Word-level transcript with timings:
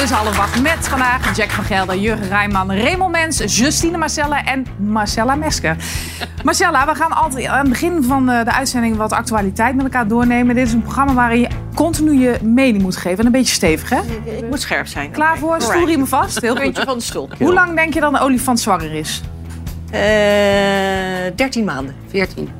Dit 0.00 0.10
is 0.10 0.16
half 0.16 0.38
acht 0.38 0.62
met 0.62 0.88
vandaag 0.88 1.36
Jack 1.36 1.50
van 1.50 1.64
Gelder, 1.64 1.96
Jurgen 1.96 2.28
Rijman, 2.28 2.72
Raymond 2.72 3.10
Mens, 3.10 3.56
Justine 3.56 3.98
Marcella 3.98 4.44
en 4.44 4.66
Marcella 4.78 5.34
Mesker. 5.34 5.76
Marcella, 6.44 6.86
we 6.86 6.94
gaan 6.94 7.12
altijd 7.12 7.46
aan 7.46 7.58
het 7.58 7.68
begin 7.68 8.02
van 8.02 8.26
de, 8.26 8.42
de 8.44 8.52
uitzending 8.52 8.96
wat 8.96 9.12
actualiteit 9.12 9.74
met 9.74 9.84
elkaar 9.84 10.08
doornemen. 10.08 10.54
Dit 10.54 10.66
is 10.66 10.72
een 10.72 10.82
programma 10.82 11.14
waarin 11.14 11.40
je 11.40 11.48
continu 11.74 12.12
je 12.12 12.38
mening 12.42 12.82
moet 12.82 12.96
geven. 12.96 13.18
En 13.18 13.26
een 13.26 13.32
beetje 13.32 13.54
stevig, 13.54 13.90
hè? 13.90 14.00
Ik 14.24 14.48
moet 14.48 14.60
scherp 14.60 14.86
zijn. 14.86 15.10
Klaar 15.10 15.38
voor? 15.38 15.60
Stoelriemen 15.60 16.08
vast. 16.08 16.40
Heel 16.40 16.54
goed. 16.54 16.62
Puntje 16.62 16.84
van 16.84 16.98
de 16.98 17.04
stoel. 17.04 17.28
Hoe 17.38 17.52
lang 17.52 17.76
denk 17.76 17.94
je 17.94 18.00
dan 18.00 18.14
een 18.14 18.20
olifant 18.20 18.60
zwanger 18.60 18.92
is? 18.92 19.22
Eh 19.90 20.00
13 21.36 21.64
maanden. 21.64 21.94
14. 22.08 22.59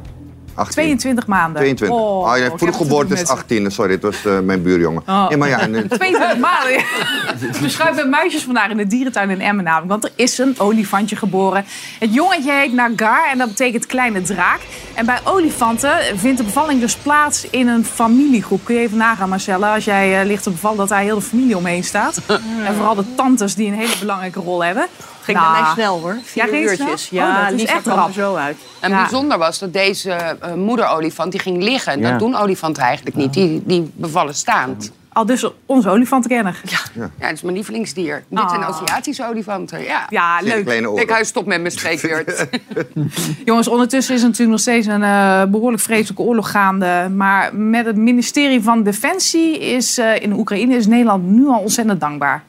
18. 0.60 0.73
22 0.73 1.27
maanden. 1.27 1.56
22. 1.56 1.98
Oh, 1.98 2.09
Oh, 2.30 2.37
ja, 2.37 2.42
het 2.42 2.77
geboorte 2.77 3.12
is 3.12 3.19
met 3.19 3.28
ze. 3.28 3.34
18. 3.34 3.70
Sorry, 3.70 3.92
het 3.92 4.02
was 4.02 4.24
eh, 4.24 4.38
mijn 4.38 4.62
buurjongen. 4.62 5.02
Oh. 5.06 5.27
Ja, 5.28 5.36
maar 5.36 5.48
ja, 5.48 5.60
en, 5.60 5.74
eh, 5.74 5.83
22 5.98 6.38
maanden. 6.38 6.84
We 7.62 7.69
schuiven 7.69 8.02
met 8.02 8.10
muisjes 8.10 8.42
vandaag 8.42 8.70
in 8.70 8.77
de 8.77 8.86
dierentuin 8.86 9.30
in 9.30 9.41
Emmen 9.41 9.64
namelijk. 9.64 9.91
Want 9.91 10.05
er 10.05 10.10
is 10.14 10.38
een 10.38 10.55
olifantje 10.59 11.16
geboren. 11.16 11.64
Het 11.98 12.14
jongetje 12.14 12.52
heet 12.52 12.73
Nagar 12.73 13.28
en 13.30 13.38
dat 13.38 13.48
betekent 13.48 13.86
kleine 13.86 14.23
draak. 14.23 14.60
En 14.95 15.06
bij 15.06 15.19
olifanten 15.24 15.98
vindt 16.14 16.38
de 16.38 16.45
bevalling 16.45 16.80
dus 16.80 16.97
plaats 16.97 17.47
in 17.50 17.69
een 17.69 17.84
familiegroep. 17.84 18.64
Kun 18.64 18.74
je 18.74 18.80
even 18.80 18.97
nagaan 18.97 19.28
Marcella, 19.28 19.74
als 19.74 19.84
jij 19.84 20.20
eh, 20.20 20.27
ligt 20.27 20.42
te 20.42 20.50
bevallen... 20.50 20.78
dat 20.78 20.88
daar 20.88 21.00
heel 21.00 21.14
de 21.14 21.22
familie 21.22 21.56
omheen 21.56 21.84
staat. 21.84 22.20
En 22.66 22.74
vooral 22.74 22.95
de 22.95 23.14
tantes 23.14 23.55
die 23.55 23.66
een 23.69 23.78
hele 23.78 23.98
belangrijke 24.00 24.41
rol 24.41 24.64
hebben. 24.64 24.86
Ging 25.23 25.38
Nou, 25.38 25.52
bij 25.52 25.62
mij 25.62 25.70
snel 25.73 26.01
hoor. 26.01 26.16
Vier 26.24 26.47
Ja, 26.55 26.59
uurtjes. 26.60 27.05
snel? 27.05 27.23
Oh, 27.27 27.28
Ja, 27.33 27.51
dat 27.51 27.61
is 27.61 27.65
echt 27.66 27.83
kwam 27.83 27.97
rap. 27.98 28.06
er 28.09 28.12
zo 28.15 28.34
uit. 28.34 28.56
En 28.80 28.91
Ja. 28.91 28.97
bijzonder 29.01 29.39
was 29.39 29.58
dat 29.58 29.72
deze 29.72 30.11
eh, 30.12 30.55
moederolifant 30.55 31.31
die 31.33 31.41
ging 31.41 31.62
liggen. 31.62 32.00
Ja. 32.00 32.11
Dat 32.11 32.19
doen 32.19 32.36
olifanten 32.36 32.83
eigenlijk 32.83 33.17
niet. 33.17 33.33
Die, 33.33 33.62
die 33.64 33.91
bevallen 33.95 34.34
staand. 34.34 34.92
Al 35.12 35.27
dus 35.27 35.47
onze 35.67 35.89
olifantenkenner. 35.91 36.61
Ja, 36.64 36.78
Ja, 36.95 37.11
dat 37.19 37.33
is 37.33 37.42
mijn 37.42 37.55
lievelingsdier. 37.55 38.25
Dit 38.28 38.39
Ah. 38.39 38.48
zijn 38.48 38.64
Aziatische 38.64 39.27
olifanten. 39.28 39.83
Ja. 39.83 40.06
ja 40.11 40.39
leuk. 40.42 40.69
Ik 41.00 41.11
huis 41.11 41.28
stop 41.28 41.47
met 41.47 41.61
mijn 41.61 41.73
spreekbeurt. 41.73 42.47
Jongens, 43.45 43.69
ondertussen 43.69 44.14
is 44.14 44.20
er 44.20 44.27
natuurlijk 44.27 44.50
nog 44.50 44.61
steeds 44.61 44.86
een 44.86 45.02
eh, 45.02 45.42
behoorlijk 45.45 45.83
vreselijke 45.83 46.23
oorlog 46.23 46.50
gaande. 46.50 47.08
Maar 47.17 47.55
met 47.56 47.86
het 47.86 47.97
ministerie 47.97 48.62
van 48.62 48.83
Defensie 48.83 49.58
is 49.58 49.98
eh, 49.98 50.20
in 50.23 50.33
Oekraïne 50.33 50.75
is 50.77 50.86
Nederland 50.86 51.25
nu 51.25 51.47
al 51.48 51.58
ontzettend 51.58 52.00
dankbaar. 52.00 52.42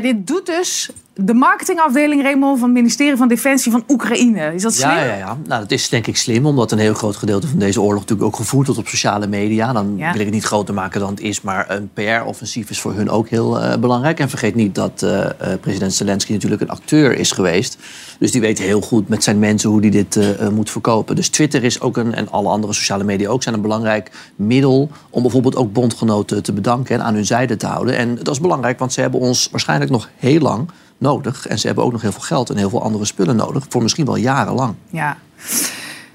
Dit 0.00 0.26
doet 0.26 0.46
dus 0.46 0.90
de 1.22 1.34
marketingafdeling 1.34 2.22
Raymond 2.22 2.58
van 2.58 2.68
het 2.68 2.78
ministerie 2.78 3.16
van 3.16 3.28
Defensie 3.28 3.72
van 3.72 3.84
Oekraïne. 3.88 4.54
Is 4.54 4.62
dat 4.62 4.74
slim? 4.74 4.88
Ja, 4.90 5.04
ja, 5.04 5.14
ja. 5.14 5.36
Nou, 5.46 5.60
dat 5.60 5.70
is 5.70 5.88
denk 5.88 6.06
ik 6.06 6.16
slim, 6.16 6.46
omdat 6.46 6.72
een 6.72 6.78
heel 6.78 6.94
groot 6.94 7.16
gedeelte 7.16 7.46
van 7.46 7.58
deze 7.58 7.80
oorlog 7.80 8.00
natuurlijk 8.00 8.28
ook 8.28 8.36
gevoerd 8.36 8.66
wordt 8.66 8.80
op 8.80 8.88
sociale 8.88 9.26
media. 9.26 9.72
Dan 9.72 9.94
Ja. 9.96 10.10
wil 10.10 10.20
ik 10.20 10.26
het 10.26 10.34
niet 10.34 10.44
groter 10.44 10.74
maken 10.74 11.00
dan 11.00 11.10
het 11.10 11.20
is, 11.20 11.40
maar 11.40 11.70
een 11.70 11.90
PR-offensief 11.94 12.70
is 12.70 12.80
voor 12.80 12.94
hun 12.94 13.10
ook 13.10 13.28
heel 13.28 13.60
eh, 13.60 13.78
belangrijk. 13.78 14.20
En 14.20 14.28
vergeet 14.28 14.54
niet 14.54 14.74
dat 14.74 15.02
eh, 15.02 15.24
eh, 15.24 15.60
president 15.60 15.94
Zelensky 15.94 16.32
natuurlijk 16.32 16.62
een 16.62 16.70
acteur 16.70 17.18
is 17.18 17.32
geweest. 17.32 17.78
Dus 18.18 18.32
die 18.32 18.40
weet 18.40 18.58
heel 18.58 18.80
goed 18.80 19.08
met 19.08 19.24
zijn 19.24 19.38
mensen 19.38 19.70
hoe 19.70 19.80
hij 19.80 19.90
dit 19.90 20.18
moet 20.52 20.70
verkopen. 20.70 21.16
Dus 21.16 21.28
Twitter 21.28 21.64
is 21.64 21.80
ook 21.80 21.96
een, 21.96 22.14
en 22.14 22.30
alle 22.30 22.48
andere 22.48 22.72
sociale 22.72 23.04
media 23.04 23.28
ook, 23.28 23.42
zijn 23.42 23.54
een 23.54 23.60
belangrijk 23.60 24.10
middel 24.36 24.90
om 25.10 25.22
bijvoorbeeld 25.22 25.56
ook 25.56 25.72
bondgenoten 25.72 26.42
te 26.42 26.52
bedanken 26.52 26.94
en 26.94 27.04
aan 27.04 27.14
hun 27.14 27.26
zijde 27.26 27.56
te 27.56 27.66
houden. 27.66 27.96
En 27.96 28.14
dat 28.14 28.28
is 28.28 28.40
belangrijk, 28.40 28.78
want 28.78 28.92
ze 28.92 29.00
hebben 29.00 29.20
ons 29.20 29.48
waarschijnlijk 29.50 29.90
nog 29.90 30.08
heel 30.16 30.40
lang 30.40 30.68
nodig. 31.00 31.46
En 31.46 31.58
ze 31.58 31.66
hebben 31.66 31.84
ook 31.84 31.92
nog 31.92 32.02
heel 32.02 32.12
veel 32.12 32.20
geld 32.20 32.50
en 32.50 32.56
heel 32.56 32.70
veel 32.70 32.82
andere 32.82 33.04
spullen 33.04 33.36
nodig, 33.36 33.64
voor 33.68 33.82
misschien 33.82 34.04
wel 34.06 34.16
jarenlang. 34.16 34.74
Ja. 34.90 35.16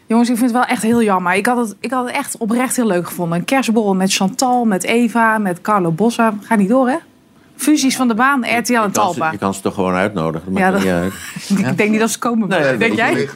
Jongens, 0.07 0.29
ik 0.29 0.37
vind 0.37 0.49
het 0.51 0.59
wel 0.59 0.69
echt 0.69 0.81
heel 0.81 1.03
jammer. 1.03 1.33
Ik 1.33 1.45
had 1.45 1.57
het, 1.57 1.75
ik 1.79 1.91
had 1.91 2.05
het 2.05 2.15
echt 2.15 2.37
oprecht 2.37 2.75
heel 2.75 2.85
leuk 2.87 3.07
gevonden. 3.07 3.37
Een 3.39 3.45
kerstborrel 3.45 3.93
met 3.95 4.13
Chantal, 4.13 4.65
met 4.65 4.83
Eva, 4.83 5.37
met 5.37 5.61
Carlo 5.61 5.91
Bossa. 5.91 6.33
Ga 6.41 6.55
niet 6.55 6.69
door, 6.69 6.87
hè? 6.89 6.95
Fusies 7.55 7.95
van 7.95 8.07
de 8.07 8.13
baan, 8.15 8.45
RTL 8.57 8.73
en 8.73 8.91
Talpa. 8.91 9.31
je 9.31 9.37
kan 9.37 9.53
ze 9.53 9.61
toch 9.61 9.73
gewoon 9.73 9.93
uitnodigen. 9.93 10.53
Dat 10.53 10.57
Ja, 10.61 10.69
maakt 10.71 10.83
dat- 10.83 10.93
niet 10.93 11.13
uit. 11.59 11.69
Ik 11.71 11.77
denk 11.77 11.89
niet 11.89 11.99
dat 11.99 12.09
ze 12.09 12.19
komen. 12.19 12.47
Nee, 12.49 12.77
denk 12.77 12.93
jij? 12.95 13.29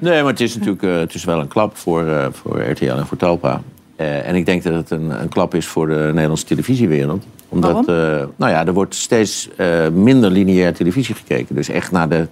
Nee, 0.00 0.22
maar 0.22 0.30
het 0.32 0.40
is 0.40 0.54
natuurlijk 0.54 0.82
eh, 0.82 0.94
het 0.96 1.14
is 1.14 1.24
wel 1.24 1.40
een 1.40 1.48
klap 1.48 1.76
voor, 1.76 2.06
eh, 2.06 2.26
voor 2.32 2.60
RTL 2.62 2.84
en 2.84 3.06
voor 3.06 3.16
Talpa. 3.16 3.60
Eh, 3.98 4.28
en 4.28 4.34
ik 4.34 4.46
denk 4.46 4.62
dat 4.62 4.74
het 4.74 4.90
een, 4.90 5.20
een 5.20 5.28
klap 5.28 5.54
is 5.54 5.66
voor 5.66 5.86
de 5.86 6.10
Nederlandse 6.12 6.44
televisiewereld. 6.44 7.24
Omdat, 7.48 7.76
eh, 7.88 7.94
nou 8.36 8.52
ja, 8.52 8.66
er 8.66 8.72
wordt 8.72 8.94
steeds 8.94 9.48
eh, 9.56 9.88
minder 9.88 10.30
lineair 10.30 10.74
televisie 10.74 11.14
gekeken. 11.14 11.54
Dus 11.54 11.68
echt 11.68 11.92
naar 11.92 12.08
de 12.08 12.26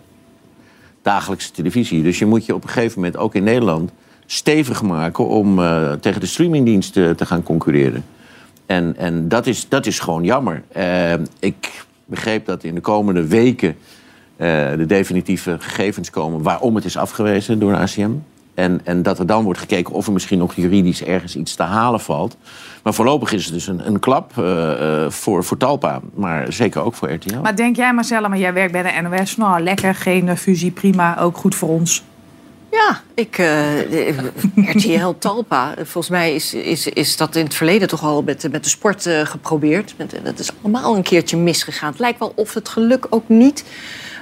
dagelijkse 1.03 1.50
televisie. 1.50 2.03
Dus 2.03 2.19
je 2.19 2.27
moet 2.27 2.47
je 2.47 2.54
op 2.54 2.62
een 2.62 2.69
gegeven 2.69 3.00
moment 3.00 3.16
ook 3.16 3.34
in 3.34 3.44
Nederland 3.44 3.91
stevig 4.27 4.82
maken 4.82 5.27
om 5.27 5.60
tegen 6.00 6.21
de 6.21 6.27
streamingdiensten 6.27 7.16
te 7.16 7.27
gaan 7.27 7.43
concurreren. 7.43 8.04
En, 8.66 8.94
en 8.97 9.28
dat, 9.28 9.47
is, 9.47 9.69
dat 9.69 9.87
is 9.87 9.98
gewoon 9.98 10.25
jammer. 10.25 10.62
Ik 11.38 11.84
begreep 12.04 12.47
dat 12.47 12.65
in 12.65 12.75
de 12.75 12.81
komende 12.81 13.27
weken 13.27 13.77
de 14.37 14.84
definitieve 14.87 15.56
gegevens 15.60 16.10
komen 16.10 16.43
waarom 16.43 16.75
het 16.75 16.84
is 16.84 16.97
afgewezen 16.97 17.59
door 17.59 17.72
de 17.72 17.78
ACM. 17.78 18.10
En, 18.56 18.81
en 18.84 19.03
dat 19.03 19.19
er 19.19 19.27
dan 19.27 19.44
wordt 19.44 19.59
gekeken 19.59 19.94
of 19.94 20.06
er 20.06 20.12
misschien 20.12 20.39
nog 20.39 20.55
juridisch 20.55 21.03
ergens 21.05 21.37
iets 21.37 21.55
te 21.55 21.62
halen 21.62 22.00
valt. 22.00 22.37
Maar 22.83 22.94
voorlopig 22.94 23.33
is 23.33 23.44
het 23.44 23.55
dus 23.55 23.67
een, 23.67 23.87
een 23.87 23.99
klap 23.99 24.39
eh, 24.39 25.05
eh, 25.05 25.11
voor, 25.11 25.44
voor 25.44 25.56
Talpa, 25.56 26.00
maar 26.15 26.53
zeker 26.53 26.83
ook 26.83 26.95
voor 26.95 27.12
RTL. 27.12 27.41
Maar 27.43 27.56
denk 27.56 27.77
jij, 27.77 27.93
Marcella, 27.95 28.28
maar 28.28 28.39
jij 28.39 28.53
werkt 28.53 28.72
bij 28.72 28.83
de 28.83 29.09
NOS. 29.09 29.37
Nou, 29.37 29.61
lekker, 29.62 29.95
geen 29.95 30.37
fusie, 30.37 30.71
prima. 30.71 31.19
Ook 31.19 31.37
goed 31.37 31.55
voor 31.55 31.69
ons. 31.69 32.03
Ja, 32.71 33.00
ik, 33.15 33.39
eh, 33.39 34.19
RTL 34.75 35.09
Talpa. 35.19 35.75
Volgens 35.77 36.09
mij 36.09 36.34
is, 36.34 36.55
is, 36.55 36.87
is 36.87 37.16
dat 37.16 37.37
in 37.37 37.45
het 37.45 37.55
verleden 37.55 37.89
toch 37.89 38.03
al 38.03 38.22
met, 38.22 38.41
de- 38.41 38.49
met 38.50 38.65
de 38.65 38.71
sport 38.71 39.06
eh, 39.06 39.21
geprobeerd. 39.27 39.95
Met, 39.99 40.21
dat 40.25 40.39
is 40.39 40.50
allemaal 40.62 40.97
een 40.97 41.03
keertje 41.03 41.37
misgegaan. 41.37 41.91
Het 41.91 41.99
lijkt 42.00 42.19
wel 42.19 42.33
of 42.37 42.55
het 42.55 42.69
geluk 42.69 43.06
ook 43.11 43.28
niet 43.28 43.65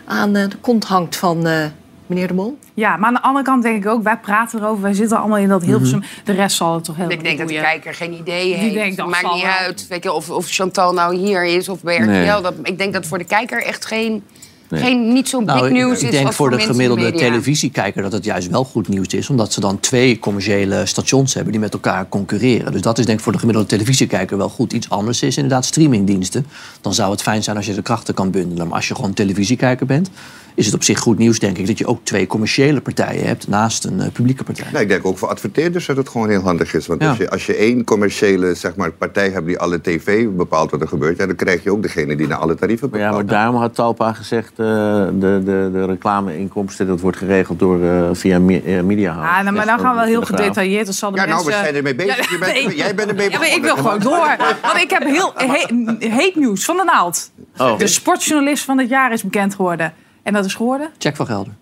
aan 0.05 0.37
eh, 0.37 0.49
de 0.49 0.56
kont 0.56 0.84
hangt 0.84 1.17
van 1.17 1.47
eh, 1.47 1.65
meneer 2.07 2.29
De 2.29 2.35
Mol. 2.35 2.59
Ja, 2.75 2.97
maar 2.97 3.09
aan 3.09 3.15
de 3.15 3.23
andere 3.23 3.45
kant 3.45 3.63
denk 3.63 3.85
ik 3.85 3.91
ook, 3.91 4.03
wij 4.03 4.17
praten 4.19 4.59
erover. 4.61 4.83
Wij 4.83 4.93
zitten 4.95 5.19
allemaal 5.19 5.39
in 5.39 5.49
dat 5.49 5.63
Hilversum. 5.63 6.03
De 6.25 6.33
rest 6.33 6.57
zal 6.57 6.75
het 6.75 6.85
toch 6.85 6.97
helemaal 6.97 7.17
Ik 7.19 7.25
denk 7.25 7.39
dat 7.39 7.49
de 7.49 7.55
kijker 7.55 7.95
geen 7.95 8.13
idee 8.13 8.55
heeft. 8.55 8.75
denkt, 8.75 8.97
dat 8.97 9.09
Maakt 9.09 9.35
niet 9.35 9.45
uit 9.45 9.87
weet 9.89 10.03
je, 10.03 10.13
of, 10.13 10.31
of 10.31 10.49
Chantal 10.49 10.93
nou 10.93 11.17
hier 11.17 11.45
is 11.45 11.69
of 11.69 11.83
bij 11.83 11.97
RTL. 11.97 12.11
Nee. 12.11 12.27
Dat, 12.27 12.55
ik 12.63 12.79
denk 12.79 12.93
dat 12.93 13.07
voor 13.07 13.19
de 13.19 13.25
kijker 13.25 13.63
echt 13.63 13.87
geen, 13.87 14.23
Nee. 14.69 14.83
geen 14.83 15.13
niet 15.13 15.29
zo'n 15.29 15.45
big 15.45 15.55
Nou, 15.55 15.73
news 15.73 15.91
ik, 15.91 15.97
is 15.97 16.03
ik 16.03 16.11
denk 16.11 16.27
als 16.27 16.37
voor 16.37 16.51
de 16.51 16.59
gemiddelde 16.59 17.03
media. 17.03 17.19
televisiekijker 17.19 18.03
dat 18.03 18.13
het 18.13 18.25
juist 18.25 18.49
wel 18.49 18.65
goed 18.65 18.89
nieuws 18.89 19.07
is. 19.07 19.31
Omdat 19.31 19.53
ze 19.53 19.61
dan 19.61 19.81
twee 19.81 20.19
commerciële 20.19 20.87
stations 20.87 21.35
hebben 21.35 21.53
die 21.53 21.61
met 21.61 21.73
elkaar 21.73 22.09
concurreren. 22.09 22.73
Dus 22.73 22.81
dat 22.81 22.99
is 22.99 23.07
denk 23.07 23.19
ik 23.19 23.25
voor 23.25 23.33
de 23.33 23.39
gemiddelde 23.39 23.69
televisiekijker 23.69 24.37
wel 24.37 24.49
goed. 24.49 24.73
Iets 24.73 24.91
anders 24.91 25.23
is 25.23 25.37
inderdaad 25.37 25.65
streamingdiensten. 25.65 26.47
Dan 26.81 26.95
zou 26.95 27.11
het 27.11 27.23
fijn 27.23 27.43
zijn 27.43 27.57
als 27.57 27.67
je 27.67 27.75
de 27.75 27.83
krachten 27.83 28.15
kan 28.15 28.31
bundelen. 28.31 28.67
Maar 28.67 28.77
als 28.77 28.89
je 28.89 28.95
gewoon 28.95 29.15
televisiekijker 29.15 29.87
bent, 29.87 30.11
is 30.55 30.67
het 30.67 30.75
op 30.75 30.83
zich 30.83 30.99
goed 30.99 31.19
nieuws 31.19 31.39
denk 31.39 31.59
ik 31.59 31.67
dat 31.67 31.79
je 31.79 31.87
ook 31.87 32.01
twee 32.03 32.27
commerciële 32.27 32.81
partijen 32.81 33.27
hebt 33.27 33.49
naast 33.49 33.85
een 33.85 34.01
eh, 34.01 34.11
publieke 34.12 34.45
partij. 34.45 34.67
Nou, 34.73 34.83
ik 34.83 34.89
denk 34.89 35.06
ook 35.06 35.19
voor 35.19 35.29
adverteerders 35.29 35.87
dat 35.87 35.97
het 35.97 36.09
gewoon 36.09 36.29
heel 36.29 36.41
handig 36.43 36.75
is. 36.75 36.87
Want 36.87 37.03
Ja. 37.03 37.09
als, 37.09 37.19
je, 37.19 37.31
als 37.31 37.47
je 37.47 37.56
één 37.56 37.85
commerciële 37.85 38.55
zeg 38.55 38.77
maar, 38.77 38.91
partij 38.93 39.29
hebt 39.31 39.47
die 39.47 39.59
alle 39.59 39.81
tv 39.81 40.27
bepaalt 40.29 40.71
wat 40.71 40.81
er 40.81 40.89
gebeurt... 40.89 41.17
Ja, 41.19 41.27
dan 41.27 41.37
krijg 41.37 41.62
je 41.62 41.71
ook 41.73 41.83
degene 41.83 42.17
die 42.17 42.27
naar 42.27 42.39
alle 42.39 42.55
tarieven 42.55 42.91
bepaalt. 42.91 43.11
ja, 43.11 43.17
maar 43.17 43.27
daarom 43.27 43.56
had 43.56 43.75
Talpa 43.75 44.12
gezegd, 44.12 44.51
eh, 44.51 44.56
de, 44.56 45.41
de, 45.45 45.71
de 45.73 45.85
reclameinkomsten, 45.87 46.87
dat 46.87 47.00
wordt 47.00 47.17
geregeld 47.17 47.59
door, 47.59 47.83
eh, 47.85 48.09
via 48.12 48.39
me, 48.39 48.83
Media 48.85 49.12
House. 49.12 49.29
Ah, 49.31 49.43
nou, 49.43 49.57
maar 49.57 49.67
dan 49.67 49.79
gaan 49.79 49.97
we 49.97 50.07
heel 50.07 50.23
gedetailleerd. 50.23 50.85
Dan 50.85 50.95
zal 50.95 51.11
de 51.11 51.17
Ja, 51.17 51.25
nou, 51.25 51.45
we 51.45 51.50
zijn 51.50 51.75
ermee 51.75 51.95
bezig. 51.95 52.31
Ja, 52.31 52.39
bent- 52.39 52.53
nee. 52.67 52.77
jij 52.77 52.95
bent 52.95 53.09
ermee 53.09 53.31
Ja, 53.31 53.39
maar 53.39 53.55
ik 53.55 53.62
wil 53.62 53.77
gewoon 53.77 53.99
door. 54.00 54.37
Want 54.62 54.77
ik 54.83 54.91
heb 54.91 55.03
heel 55.03 55.33
he- 55.37 56.09
heet 56.09 56.37
nieuws 56.37 56.65
van 56.65 56.77
de 56.77 56.85
naald. 56.85 57.31
Oh. 57.59 57.79
De 57.79 57.87
sportjournalist 57.87 58.65
van 58.65 58.79
het 58.79 58.89
jaar 58.89 59.12
is 59.12 59.23
bekend 59.23 59.55
geworden. 59.55 59.93
En 60.25 60.32
dat 60.32 60.44
is 60.44 60.55
geworden? 60.55 60.91
Jack 60.99 61.17
van 61.17 61.26
Gelder. 61.26 61.53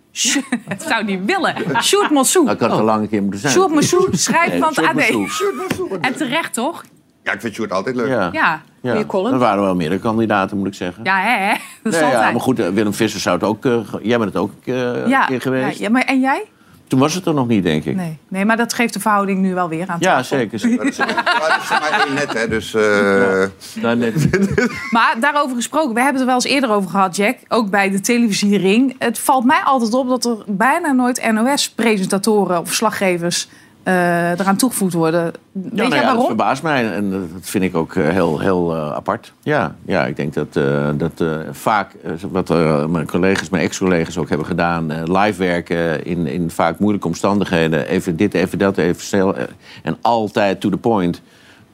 Het 0.68 0.82
zou 0.82 1.04
niet 1.04 1.24
willen. 1.24 1.54
Sjoerd 1.82 2.10
Mossou. 2.10 2.44
Nou, 2.44 2.56
ik 2.56 2.62
had 2.62 2.70
het 2.70 2.80
al 2.80 2.86
lang 2.86 3.02
een 3.02 3.08
keer 3.08 3.22
moeten 3.22 3.40
zijn. 3.40 3.52
Sjoerd 3.52 3.70
Mossou 3.70 4.08
schrijft 4.16 4.56
van 4.58 4.68
het 4.74 4.84
AD. 4.84 5.10
Mossou. 5.12 5.98
En 6.00 6.14
terecht, 6.16 6.52
toch? 6.54 6.84
Ja, 7.22 7.32
ik 7.32 7.40
vind 7.40 7.54
Sjoerd 7.54 7.72
altijd 7.72 7.96
leuk. 7.96 8.08
Ja. 8.08 8.28
Ja. 8.32 8.62
Ja. 8.80 8.94
Er 8.94 9.38
waren 9.38 9.62
wel 9.62 9.74
meerdere 9.74 10.00
kandidaten, 10.00 10.56
moet 10.58 10.66
ik 10.66 10.74
zeggen. 10.74 11.04
Ja, 11.04 11.20
hè? 11.20 11.36
hè? 11.46 11.54
Dat 11.82 11.92
is 11.92 12.00
Nee, 12.00 12.10
ja, 12.10 12.30
maar 12.30 12.40
goed, 12.40 12.58
eh, 12.58 12.68
Willem 12.68 12.94
Visser 12.94 13.20
zou 13.20 13.34
het 13.34 13.44
ook... 13.44 13.64
eh, 13.64 13.78
ge- 13.84 14.00
jij 14.02 14.18
bent 14.18 14.32
het 14.34 14.42
ook 14.42 14.50
eh, 14.64 15.06
Ja, 15.06 15.20
een 15.20 15.26
keer 15.26 15.40
geweest. 15.40 15.78
ja, 15.78 15.84
ja, 15.84 15.90
maar 15.90 16.02
en 16.02 16.20
jij? 16.20 16.44
Toen 16.92 17.00
was 17.00 17.14
het 17.14 17.26
er 17.26 17.34
nog 17.34 17.46
niet, 17.48 17.62
denk 17.62 17.84
ik. 17.84 17.96
Nee. 17.96 18.18
nee, 18.28 18.44
maar 18.44 18.56
dat 18.56 18.72
geeft 18.74 18.92
de 18.92 19.00
verhouding 19.00 19.40
nu 19.40 19.54
wel 19.54 19.68
weer 19.68 19.88
aan 19.88 19.96
Ja, 20.00 20.16
tafel. 20.16 20.36
zeker. 20.36 20.60
Maar 20.76 20.84
dat 20.84 20.92
is, 20.92 20.98
maar 20.98 21.08
dat 21.48 21.62
is 21.62 21.68
maar 21.70 22.04
één 22.06 22.14
net, 22.14 22.32
hè. 22.32 22.48
Dus... 22.48 22.74
eh, 22.74 23.82
Nou, 23.82 23.96
net. 23.96 24.28
Maar 24.90 25.16
daarover 25.20 25.56
gesproken, 25.56 25.94
we 25.94 26.00
hebben 26.00 26.12
het 26.12 26.20
er 26.20 26.26
wel 26.26 26.34
eens 26.34 26.44
eerder 26.54 26.70
over 26.70 26.90
gehad, 26.90 27.16
Jack. 27.16 27.36
Ook 27.48 27.70
bij 27.70 27.90
de 27.90 28.00
televisiering. 28.00 28.94
Het 28.98 29.18
valt 29.18 29.44
mij 29.44 29.60
altijd 29.64 29.94
op 29.94 30.08
dat 30.08 30.24
er 30.24 30.36
bijna 30.46 30.92
nooit 30.92 31.30
NOS-presentatoren 31.32 32.58
of 32.60 32.66
verslaggevers 32.66 33.48
eh, 33.48 33.52
eraan 33.84 34.56
toegevoegd 34.56 34.92
worden. 34.94 35.22
Weet 35.52 35.64
Ja, 35.74 35.82
nou 35.82 35.88
ja, 35.88 35.96
dat 35.96 36.04
waarom? 36.04 36.26
verbaast 36.26 36.62
mij 36.62 36.92
en 36.92 37.10
dat 37.10 37.20
vind 37.40 37.64
ik 37.64 37.76
ook 37.76 37.94
eh, 37.94 38.08
heel, 38.08 38.38
heel 38.40 38.74
eh, 38.74 38.92
apart. 38.92 39.32
Ja, 39.42 39.74
ja, 39.86 40.06
ik 40.06 40.16
denk 40.16 40.34
dat, 40.34 40.56
eh, 40.56 40.88
dat 40.96 41.20
eh, 41.20 41.28
vaak, 41.50 41.92
eh, 42.04 42.10
wat 42.30 42.50
eh, 42.50 42.86
mijn 42.86 43.06
collega's, 43.06 43.48
mijn 43.48 43.62
ex-collega's 43.64 44.16
ook 44.18 44.28
hebben 44.28 44.46
gedaan... 44.46 44.90
eh, 44.90 45.02
live 45.22 45.38
werken 45.42 46.04
in, 46.04 46.26
in 46.26 46.50
vaak 46.50 46.78
moeilijke 46.78 47.06
omstandigheden. 47.06 47.86
Even 47.86 48.16
dit, 48.16 48.34
even 48.34 48.58
dat, 48.58 48.76
even 48.78 49.02
snel. 49.02 49.36
eh, 49.36 49.44
en 49.82 49.96
altijd 50.00 50.60
to 50.60 50.68
the 50.70 50.76
point. 50.76 51.20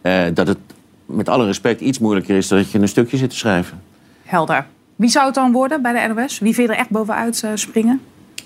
eh, 0.02 0.22
dat 0.34 0.46
het 0.46 0.58
met 1.06 1.28
alle 1.28 1.44
respect 1.46 1.80
iets 1.80 1.98
moeilijker 1.98 2.36
is 2.36 2.48
dan 2.48 2.58
dat 2.58 2.70
je 2.70 2.78
een 2.78 2.88
stukje 2.88 3.16
zit 3.16 3.30
te 3.30 3.36
schrijven. 3.36 3.80
Helder. 4.24 4.66
Wie 4.96 5.08
zou 5.10 5.26
het 5.26 5.34
dan 5.34 5.52
worden 5.52 5.82
bij 5.82 6.08
de 6.08 6.14
NOS? 6.14 6.38
Wie 6.38 6.54
vind 6.54 6.66
je 6.68 6.72
er 6.74 6.78
echt 6.80 6.90
bovenuit 6.90 7.42
eh, 7.44 7.50
springen? 7.54 8.00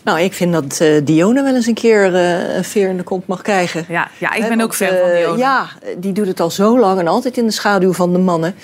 Nou, 0.05 0.21
ik 0.21 0.33
vind 0.33 0.53
dat 0.53 0.81
eh 0.81 1.05
Dione 1.05 1.43
wel 1.43 1.55
eens 1.55 1.67
een 1.67 1.75
keer 1.75 2.15
eh, 2.15 2.57
een 2.57 2.65
veer 2.65 2.89
in 2.89 2.97
de 2.97 3.03
kont 3.03 3.27
mag 3.27 3.43
krijgen. 3.43 3.85
Ja, 3.89 4.09
ja 4.19 4.33
ik 4.33 4.49
ben 4.49 4.61
ook 4.61 4.75
fan 4.75 4.89
eh, 4.89 5.01
van 5.01 5.11
Dionne. 5.11 5.39
Ja, 5.39 5.69
die 5.99 6.13
doet 6.13 6.27
het 6.27 6.41
al 6.41 6.51
zo 6.51 6.79
lang 6.79 6.99
en 6.99 7.07
altijd 7.07 7.37
in 7.37 7.47
de 7.47 7.53
schaduw 7.53 7.93
van 7.93 8.13
de 8.13 8.19
mannen. 8.19 8.55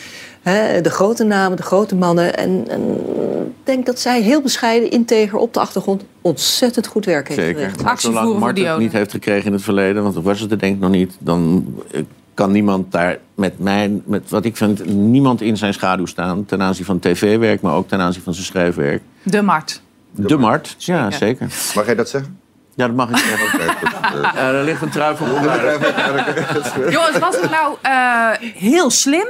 Hè, 0.42 0.80
de 0.80 0.90
grote 0.90 1.24
namen, 1.24 1.56
de 1.56 1.62
grote 1.62 1.94
mannen. 1.94 2.36
En, 2.36 2.64
en 2.68 3.00
ik 3.46 3.52
denk 3.64 3.86
dat 3.86 4.00
zij 4.00 4.20
heel 4.20 4.40
bescheiden, 4.40 4.90
integer 4.90 5.38
op 5.38 5.54
de 5.54 5.60
achtergrond 5.60 6.04
ontzettend 6.20 6.86
goed 6.86 7.04
werk 7.04 7.28
heeft 7.28 7.40
Zeker. 7.40 7.64
Actievoeren 7.64 8.00
Zolang 8.00 8.26
voor 8.26 8.38
Mart 8.38 8.56
het 8.56 8.56
Dionne. 8.56 8.82
niet 8.82 8.92
heeft 8.92 9.10
gekregen 9.10 9.46
in 9.46 9.52
het 9.52 9.62
verleden, 9.62 10.02
want 10.02 10.14
dat 10.14 10.24
was 10.24 10.40
het 10.40 10.50
er 10.50 10.58
denk 10.58 10.74
ik 10.74 10.80
nog 10.80 10.90
niet, 10.90 11.16
dan 11.18 11.66
eh, 11.90 12.02
kan 12.34 12.52
niemand 12.52 12.92
daar 12.92 13.18
met 13.34 13.58
mijn, 13.58 14.02
met 14.06 14.30
wat 14.30 14.44
ik 14.44 14.56
vind, 14.56 14.86
niemand 14.86 15.40
in 15.40 15.56
zijn 15.56 15.74
schaduw 15.74 16.06
staan. 16.06 16.44
Ten 16.44 16.62
aanzien 16.62 16.84
van 16.84 16.98
tv-werk, 16.98 17.60
maar 17.60 17.74
ook 17.74 17.88
ten 17.88 18.00
aanzien 18.00 18.22
van 18.22 18.34
zijn 18.34 18.46
schrijfwerk. 18.46 19.02
De 19.22 19.42
Mart. 19.42 19.82
De 20.26 20.36
Mart, 20.36 20.74
ja 20.78 21.10
Zeker. 21.10 21.50
zeker. 21.50 21.74
mag 21.74 21.86
jij 21.86 21.94
dat 21.94 22.08
zeggen? 22.08 22.40
Ja, 22.74 22.86
dat 22.86 22.96
mag 22.96 23.10
ik 23.10 23.16
zeggen. 23.16 23.60
Eh, 23.60 24.34
Eh, 24.34 24.48
er 24.58 24.64
ligt 24.64 24.82
een 24.82 24.88
trui 24.90 25.16
van 25.16 25.28
Jongens, 26.90 27.18
was 27.18 27.40
het 27.40 27.50
nou 27.50 27.76
eh, 27.82 28.30
heel 28.40 28.90
slim 28.90 29.26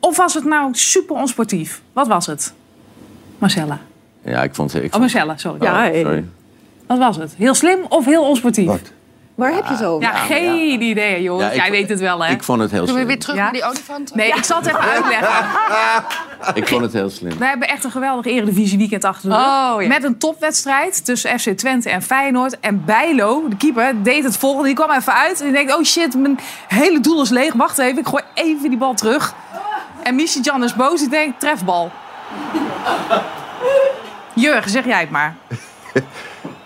of 0.00 0.16
was 0.16 0.34
het 0.34 0.44
nou 0.44 0.74
super 0.74 1.16
onsportief? 1.16 1.82
Wat 1.92 2.06
was 2.06 2.26
het? 2.26 2.52
Marcella. 3.38 3.78
Ja, 4.24 4.42
ik 4.42 4.54
vond 4.54 4.72
het... 4.72 4.82
Ik 4.84 4.94
Oh, 4.94 5.00
Marcella, 5.00 5.36
sorry. 5.36 5.62
Ja, 5.62 5.88
oh, 5.88 5.94
sorry. 6.00 6.24
Wat 6.86 6.98
was 6.98 7.16
het? 7.16 7.34
Heel 7.36 7.54
slim 7.54 7.78
of 7.88 8.04
heel 8.04 8.22
onsportief? 8.28 8.66
Wat? 8.66 8.92
Waar 9.38 9.52
heb 9.52 9.64
je 9.66 9.72
het 9.74 9.84
over? 9.84 10.02
Ja, 10.08 10.14
geen 10.16 10.82
idee, 10.82 11.16
ik- 11.22 11.54
Jij 11.54 11.70
weet 11.70 11.88
het 11.88 12.00
wel, 12.00 12.24
hè? 12.24 12.32
Ik 12.32 12.42
vond 12.42 12.60
het 12.60 12.70
heel 12.70 12.86
Zullen 12.86 12.94
we 12.94 13.00
slim. 13.00 13.06
weer 13.06 13.18
terug 13.18 13.36
Ja? 13.36 13.42
naar 13.42 13.52
die 13.52 13.64
olifant? 13.64 14.14
Nee, 14.14 14.28
ik 14.32 14.44
zal 14.44 14.56
het 14.58 14.66
even 14.66 14.80
uitleggen. 14.80 15.28
Ik 16.54 16.68
vond 16.68 16.82
het 16.82 16.92
heel 16.92 17.10
slim. 17.10 17.38
We 17.38 17.44
hebben 17.46 17.68
echt 17.68 17.84
een 17.84 17.90
geweldig 17.90 18.32
Eredivisie 18.32 18.78
weekend 18.78 19.04
achter 19.04 19.28
de 19.30 19.36
rug. 19.36 19.44
Oh, 19.44 19.82
ja. 19.82 19.88
Met 19.88 20.04
een 20.04 20.18
topwedstrijd 20.18 21.04
tussen 21.04 21.40
FC 21.40 21.50
Twente 21.50 21.90
en 21.90 22.02
Feyenoord. 22.02 22.60
En 22.60 22.84
Bijlo, 22.84 23.48
de 23.48 23.56
keeper, 23.56 24.02
deed 24.02 24.24
het 24.24 24.36
volgende. 24.36 24.66
Die 24.66 24.74
kwam 24.74 24.90
even 24.90 25.14
uit 25.14 25.38
en 25.40 25.44
die 25.44 25.54
denkt... 25.54 25.74
oh 25.76 25.84
shit, 25.84 26.14
mijn 26.14 26.38
hele 26.68 27.00
doel 27.00 27.22
is 27.22 27.28
leeg. 27.30 27.52
Wacht 27.52 27.78
even, 27.78 27.98
ik 27.98 28.06
gooi 28.06 28.22
even 28.34 28.68
die 28.68 28.78
bal 28.78 28.94
terug. 28.94 29.34
En 30.02 30.14
Michi-Jan 30.14 30.64
is 30.64 30.74
boos. 30.74 31.00
Die 31.00 31.08
denkt, 31.08 31.40
trefbal. 31.40 31.90
Jurgen, 34.34 34.70
zeg 34.70 34.84
jij 34.84 35.00
het 35.00 35.10
maar. 35.10 35.34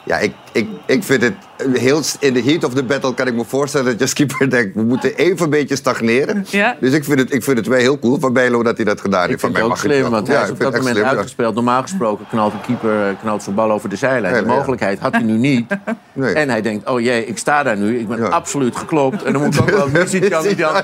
Ja, 0.05 0.19
ik, 0.19 0.33
ik, 0.53 0.69
ik 0.87 1.05
vind 1.05 1.23
het 1.23 1.35
heel... 1.73 2.01
In 2.19 2.33
the 2.35 2.43
heat 2.43 2.65
of 2.65 2.75
the 2.75 2.83
battle 2.83 3.15
kan 3.15 3.27
ik 3.27 3.35
me 3.35 3.45
voorstellen 3.45 3.99
dat 3.99 4.09
je 4.09 4.15
keeper 4.15 4.51
denkt... 4.51 4.75
we 4.75 4.83
moeten 4.83 5.15
even 5.17 5.45
een 5.45 5.51
beetje 5.51 5.77
stagneren. 5.77 6.47
Ja. 6.51 6.77
Dus 6.81 6.93
ik 6.93 7.05
vind, 7.05 7.19
het, 7.19 7.35
ik 7.35 7.43
vind 7.43 7.57
het 7.57 7.67
wel 7.67 7.79
heel 7.79 7.99
cool 7.99 8.19
van 8.21 8.33
Bijlo 8.33 8.63
dat 8.63 8.77
hij 8.77 8.85
dat 8.85 9.01
gedaan 9.01 9.23
Ik 9.23 9.29
heeft. 9.29 9.41
vind 9.41 9.53
Van 9.53 9.63
het 9.63 9.71
ook 9.71 9.79
slim, 9.79 10.11
want 10.11 10.27
hij 10.27 10.37
Ja, 10.37 10.43
is 10.43 10.49
ik 10.49 10.55
op 10.55 10.61
dat 10.61 10.77
moment 10.77 11.03
uitgespeeld. 11.03 11.55
Normaal 11.55 11.83
gesproken 11.83 12.27
knalt 12.29 12.53
de 12.53 12.59
keeper 12.67 13.07
eh, 13.09 13.15
knalt 13.21 13.43
zijn 13.43 13.55
bal 13.55 13.71
over 13.71 13.89
de 13.89 13.97
zijlijn. 13.97 14.33
Nee, 14.33 14.43
ja. 14.43 14.49
mogelijkheid 14.49 14.99
had 14.99 15.13
hij 15.13 15.23
nu 15.23 15.37
niet. 15.39 15.67
Nee. 16.15 16.35
En 16.35 16.49
hij 16.49 16.63
denkt, 16.63 16.89
oh 16.89 17.01
jee, 17.01 17.27
ik 17.27 17.39
sta 17.39 17.63
daar 17.63 17.77
nu. 17.77 17.99
Ik 17.99 18.09
ben 18.09 18.19
Ja. 18.19 18.27
absoluut 18.27 18.77
geklopt. 18.77 19.23
En 19.23 19.33
dan 19.33 19.43
moet 19.43 19.55
ik 19.55 19.61
ook 19.61 19.71
wel 19.71 19.89
muziek 20.01 20.31
dan, 20.31 20.43
die 20.43 20.57
dan 20.57 20.75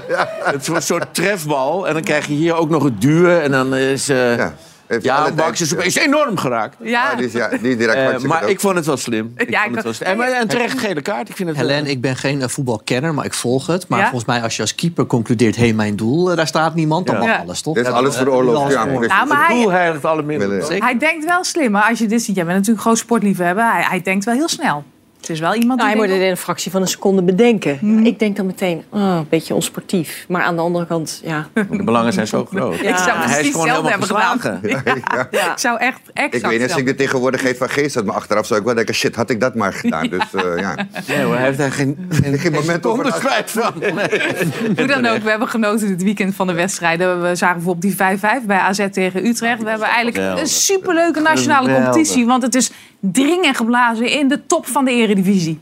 Het 0.45 0.61
is 0.61 0.69
een 0.69 0.83
soort 0.83 1.15
trefbal. 1.15 1.87
En 1.89 1.93
dan 1.93 2.03
krijg 2.03 2.27
je 2.27 2.33
hier 2.35 2.55
ook 2.55 2.69
nog 2.71 2.85
het 2.85 3.01
duwen. 3.01 3.43
En 3.43 3.51
dan 3.51 3.75
is... 3.77 4.09
eh 4.09 4.37
Ja. 4.37 4.55
Heeft 4.89 5.05
ja, 5.05 5.17
alle 5.17 5.33
Max 5.35 5.61
is 5.61 5.75
opeens 5.75 5.95
enorm 5.97 6.37
geraakt. 6.37 6.77
Ja, 6.83 7.11
Ah, 7.11 7.17
die 7.17 7.27
is, 7.27 7.33
ja, 7.33 7.49
die 7.63 7.77
direct 7.77 8.23
Eh, 8.23 8.29
maar 8.29 8.49
ik 8.49 8.61
vond 8.61 8.77
het 8.77 8.87
wel 8.87 8.97
slim. 8.97 9.33
Ik 9.37 9.51
Ja, 9.51 9.63
vond 9.63 9.75
het 9.75 9.85
wel 9.85 9.93
slim. 9.93 10.21
En, 10.21 10.49
terecht 10.49 10.79
gele 10.79 11.03
kaart. 11.03 11.29
Ik 11.29 11.37
vind 11.37 11.49
het 11.49 11.59
wel- 11.59 11.69
Helen, 11.69 11.87
ik 11.91 12.01
ben 12.01 12.17
geen 12.17 12.43
eh, 12.43 12.49
voetbalkenner, 12.49 13.15
maar 13.15 13.25
ik 13.25 13.35
volg 13.35 13.67
het. 13.67 13.89
Maar 13.89 13.99
Ja? 13.99 14.05
volgens 14.05 14.25
mij, 14.31 14.43
als 14.43 14.57
je 14.57 14.63
als 14.63 14.75
keeper 14.75 15.07
concludeert... 15.07 15.57
hé, 15.57 15.73
mijn 15.73 15.97
doel, 15.97 16.31
eh, 16.31 16.37
daar 16.37 16.47
staat 16.47 16.75
niemand, 16.75 17.07
dan 17.07 17.15
Ja. 17.15 17.21
mag 17.21 17.31
Ja. 17.31 17.39
alles, 17.43 17.61
toch? 17.61 17.75
Dit 17.75 17.85
is 17.85 17.91
Ja, 17.91 17.97
alles 17.97 18.15
eh, 18.17 18.21
veroorloofd. 18.23 18.59
alles 18.59 18.73
Ja. 18.73 18.85
Nou, 18.85 19.01
maar 19.29 19.39
Het 19.39 19.47
hij, 19.49 19.63
doel 19.63 19.71
heiligt 19.71 20.05
alle 20.05 20.23
middelen. 20.23 20.83
Hij 20.83 20.99
denkt 20.99 21.25
wel 21.25 21.45
slim. 21.45 21.71
Maar 21.71 21.89
als 21.89 21.99
je 21.99 22.07
dit 22.07 22.23
ziet, 22.23 22.35
jij 22.35 22.45
bent 22.45 22.57
natuurlijk 22.57 22.83
gewoon 22.83 22.97
sportliefhebber. 22.97 23.73
Hij, 23.73 23.83
hij 23.83 24.01
denkt 24.03 24.25
wel 24.25 24.35
heel 24.35 24.49
snel. 24.49 24.85
Het 25.21 25.29
is 25.29 25.41
wel 25.41 25.55
iemand 25.55 25.79
Nou, 25.79 25.91
hij 25.91 25.99
die 25.99 26.07
moet 26.07 26.15
het 26.15 26.25
in 26.25 26.31
een 26.31 26.37
fractie 26.37 26.71
van 26.71 26.83
een 26.83 26.89
seconde 26.89 27.23
bedenken. 27.23 28.05
Ik 28.07 28.19
denk 28.19 28.37
dan 28.37 28.47
meteen, 28.47 28.83
oh, 28.89 29.01
een 29.01 29.27
beetje 29.29 29.55
onsportief. 29.55 30.25
Maar 30.29 30.43
aan 30.43 30.57
de 30.57 30.63
andere 30.63 30.87
kant, 30.87 31.21
ja. 31.25 31.49
De 31.71 31.85
belangen 31.85 32.13
zijn 32.13 32.27
zo 32.27 32.45
groot. 32.45 32.79
Ja. 32.81 32.89
ik 32.89 32.97
zou 32.97 33.19
hij 33.19 33.25
is 33.25 33.35
precies 33.35 33.51
gewoon 33.51 33.67
hetzelfde 33.67 33.91
helemaal 33.91 33.91
hebben 33.91 34.09
gedaan. 34.09 34.61
geslagen. 34.61 35.29
ja. 35.41 35.53
Ik 35.53 35.59
zou 35.59 35.79
echt 35.79 36.01
exact 36.13 36.35
Ik 36.35 36.51
weet 36.51 36.61
niet, 36.61 36.69
als 36.69 36.79
ik 36.79 36.87
de 36.87 36.95
tegenwoordigheid 36.95 37.57
van 37.57 37.69
geest 37.69 37.95
had, 37.95 38.05
maar 38.05 38.15
achteraf 38.15 38.47
zou 38.47 38.61
ik 38.61 38.67
wel 38.67 38.75
denken, 38.75 38.95
shit, 38.95 39.17
had 39.17 39.31
ik 39.31 39.41
dat 39.41 39.55
maar 39.55 39.73
gedaan. 39.73 40.09
Dus 40.09 40.35
eh, 40.35 40.59
ja. 40.59 40.75
Nee 41.07 41.23
hoor, 41.23 41.35
hij 41.35 41.45
heeft 41.45 41.59
daar 41.59 41.73
geen, 41.73 42.09
geen, 42.11 42.39
Geen 42.39 42.53
moment 42.53 42.87
over 42.87 43.13
spijt 43.13 43.51
van. 43.51 43.73
Nee. 43.79 44.77
Hoe 44.77 44.87
dan 44.87 45.07
ook, 45.07 45.23
we 45.23 45.31
hebben 45.31 45.49
genoten 45.49 45.87
dit 45.87 46.03
weekend 46.03 46.35
van 46.35 46.47
de 46.47 46.53
wedstrijden. 46.53 47.23
We 47.23 47.35
zagen 47.35 47.57
bijvoorbeeld 47.57 47.99
die 47.99 48.19
5-5 48.43 48.47
bij 48.47 48.59
AZ 48.59 48.87
tegen 48.93 49.27
Utrecht. 49.27 49.63
We 49.63 49.69
hebben 49.69 49.89
eigenlijk 49.89 50.39
een 50.41 50.47
superleuke 50.47 51.21
nationale 51.21 51.75
competitie. 51.75 52.27
Want 52.27 52.43
het 52.43 52.55
is 52.55 52.71
dringen 53.01 53.55
geblazen 53.55 54.11
in 54.11 54.29
de 54.29 54.47
top 54.47 54.67
van 54.67 54.85
de 54.85 54.91
eredivisie. 54.91 55.59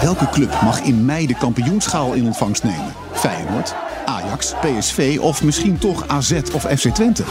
Welke 0.00 0.28
club 0.30 0.60
mag 0.62 0.80
in 0.82 1.04
mei 1.04 1.26
de 1.26 1.34
kampioenschaal 1.34 2.12
in 2.12 2.24
ontvangst 2.24 2.64
nemen? 2.64 2.92
Feyenoord, 3.12 3.74
Ajax, 4.04 4.54
PSV 4.60 5.18
of 5.20 5.42
misschien 5.42 5.78
toch 5.78 6.08
AZ 6.08 6.32
of 6.52 6.62
FC 6.62 6.88
Twente? 6.88 7.22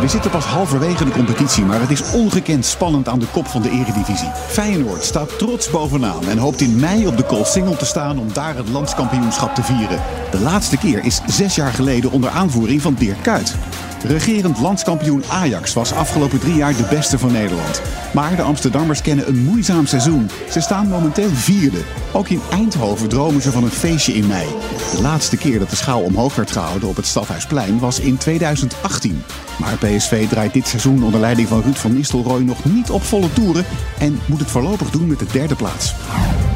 We 0.00 0.08
zitten 0.08 0.30
pas 0.30 0.44
halverwege 0.44 1.04
de 1.04 1.10
competitie, 1.10 1.64
maar 1.64 1.80
het 1.80 1.90
is 1.90 2.12
ongekend 2.12 2.64
spannend 2.64 3.08
aan 3.08 3.18
de 3.18 3.26
kop 3.26 3.46
van 3.46 3.62
de 3.62 3.70
eredivisie. 3.70 4.30
Feyenoord 4.34 5.04
staat 5.04 5.38
trots 5.38 5.70
bovenaan 5.70 6.28
en 6.28 6.38
hoopt 6.38 6.60
in 6.60 6.80
mei 6.80 7.06
op 7.06 7.16
de 7.16 7.24
Koolsingel 7.24 7.76
te 7.76 7.86
staan 7.86 8.18
om 8.18 8.32
daar 8.32 8.56
het 8.56 8.68
landskampioenschap 8.68 9.54
te 9.54 9.62
vieren. 9.62 10.00
De 10.30 10.40
laatste 10.40 10.76
keer 10.76 11.04
is 11.04 11.20
zes 11.26 11.54
jaar 11.54 11.72
geleden 11.72 12.10
onder 12.10 12.30
aanvoering 12.30 12.82
van 12.82 12.94
Dirk 12.94 13.22
Kuyt. 13.22 13.56
Regerend 14.04 14.58
landskampioen 14.58 15.24
Ajax 15.30 15.72
was 15.72 15.92
afgelopen 15.92 16.38
drie 16.38 16.54
jaar 16.54 16.76
de 16.76 16.86
beste 16.90 17.18
van 17.18 17.32
Nederland. 17.32 17.82
Maar 18.12 18.36
de 18.36 18.42
Amsterdammers 18.42 19.02
kennen 19.02 19.28
een 19.28 19.44
moeizaam 19.44 19.86
seizoen. 19.86 20.30
Ze 20.50 20.60
staan 20.60 20.88
momenteel 20.88 21.28
vierde. 21.28 21.80
Ook 22.12 22.28
in 22.28 22.40
Eindhoven 22.50 23.08
dromen 23.08 23.42
ze 23.42 23.50
van 23.50 23.62
een 23.62 23.70
feestje 23.70 24.12
in 24.12 24.26
mei. 24.26 24.46
De 24.94 25.02
laatste 25.02 25.36
keer 25.36 25.58
dat 25.58 25.70
de 25.70 25.76
schaal 25.76 26.00
omhoog 26.00 26.34
werd 26.34 26.50
gehouden 26.50 26.88
op 26.88 26.96
het 26.96 27.06
Stadhuisplein 27.06 27.78
was 27.78 28.00
in 28.00 28.16
2018. 28.16 29.22
Maar 29.58 29.76
PSV 29.76 30.28
draait 30.28 30.52
dit 30.52 30.66
seizoen 30.66 31.02
onder 31.02 31.20
leiding 31.20 31.48
van 31.48 31.62
Ruud 31.62 31.76
van 31.76 31.92
Nistelrooy 31.92 32.42
nog 32.42 32.64
niet 32.64 32.90
op 32.90 33.02
volle 33.02 33.32
toeren 33.32 33.64
en 33.98 34.20
moet 34.26 34.40
het 34.40 34.50
voorlopig 34.50 34.90
doen 34.90 35.06
met 35.06 35.18
de 35.18 35.26
derde 35.32 35.54
plaats. 35.54 35.94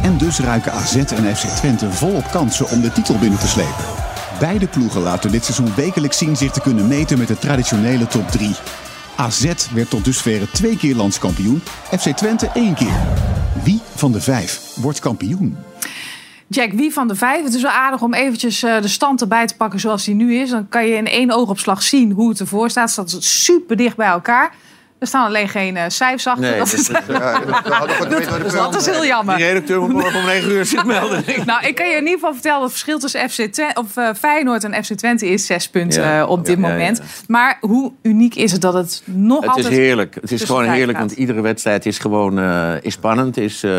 En 0.03 0.19
dus 0.19 0.39
ruiken 0.39 0.73
AZ 0.73 0.95
en 0.95 1.37
FC 1.37 1.47
Twente 1.47 1.93
volop 1.93 2.31
kansen 2.31 2.69
om 2.71 2.81
de 2.81 2.93
titel 2.93 3.19
binnen 3.19 3.39
te 3.39 3.49
slepen. 3.49 4.04
Beide 4.39 4.67
ploegen 4.67 5.01
laten 5.01 5.31
dit 5.31 5.45
seizoen 5.45 5.75
wekelijks 5.75 6.19
zien 6.19 6.37
zich 6.37 6.51
te 6.51 6.61
kunnen 6.61 6.89
meten 6.89 7.19
met 7.19 7.29
de 7.29 7.39
traditionele 7.39 8.07
top 8.07 8.29
3. 8.29 8.55
AZ 9.17 9.69
werd 9.75 9.91
tot 9.91 10.05
dusver 10.05 10.51
twee 10.51 10.77
keer 10.77 10.95
landskampioen, 10.95 11.63
FC 11.99 12.09
Twente 12.09 12.51
één 12.55 12.75
keer. 12.75 13.01
Wie 13.65 13.81
van 13.95 14.13
de 14.13 14.21
vijf 14.21 14.75
wordt 14.77 14.99
kampioen? 14.99 15.57
Jack, 16.47 16.73
wie 16.73 16.93
van 16.93 17.09
de 17.09 17.15
vijf? 17.15 17.45
Het 17.45 17.55
is 17.55 17.63
wel 17.63 17.71
aardig 17.71 18.03
om 18.03 18.15
eventjes 18.15 18.63
eh, 18.63 18.81
de 18.81 18.89
stand 18.89 19.21
erbij 19.21 19.47
te 19.47 19.57
pakken 19.57 19.81
zoals 19.81 20.05
die 20.05 20.15
nu 20.15 20.35
is. 20.35 20.51
Dan 20.51 20.69
kan 20.69 20.87
je 20.87 20.95
in 20.95 21.07
één 21.07 21.31
oogopslag 21.31 21.83
zien 21.83 22.13
hoe 22.13 22.29
het 22.29 22.41
ervoor 22.41 22.71
staat. 22.71 22.97
Het 22.97 23.11
staat 23.11 23.23
super 23.23 23.77
dicht 23.77 23.97
bij 23.97 24.09
elkaar. 24.09 24.55
Er 25.05 25.11
staan 25.11 25.27
alleen 25.27 25.49
geen 25.49 25.77
eh, 25.77 25.85
cijfers 25.89 26.27
achter. 26.27 26.43
Nee, 26.51 26.59
dat, 26.59 26.71
dat 26.71 26.79
is, 26.79 26.87
Ja, 26.87 28.39
de 28.39 28.51
dat 28.53 28.77
is 28.77 28.87
heel 28.87 28.99
Die 29.01 29.07
jammer. 29.09 29.37
redacteur 29.37 29.81
moet 29.81 29.93
morgen 29.93 30.21
om 30.21 30.27
9 30.27 30.51
uur 30.51 30.65
zich 30.65 30.85
melden. 30.85 31.25
Nou, 31.47 31.67
ik 31.67 31.75
kan 31.75 31.87
je 31.89 31.93
in 31.93 31.99
ieder 32.03 32.15
geval 32.15 32.33
vertellen 32.33 32.61
dat 32.61 32.69
het 32.69 32.79
verschil 32.79 32.99
tussen 32.99 33.21
FC 33.31 33.35
Twente, 33.35 33.71
of, 33.81 33.97
eh, 33.97 34.09
Feyenoord 34.19 34.65
en 34.65 34.85
FC 34.85 34.93
Twente 34.95 35.27
is 35.29 35.47
zes 35.47 35.69
punten 35.69 36.03
Ja. 36.03 36.21
eh, 36.21 36.29
op 36.31 36.45
dit 36.45 36.59
moment. 36.59 36.97
ja. 36.99 37.05
Maar 37.29 37.57
hoe 37.61 37.93
uniek 38.03 38.35
is 38.35 38.53
het 38.53 38.61
dat 38.61 38.75
het 38.75 39.03
nog 39.05 39.41
Het 39.41 39.49
altijd... 39.49 39.67
is 39.67 39.77
heerlijk. 39.77 40.15
Het 40.21 40.33
is 40.33 40.43
gewoon 40.43 40.65
heerlijk, 40.65 40.99
gaat. 40.99 41.07
want 41.07 41.19
iedere 41.19 41.41
wedstrijd 41.41 41.87
is 41.87 41.99
gewoon 41.99 42.39
eh, 42.39 42.73
is 42.81 42.93
spannend. 42.93 43.37
Is, 43.37 43.63
eh, 43.63 43.71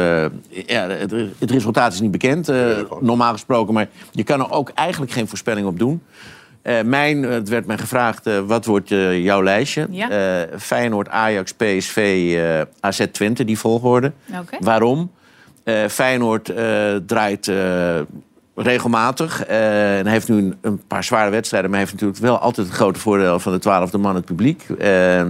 ja, 0.65 0.87
het, 0.87 1.11
het 1.39 1.51
resultaat 1.51 1.93
is 1.93 1.99
niet 1.99 2.11
bekend, 2.11 2.49
eh, 2.49 2.57
normaal 2.99 3.31
gesproken. 3.31 3.73
Maar 3.73 3.87
je 4.11 4.23
kan 4.23 4.39
er 4.39 4.51
ook 4.51 4.69
eigenlijk 4.75 5.11
geen 5.11 5.27
voorspelling 5.27 5.67
op 5.67 5.79
doen. 5.79 6.01
Eh, 6.65 6.81
mijn, 6.81 7.23
het 7.23 7.49
werd 7.49 7.65
mij 7.65 7.77
gevraagd, 7.77 8.27
eh, 8.27 8.39
wat 8.39 8.65
wordt 8.65 8.91
eh, 8.91 9.23
jouw 9.23 9.43
lijstje? 9.43 9.87
Ja. 9.89 10.09
Eh, 10.09 10.59
Feyenoord, 10.59 11.09
Ajax, 11.09 11.53
PSV, 11.53 11.97
eh, 12.37 12.61
AZ 12.79 13.05
Twente, 13.11 13.45
die 13.45 13.59
volgorde. 13.59 14.11
Oké. 14.39 14.57
Waarom? 14.59 15.11
Eh, 15.63 15.85
Feyenoord 15.87 16.49
eh, 16.49 16.95
draait 17.05 17.47
eh, 17.47 17.99
regelmatig 18.55 19.45
eh, 19.45 19.97
en 19.97 20.07
heeft 20.07 20.29
nu 20.29 20.37
een, 20.37 20.55
een 20.61 20.81
paar 20.87 21.03
zware 21.03 21.29
wedstrijden... 21.29 21.69
maar 21.69 21.79
heeft 21.79 21.91
natuurlijk 21.91 22.19
wel 22.19 22.39
altijd 22.39 22.67
het 22.67 22.75
grote 22.75 22.99
voordeel 22.99 23.39
van 23.39 23.51
de 23.51 23.59
twaalfde 23.59 23.97
man, 23.97 24.15
het 24.15 24.25
publiek. 24.25 24.63
Eh, 24.79 25.23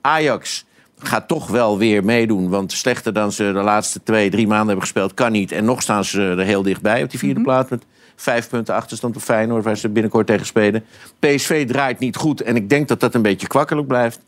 Ajax 0.00 0.64
gaat 0.98 1.28
toch 1.28 1.48
wel 1.48 1.78
weer 1.78 2.04
meedoen, 2.04 2.48
want 2.48 2.72
slechter 2.72 3.12
dan 3.12 3.32
ze 3.32 3.44
de 3.44 3.62
laatste 3.62 4.02
twee, 4.02 4.30
drie 4.30 4.46
maanden 4.46 4.66
hebben 4.66 4.84
gespeeld... 4.84 5.14
kan 5.14 5.32
niet. 5.32 5.52
En 5.52 5.64
nog 5.64 5.82
staan 5.82 6.04
ze 6.04 6.22
er 6.22 6.38
heel 6.44 6.62
dichtbij 6.62 7.02
op 7.02 7.10
die 7.10 7.18
vierde 7.18 7.40
plaats... 7.40 7.70
met 7.70 7.84
vijf 8.16 8.48
punten 8.48 8.74
achterstand 8.74 9.16
op 9.16 9.22
Feyenoord, 9.22 9.64
waar 9.64 9.76
ze 9.76 9.88
binnenkort 9.88 10.26
tegen 10.26 10.46
spelen. 10.46 10.84
PSV 11.18 11.66
draait 11.66 11.98
niet 11.98 12.16
goed 12.16 12.40
en 12.40 12.56
ik 12.56 12.68
denk 12.68 12.88
dat 12.88 13.00
dat 13.00 13.14
een 13.14 13.22
beetje 13.22 13.46
kwakkelijk 13.46 13.86
blijft. 13.86 14.18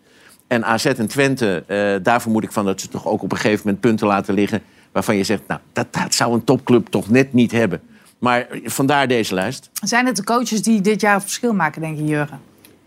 En 0.47 0.65
AZ 0.65 0.85
en 0.87 1.07
Twente, 1.09 1.65
eh, 1.67 1.95
daar 2.03 2.21
vermoed 2.23 2.45
ik 2.45 2.53
van 2.53 2.65
dat 2.65 2.81
ze 2.81 2.89
toch 2.89 3.07
ook 3.07 3.23
op 3.23 3.33
een 3.33 3.39
gegeven 3.39 3.61
moment 3.65 3.81
punten 3.81 4.07
laten 4.07 4.35
liggen... 4.35 4.63
waarvan 4.93 5.17
je 5.17 5.25
zegt, 5.25 5.43
nou, 5.47 5.61
dat, 5.73 5.87
dat 5.91 6.15
zou 6.15 6.35
een 6.35 6.45
topclub 6.45 6.87
toch 6.87 7.11
net 7.11 7.33
niet 7.33 7.53
hebben. 7.53 7.81
Maar 8.19 8.47
vandaar 8.65 9.09
deze 9.09 9.35
lijst. 9.35 9.71
Zijn 9.73 10.07
het 10.07 10.17
de 10.17 10.25
coaches 10.25 10.63
die 10.63 10.81
dit 10.81 11.01
jaar 11.01 11.15
het 11.15 11.23
verschil 11.23 11.53
maken, 11.55 11.81
denk 11.81 11.97
je, 11.99 12.05
Jurgen? 12.05 12.41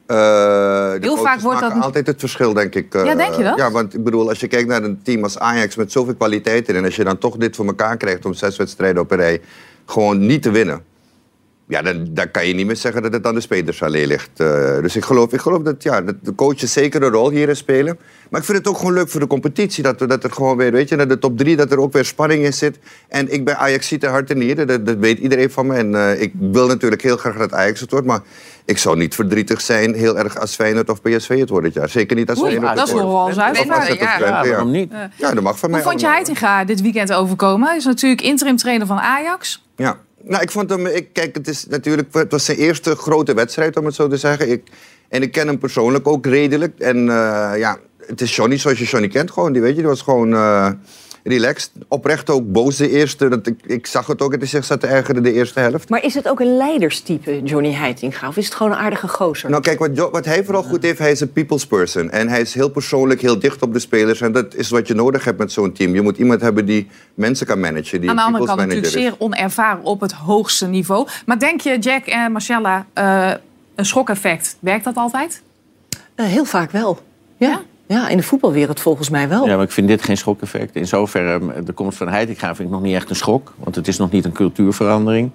Eh, 0.05 0.17
de 0.17 0.97
Heel 1.01 1.17
vaak 1.17 1.39
wordt 1.39 1.59
dat- 1.59 1.69
maken 1.69 1.83
altijd 1.85 2.07
het 2.07 2.19
verschil, 2.19 2.53
denk 2.53 2.75
ik. 2.75 2.93
eh, 2.93 3.05
Ja, 3.05 3.15
denk 3.15 3.33
je 3.35 3.43
dat? 3.43 3.57
Ja, 3.57 3.71
want 3.71 3.93
ik 3.93 4.03
bedoel, 4.03 4.29
als 4.29 4.39
je 4.39 4.47
kijkt 4.47 4.67
naar 4.67 4.83
een 4.83 4.99
team 5.03 5.23
als 5.23 5.39
Ajax 5.39 5.75
met 5.75 5.91
zoveel 5.91 6.15
kwaliteiten... 6.15 6.75
en 6.75 6.85
als 6.85 6.95
je 6.95 7.03
dan 7.03 7.17
toch 7.17 7.37
dit 7.37 7.55
voor 7.55 7.65
elkaar 7.65 7.97
krijgt 7.97 8.25
om 8.25 8.33
zes 8.33 8.57
wedstrijden 8.57 9.01
op 9.01 9.11
een 9.11 9.17
rij... 9.17 9.41
gewoon 9.85 10.25
niet 10.25 10.41
te 10.41 10.51
winnen. 10.51 10.83
Ja, 11.71 11.81
dan, 11.81 12.07
dan 12.09 12.31
kan 12.31 12.47
je 12.47 12.53
niet 12.53 12.65
meer 12.65 12.75
zeggen 12.75 13.01
dat 13.01 13.13
het 13.13 13.25
aan 13.25 13.33
de 13.33 13.41
spelers 13.41 13.83
alleen 13.83 14.07
ligt. 14.07 14.29
Eh, 14.35 14.81
dus 14.81 14.95
ik 14.95 15.03
geloof, 15.03 15.33
ik 15.33 15.39
geloof 15.39 15.61
dat, 15.61 15.83
ja, 15.83 16.01
dat 16.01 16.15
de 16.21 16.35
coaches 16.35 16.73
zeker 16.73 17.03
een 17.03 17.11
rol 17.11 17.29
hierin 17.29 17.55
spelen. 17.55 17.99
Maar 18.29 18.39
ik 18.39 18.45
vind 18.45 18.57
het 18.57 18.67
ook 18.67 18.77
gewoon 18.77 18.93
leuk 18.93 19.09
voor 19.09 19.19
de 19.19 19.27
competitie. 19.27 19.83
Dat, 19.83 19.99
dat 19.99 20.23
er 20.23 20.31
gewoon 20.31 20.57
weer, 20.57 20.71
weet 20.71 20.89
je, 20.89 20.95
naar 20.95 21.07
de 21.07 21.19
top 21.19 21.37
drie, 21.37 21.55
dat 21.55 21.71
er 21.71 21.79
ook 21.79 21.93
weer 21.93 22.05
spanning 22.05 22.43
in 22.43 22.53
zit. 22.53 22.79
En 23.07 23.33
ik 23.33 23.45
ben 23.45 23.57
Ajax 23.57 23.87
ziet 23.87 24.05
hart 24.05 24.29
en 24.29 24.37
nieren, 24.37 24.67
dat, 24.67 24.85
dat 24.85 24.97
weet 24.97 25.19
iedereen 25.19 25.51
van 25.51 25.67
me. 25.67 25.75
En 25.75 25.95
eh, 25.95 26.21
ik 26.21 26.33
wil 26.39 26.67
natuurlijk 26.67 27.01
heel 27.01 27.17
graag 27.17 27.37
dat 27.37 27.53
Ajax 27.53 27.79
het 27.79 27.91
wordt. 27.91 28.05
Maar 28.05 28.21
ik 28.65 28.77
zou 28.77 28.97
niet 28.97 29.15
verdrietig 29.15 29.61
zijn, 29.61 29.93
heel 29.93 30.17
erg 30.17 30.39
als 30.39 30.55
Feyenoord 30.55 30.89
of 30.89 31.01
PSV 31.01 31.39
het 31.39 31.49
wordt 31.49 31.65
dit 31.65 31.73
jaar. 31.73 31.89
Zeker 31.89 32.15
niet 32.15 32.29
als 32.29 32.39
Oei, 32.39 32.49
Feyenoord 32.49 32.75
dat 32.75 32.87
is 32.87 32.93
nog 32.93 33.01
wel 33.01 33.23
of 33.23 33.35
Ja, 33.35 33.51
Twente, 33.51 33.97
Ja, 33.99 34.45
waarom 34.47 34.71
niet? 34.71 34.91
Ja, 35.17 35.33
dat 35.33 35.43
mag 35.43 35.59
van 35.59 35.69
mij 35.69 35.79
Hoe 35.79 35.89
vond 35.89 36.01
je. 36.01 36.07
Heitinga 36.07 36.65
dit 36.65 36.81
weekend 36.81 37.13
overkomen? 37.13 37.67
Hij 37.67 37.77
is 37.77 37.85
natuurlijk 37.85 38.21
interim 38.21 38.55
trainer 38.55 38.87
van 38.87 38.99
Ajax. 38.99 39.63
Ja, 39.75 39.97
nou, 40.23 40.41
ik 40.41 40.51
vond 40.51 40.69
hem. 40.69 40.85
Ik, 40.85 41.13
kijk, 41.13 41.35
het 41.35 41.47
is 41.47 41.65
natuurlijk. 41.67 42.13
Het 42.13 42.31
was 42.31 42.45
zijn 42.45 42.57
eerste 42.57 42.95
grote 42.95 43.33
wedstrijd, 43.33 43.77
om 43.77 43.85
het 43.85 43.95
zo 43.95 44.07
te 44.07 44.17
zeggen. 44.17 44.51
Ik, 44.51 44.67
en 45.09 45.21
ik 45.21 45.31
ken 45.31 45.47
hem 45.47 45.57
persoonlijk 45.57 46.07
ook 46.07 46.25
redelijk. 46.25 46.79
En 46.79 46.97
eh, 47.09 47.51
ja, 47.57 47.77
het 48.05 48.21
is 48.21 48.35
Johnny 48.35 48.57
zoals 48.57 48.79
je 48.79 48.85
Johnny 48.85 49.07
kent. 49.09 49.31
Gewoon, 49.31 49.53
die 49.53 49.61
weet 49.61 49.71
je, 49.75 49.77
die 49.77 49.87
was 49.87 50.01
gewoon. 50.01 50.33
eh, 50.33 50.69
relaxed. 51.23 51.71
Oprecht 51.87 52.29
ook 52.29 52.51
boos 52.51 52.75
de 52.75 52.89
eerste. 52.89 53.27
Dat 53.29 53.47
ik, 53.47 53.59
ik 53.65 53.87
zag 53.87 54.07
het 54.07 54.21
ook, 54.21 54.31
het 54.31 54.41
is 54.41 54.49
zich 54.49 54.65
zat 54.65 54.79
te 54.79 54.87
ergeren 54.87 55.23
de 55.23 55.33
eerste 55.33 55.59
helft. 55.59 55.89
Maar 55.89 56.03
is 56.03 56.13
het 56.13 56.27
ook 56.29 56.39
een 56.39 56.57
leiderstype, 56.57 57.41
Johnny 57.43 57.73
Heitinga? 57.73 58.27
Of 58.27 58.37
is 58.37 58.45
het 58.45 58.53
gewoon 58.53 58.71
een 58.71 58.77
aardige 58.77 59.07
gozer? 59.07 59.49
Nou 59.49 59.61
kijk, 59.61 59.79
wat, 59.79 60.11
wat 60.11 60.25
hij 60.25 60.43
vooral 60.43 60.63
goed 60.63 60.83
heeft, 60.83 60.99
hij 60.99 61.11
is 61.11 61.19
een 61.19 61.31
people's 61.31 61.65
person. 61.65 62.09
En 62.09 62.27
hij 62.29 62.41
is 62.41 62.53
heel 62.53 62.69
persoonlijk, 62.69 63.21
heel 63.21 63.39
dicht 63.39 63.61
op 63.61 63.73
de 63.73 63.79
spelers. 63.79 64.21
En 64.21 64.31
dat 64.31 64.55
is 64.55 64.69
wat 64.69 64.87
je 64.87 64.93
nodig 64.93 65.23
hebt 65.23 65.37
met 65.37 65.51
zo'n 65.51 65.71
team. 65.73 65.93
Je 65.93 66.01
moet 66.01 66.17
iemand 66.17 66.41
hebben 66.41 66.65
die 66.65 66.87
mensen 67.13 67.45
kan 67.47 67.59
managen. 67.59 68.01
Die 68.01 68.09
Aan 68.09 68.15
de 68.15 68.21
andere 68.21 68.45
kant 68.45 68.59
natuurlijk 68.59 68.85
is. 68.85 68.91
zeer 68.91 69.15
onervaren 69.17 69.83
op 69.83 70.01
het 70.01 70.11
hoogste 70.11 70.67
niveau. 70.67 71.07
Maar 71.25 71.39
denk 71.39 71.61
je, 71.61 71.77
Jack 71.79 72.05
en 72.05 72.31
Marcella, 72.31 72.85
eh, 72.93 73.31
een 73.75 73.85
schokeffect, 73.85 74.57
werkt 74.59 74.83
dat 74.83 74.95
altijd? 74.95 75.41
Eh, 76.15 76.25
heel 76.25 76.45
vaak 76.45 76.71
wel. 76.71 76.99
Ja. 77.37 77.47
Ja? 77.47 77.61
Ja, 77.91 78.07
in 78.09 78.17
de 78.17 78.23
voetbalwereld 78.23 78.79
volgens 78.79 79.09
mij 79.09 79.29
wel. 79.29 79.47
Ja, 79.47 79.55
maar 79.55 79.65
ik 79.65 79.71
vind 79.71 79.87
dit 79.87 80.03
geen 80.03 80.17
schokeffect. 80.17 80.75
In 80.75 80.87
zoverre, 80.87 81.63
de 81.63 81.73
komst 81.73 81.97
van 81.97 82.07
Heitinga 82.07 82.55
vind 82.55 82.67
ik 82.67 82.73
nog 82.73 82.83
niet 82.83 82.95
echt 82.95 83.09
een 83.09 83.15
schok. 83.15 83.53
Want 83.57 83.75
het 83.75 83.87
is 83.87 83.97
nog 83.97 84.11
niet 84.11 84.25
een 84.25 84.31
cultuurverandering. 84.31 85.31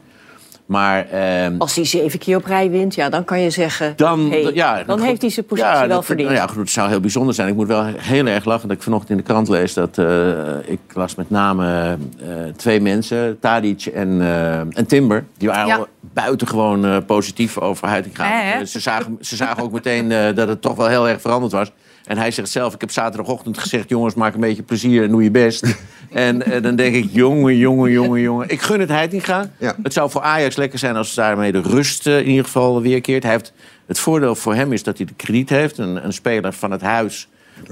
Maar 0.66 1.06
ehm, 1.10 1.54
Als 1.58 1.74
hij 1.74 1.84
zeven 1.84 2.18
keer 2.18 2.36
op 2.36 2.44
rij 2.44 2.70
wint, 2.70 2.94
ja, 2.94 3.08
dan 3.08 3.24
kan 3.24 3.40
je 3.40 3.50
zeggen... 3.50 3.92
dan, 3.96 4.30
hey, 4.30 4.50
ja, 4.54 4.82
dan 4.84 5.00
heeft 5.00 5.20
hij 5.20 5.30
zijn 5.30 5.46
positie 5.46 5.70
Ja, 5.72 5.78
wel 5.78 5.88
dat- 5.88 6.04
verdiend. 6.04 6.28
nou 6.28 6.40
ja, 6.40 6.46
goed, 6.46 6.56
het 6.56 6.70
zou 6.70 6.88
heel 6.88 7.00
bijzonder 7.00 7.34
zijn. 7.34 7.48
Ik 7.48 7.54
moet 7.54 7.66
wel 7.66 7.84
heel 7.96 8.26
erg 8.26 8.44
lachen 8.44 8.68
dat 8.68 8.76
ik 8.76 8.82
vanochtend 8.82 9.10
in 9.10 9.16
de 9.16 9.22
krant 9.22 9.48
lees 9.48 9.74
dat 9.74 9.98
eh, 9.98 10.28
ik 10.64 10.78
las 10.94 11.14
met 11.14 11.30
name 11.30 11.96
eh, 12.20 12.26
twee 12.56 12.80
mensen, 12.80 13.38
Tadic 13.40 13.86
en, 13.86 14.20
eh, 14.20 14.58
en 14.58 14.86
Timber, 14.86 15.24
die 15.36 15.48
waren 15.48 15.66
Ja. 15.66 15.76
al 15.76 15.86
buitengewoon 16.00 17.04
positief 17.04 17.58
over? 17.58 17.88
Eh, 17.88 18.64
Ze 18.64 18.80
zagen, 18.80 19.18
ze 19.20 19.36
zagen 19.36 19.62
ook 19.62 19.72
meteen 19.72 20.08
dat 20.34 20.48
het 20.48 20.62
toch 20.62 20.76
wel 20.76 20.86
heel 20.88 21.08
erg 21.08 21.20
veranderd 21.20 21.52
was. 21.52 21.72
En 22.06 22.18
hij 22.18 22.30
zegt 22.30 22.48
zelf, 22.48 22.74
ik 22.74 22.80
heb 22.80 22.90
zaterdagochtend 22.90 23.58
gezegd... 23.58 23.88
jongens, 23.88 24.14
maak 24.14 24.34
een 24.34 24.40
beetje 24.40 24.62
plezier 24.62 25.02
en 25.02 25.10
doe 25.10 25.22
je 25.22 25.30
best. 25.30 25.64
en 26.12 26.42
eh, 26.42 26.62
dan 26.62 26.76
denk 26.76 26.94
ik, 26.94 27.08
jongen, 27.12 27.56
jongen, 27.56 27.90
jongen, 27.90 28.20
jongen. 28.20 28.48
Ik 28.48 28.60
gun 28.60 28.80
het 28.80 28.88
Heitinga. 28.88 29.50
Ja. 29.58 29.76
Het 29.82 29.92
zou 29.92 30.10
voor 30.10 30.22
Ajax 30.22 30.56
lekker 30.56 30.78
zijn 30.78 30.96
als 30.96 31.14
daarmee 31.14 31.52
de 31.52 31.60
rust 31.60 32.06
eh, 32.06 32.18
in 32.18 32.28
ieder 32.28 32.44
geval 32.44 32.82
weerkeert. 32.82 33.22
Hij 33.22 33.32
heeft, 33.32 33.52
het 33.86 33.98
voordeel 33.98 34.34
voor 34.34 34.54
hem 34.54 34.72
is 34.72 34.82
dat 34.82 34.96
hij 34.96 35.06
de 35.06 35.14
krediet 35.14 35.48
heeft. 35.48 35.78
Een, 35.78 36.04
een 36.04 36.12
speler 36.12 36.52
van 36.52 36.70
het 36.70 36.82
huis, 36.82 37.28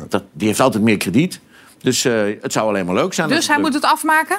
dat, 0.09 0.23
die 0.33 0.49
heeft 0.49 0.61
altijd 0.61 0.83
meer 0.83 0.97
krediet. 0.97 1.41
Dus 1.85 2.05
eh, 2.05 2.23
het 2.41 2.53
zou 2.53 2.69
alleen 2.69 2.87
maar 2.87 2.95
leuk 2.95 3.13
zijn. 3.13 3.29
Dus 3.29 3.47
hij 3.47 3.57
lukt. 3.57 3.69
moet 3.69 3.83
het 3.83 3.93
afmaken? 3.93 4.39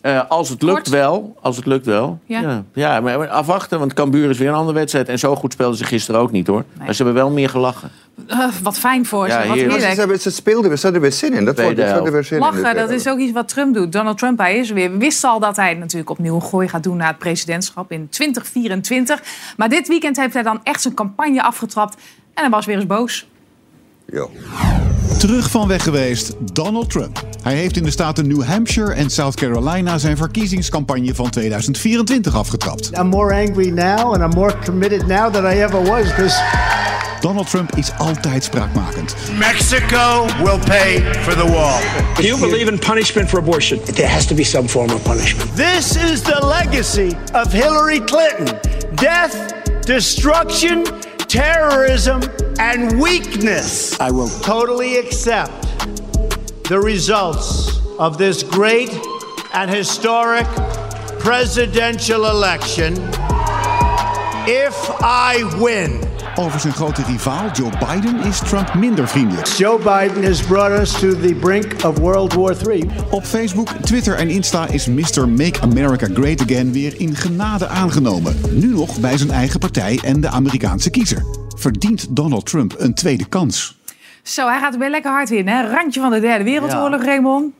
Eh, 0.00 0.20
als 0.28 0.48
het 0.48 0.62
lukt 0.62 0.74
Kort. 0.74 0.88
wel. 0.88 1.36
Als 1.40 1.56
het 1.56 1.66
lukt 1.66 1.86
wel. 1.86 2.18
Ja. 2.24 2.40
Ja, 2.40 2.64
ja. 2.72 3.00
maar 3.00 3.28
afwachten, 3.28 3.78
want 3.78 3.94
Cambuur 3.94 4.30
is 4.30 4.38
weer 4.38 4.48
een 4.48 4.54
andere 4.54 4.78
wedstrijd. 4.78 5.08
En 5.08 5.18
zo 5.18 5.36
goed 5.36 5.52
speelden 5.52 5.78
ze 5.78 5.84
gisteren 5.84 6.20
ook 6.20 6.30
niet, 6.30 6.46
hoor. 6.46 6.64
Maar 6.78 6.94
ze 6.94 7.02
hebben 7.02 7.22
wel 7.22 7.30
meer 7.30 7.48
gelachen. 7.48 7.90
Wat 8.62 8.78
fijn 8.78 9.06
voor 9.06 9.30
ze, 9.30 9.36
wat 9.36 9.42
heerlijk. 9.44 9.70
Ze, 9.70 9.76
heerlijk. 9.76 9.96
hebben- 9.98 10.20
ze 10.20 10.30
speelden, 10.30 10.78
ze 10.78 10.82
hadden 10.82 11.02
weer 11.02 11.12
zin 11.12 11.32
in. 11.32 11.44
Dat 11.44 11.60
hadden 11.60 12.12
weer 12.12 12.24
zin 12.24 12.36
in. 12.36 12.42
Lachen, 12.42 12.74
dat 12.74 12.90
is 12.90 13.08
ook 13.08 13.18
iets 13.18 13.32
wat 13.32 13.48
Trump 13.48 13.74
doet. 13.74 13.92
Donald 13.92 14.18
Trump, 14.18 14.38
hij 14.38 14.56
is 14.56 14.68
er 14.68 14.74
weer. 14.74 14.90
We 14.92 14.96
wisten 14.98 15.28
al 15.30 15.40
dat 15.40 15.56
hij 15.56 15.74
natuurlijk 15.74 16.10
opnieuw 16.10 16.34
een 16.34 16.42
gooi 16.42 16.68
gaat 16.68 16.82
doen 16.82 16.96
naar 16.96 17.08
het 17.08 17.18
presidentschap 17.18 17.92
in 17.92 18.08
2024. 18.08 19.22
Maar 19.56 19.68
dit 19.68 19.88
weekend 19.88 20.16
heeft 20.16 20.34
hij 20.34 20.42
dan 20.42 20.60
echt 20.62 20.82
zijn 20.82 20.94
campagne 20.94 21.42
afgetrapt. 21.42 21.94
En 22.34 22.42
hij 22.42 22.50
was 22.50 22.66
weer 22.66 22.76
eens 22.76 22.86
boos. 22.86 23.28
Ja. 24.12 24.26
Terug 25.18 25.50
van 25.50 25.68
weg 25.68 25.82
geweest, 25.82 26.32
Donald 26.52 26.90
Trump. 26.90 27.22
Hij 27.42 27.54
heeft 27.54 27.76
in 27.76 27.82
de 27.82 27.90
staten 27.90 28.26
New 28.26 28.42
Hampshire 28.42 28.92
en 28.92 29.10
South 29.10 29.34
Carolina 29.34 29.98
zijn 29.98 30.16
verkiezingscampagne 30.16 31.14
van 31.14 31.30
2024 31.30 32.34
afgetrapt. 32.34 32.90
I'm 32.98 33.06
more 33.06 33.34
angry 33.34 33.68
now 33.68 34.12
and 34.12 34.16
I'm 34.16 34.40
more 34.40 34.54
committed 34.64 35.06
now 35.06 35.32
than 35.32 35.52
I 35.52 35.60
ever 35.60 35.82
was 35.82 36.02
because 36.08 36.42
Donald 37.20 37.48
Trump 37.48 37.76
is 37.76 37.90
altijd 37.98 38.44
spraakmakend. 38.44 39.14
Mexico 39.38 40.26
will 40.42 40.58
pay 40.58 41.02
for 41.12 41.36
the 41.36 41.46
wall. 41.46 41.80
Do 42.14 42.22
you 42.22 42.38
believe 42.38 42.70
in 42.70 42.78
punishment 42.78 43.28
for 43.28 43.38
abortion? 43.38 43.80
There 43.84 44.08
has 44.08 44.26
to 44.26 44.34
be 44.34 44.44
some 44.44 44.68
form 44.68 44.90
of 44.90 45.02
punishment. 45.02 45.56
this 45.56 45.96
is 45.96 46.22
the 46.22 46.46
legacy 46.46 47.16
of 47.32 47.52
Hillary 47.52 48.04
Clinton 48.04 48.58
death, 48.94 49.54
destruction, 49.86 50.84
terrorism, 51.30 52.20
and 52.58 53.00
weakness. 53.00 53.98
I 54.00 54.10
will. 54.10 54.28
Totally 54.40 54.96
accept 54.96 55.52
the 56.64 56.80
results 56.82 57.80
of 58.00 58.18
this 58.18 58.42
great 58.42 58.90
and 59.54 59.70
historic 59.70 60.46
presidential 61.20 62.26
election 62.26 62.94
if 64.48 64.74
I 65.02 65.56
win. 65.60 66.09
Over 66.40 66.60
zijn 66.60 66.72
grote 66.72 67.02
rivaal 67.02 67.50
Joe 67.52 67.70
Biden 67.70 68.20
is 68.20 68.38
Trump 68.38 68.74
minder 68.74 69.08
vriendelijk. 69.08 69.46
Joe 69.46 69.78
Biden 69.78 70.24
has 70.24 70.42
brought 70.42 70.80
us 70.80 70.90
to 70.90 71.08
the 71.20 71.34
brink 71.34 71.84
of 71.84 71.98
World 71.98 72.34
War 72.34 72.56
III. 72.68 72.90
Op 73.10 73.24
Facebook, 73.24 73.68
Twitter 73.68 74.16
en 74.16 74.28
Insta 74.28 74.66
is 74.66 74.86
Mr. 74.86 75.28
Make 75.28 75.60
America 75.60 76.08
Great 76.14 76.40
Again 76.42 76.72
weer 76.72 77.00
in 77.00 77.16
genade 77.16 77.68
aangenomen. 77.68 78.36
Nu 78.50 78.66
nog 78.66 79.00
bij 79.00 79.18
zijn 79.18 79.30
eigen 79.30 79.60
partij 79.60 80.00
en 80.04 80.20
de 80.20 80.28
Amerikaanse 80.28 80.90
kiezer. 80.90 81.24
Verdient 81.56 82.16
Donald 82.16 82.46
Trump 82.46 82.74
een 82.78 82.94
tweede 82.94 83.28
kans? 83.28 83.78
Zo, 84.22 84.46
hij 84.48 84.58
gaat 84.58 84.72
er 84.72 84.78
weer 84.78 84.90
lekker 84.90 85.10
hard 85.10 85.30
in. 85.30 85.48
Hè? 85.48 85.70
Randje 85.70 86.00
van 86.00 86.10
de 86.10 86.20
derde 86.20 86.44
wereldoorlog, 86.44 87.04
Raymond. 87.04 87.52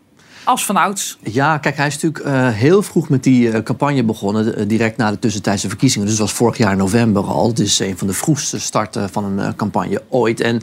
Ja, 1.23 1.59
kijk, 1.59 1.76
hij 1.76 1.87
is 1.87 1.99
natuurlijk 1.99 2.25
eh, 2.25 2.49
heel 2.49 2.83
vroeg 2.83 3.09
met 3.09 3.23
die 3.23 3.50
eh, 3.50 3.62
campagne 3.62 4.04
begonnen. 4.04 4.57
eh, 4.57 4.69
direct 4.69 4.97
na 4.97 5.11
de 5.11 5.19
tussentijdse 5.19 5.69
verkiezingen. 5.69 6.07
Dus 6.07 6.16
dat 6.16 6.26
was 6.26 6.37
vorig 6.37 6.57
jaar 6.57 6.76
november 6.76 7.25
al. 7.25 7.49
Het 7.49 7.59
is 7.59 7.78
een 7.78 7.99
van 7.99 8.07
de 8.07 8.12
vroegste 8.12 8.61
starten 8.61 9.11
van 9.11 9.25
een 9.25 9.57
campagne 9.57 10.02
ooit. 10.09 10.40
En 10.40 10.62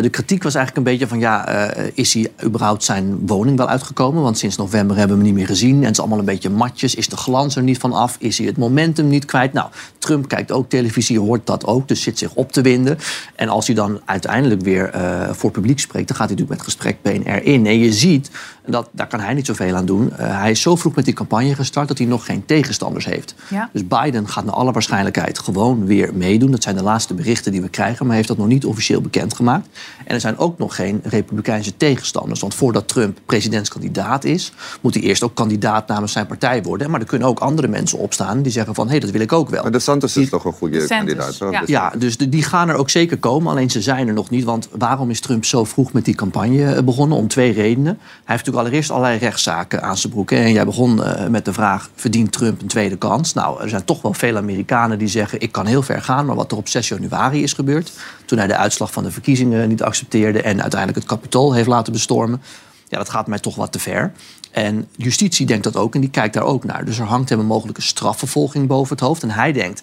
de 0.00 0.08
kritiek 0.08 0.42
was 0.42 0.54
eigenlijk 0.54 0.86
een 0.86 0.92
beetje 0.92 1.08
van... 1.08 1.18
ja, 1.18 1.48
is 1.94 2.14
hij 2.14 2.32
überhaupt 2.44 2.84
zijn 2.84 3.26
woning 3.26 3.56
wel 3.56 3.68
uitgekomen? 3.68 4.22
Want 4.22 4.38
sinds 4.38 4.56
november 4.56 4.96
hebben 4.96 5.16
we 5.16 5.22
hem 5.22 5.32
niet 5.32 5.40
meer 5.40 5.54
gezien. 5.54 5.76
En 5.76 5.82
het 5.82 5.90
is 5.90 5.98
allemaal 5.98 6.18
een 6.18 6.24
beetje 6.24 6.50
matjes. 6.50 6.94
Is 6.94 7.08
de 7.08 7.16
glans 7.16 7.56
er 7.56 7.62
niet 7.62 7.78
van 7.78 7.92
af? 7.92 8.16
Is 8.18 8.38
hij 8.38 8.46
het 8.46 8.56
momentum 8.56 9.08
niet 9.08 9.24
kwijt? 9.24 9.52
Nou, 9.52 9.68
Trump 9.98 10.28
kijkt 10.28 10.52
ook 10.52 10.68
televisie, 10.68 11.20
hoort 11.20 11.46
dat 11.46 11.66
ook. 11.66 11.88
Dus 11.88 12.02
zit 12.02 12.18
zich 12.18 12.34
op 12.34 12.52
te 12.52 12.60
winden. 12.60 12.98
En 13.34 13.48
als 13.48 13.66
hij 13.66 13.74
dan 13.76 14.00
uiteindelijk 14.04 14.60
weer 14.60 14.90
voor 15.32 15.50
publiek 15.50 15.80
spreekt... 15.80 16.08
dan 16.08 16.16
gaat 16.16 16.28
hij 16.28 16.36
natuurlijk 16.36 16.58
met 16.58 16.74
gesprek 16.74 17.02
BNR 17.02 17.44
in. 17.44 17.66
En 17.66 17.78
je 17.78 17.92
ziet, 17.92 18.30
dat, 18.66 18.88
daar 18.92 19.06
kan 19.06 19.20
hij 19.24 19.34
niet 19.34 19.46
zoveel 19.46 19.74
aan 19.74 19.86
doen. 19.86 20.12
Eh, 20.16 20.38
hij 20.40 20.50
is 20.50 20.60
zo 20.60 20.76
vroeg 20.76 20.94
met 20.94 21.04
die 21.04 21.14
campagne 21.14 21.54
gestart 21.54 21.88
dat 21.88 21.98
hij 21.98 22.06
nog 22.06 22.24
geen 22.24 22.44
tegenstanders 22.46 23.04
heeft. 23.04 23.34
Ja. 23.50 23.70
Dus 23.72 23.86
Biden 23.86 24.28
gaat 24.28 24.44
naar 24.44 24.54
alle 24.54 24.72
waarschijnlijkheid 24.72 25.38
gewoon 25.38 25.86
weer 25.86 26.10
meedoen. 26.14 26.50
Dat 26.50 26.62
zijn 26.62 26.76
de 26.76 26.82
laatste 26.82 27.14
berichten 27.14 27.52
die 27.52 27.60
we 27.62 27.68
krijgen, 27.68 27.98
maar 27.98 28.06
hij 28.06 28.16
heeft 28.16 28.28
dat 28.28 28.36
nog 28.38 28.46
niet 28.46 28.64
officieel 28.64 29.00
bekendgemaakt. 29.00 29.68
En 30.04 30.14
er 30.14 30.20
zijn 30.20 30.38
ook 30.38 30.58
nog 30.58 30.74
geen 30.74 31.00
republikeinse 31.04 31.76
tegenstanders. 31.76 32.40
Want 32.40 32.54
voordat 32.54 32.88
Trump 32.88 33.18
presidentskandidaat 33.58 34.24
is, 34.24 34.52
moet 34.80 34.94
hij 34.94 35.02
eerst 35.02 35.22
ook 35.22 35.34
kandidaat 35.34 35.88
namens 35.88 36.12
zijn 36.12 36.26
partij 36.26 36.62
worden. 36.62 36.90
Maar 36.90 37.00
er 37.00 37.06
kunnen 37.06 37.28
ook 37.28 37.38
andere 37.38 37.68
mensen 37.68 37.98
opstaan 37.98 38.42
die 38.42 38.52
zeggen 38.52 38.74
van 38.74 38.88
hé, 38.90 38.98
dat 38.98 39.10
wil 39.10 39.20
ik 39.20 39.32
ook 39.32 39.50
wel. 39.50 39.62
Maar 39.62 39.72
de 39.72 39.78
Santos 39.78 40.16
is 40.16 40.28
toch 40.28 40.44
een 40.44 40.52
goede 40.52 40.86
kandidaat, 40.86 41.36
ja. 41.38 41.60
Dus- 41.60 41.68
Ja, 41.68 41.92
dus 41.98 42.16
de- 42.16 42.28
die 42.28 42.42
gaan 42.42 42.68
er 42.68 42.74
ook 42.74 42.90
zeker 42.90 43.18
komen. 43.18 43.50
Alleen 43.52 43.70
ze 43.70 43.82
zijn 43.82 44.08
er 44.08 44.14
nog 44.14 44.30
niet. 44.30 44.44
Want 44.44 44.68
waarom 44.78 45.10
is 45.10 45.20
Trump 45.20 45.44
zo 45.44 45.64
vroeg 45.64 45.92
met 45.92 46.04
die 46.04 46.14
campagne 46.14 46.74
eh, 46.74 46.82
begonnen? 46.82 47.18
Om 47.18 47.28
twee 47.28 47.52
redenen. 47.52 47.84
Hij 47.84 48.02
heeft 48.24 48.26
natuurlijk 48.26 48.56
allereerst 48.56 48.90
allerlei 49.04 49.30
rechtszaken 49.30 49.82
aan 49.82 49.96
zijn 49.96 50.12
broek. 50.12 50.30
En 50.30 50.52
jij 50.52 50.64
begon 50.64 51.04
eh, 51.04 51.26
met 51.26 51.44
de 51.44 51.52
vraag, 51.52 51.90
verdient 51.94 52.32
Trump 52.32 52.60
een 52.60 52.66
tweede 52.66 52.96
kans? 52.96 53.32
Nou, 53.32 53.62
er 53.62 53.68
zijn 53.68 53.84
toch 53.84 54.02
wel 54.02 54.12
veel 54.14 54.36
Amerikanen 54.36 54.98
die 54.98 55.08
zeggen... 55.08 55.40
ik 55.40 55.52
kan 55.52 55.66
heel 55.66 55.82
ver 55.82 56.02
gaan, 56.02 56.26
maar 56.26 56.36
wat 56.36 56.52
er 56.52 56.56
op 56.56 56.68
6 56.68 56.88
januari 56.88 57.42
is 57.42 57.52
gebeurd... 57.52 57.92
toen 58.24 58.38
hij 58.38 58.46
de 58.46 58.56
uitslag 58.56 58.92
van 58.92 59.02
de 59.02 59.10
verkiezingen 59.10 59.68
niet 59.68 59.82
accepteerde... 59.82 60.42
en 60.42 60.60
uiteindelijk 60.60 61.00
het 61.00 61.08
kapitool 61.08 61.52
heeft 61.52 61.68
laten 61.68 61.92
bestormen... 61.92 62.42
ja, 62.88 62.98
dat 62.98 63.10
gaat 63.10 63.26
mij 63.26 63.38
toch 63.38 63.54
wat 63.54 63.72
te 63.72 63.78
ver. 63.78 64.12
En 64.50 64.88
justitie 64.96 65.46
denkt 65.46 65.64
dat 65.64 65.76
ook 65.76 65.94
en 65.94 66.00
die 66.00 66.10
kijkt 66.10 66.34
daar 66.34 66.44
ook 66.44 66.64
naar. 66.64 66.84
Dus 66.84 66.98
er 66.98 67.06
hangt 67.06 67.28
hem 67.28 67.38
een 67.38 67.46
mogelijke 67.46 67.82
strafvervolging 67.82 68.66
boven 68.66 68.96
het 68.96 69.04
hoofd. 69.04 69.22
En 69.22 69.30
hij 69.30 69.52
denkt, 69.52 69.82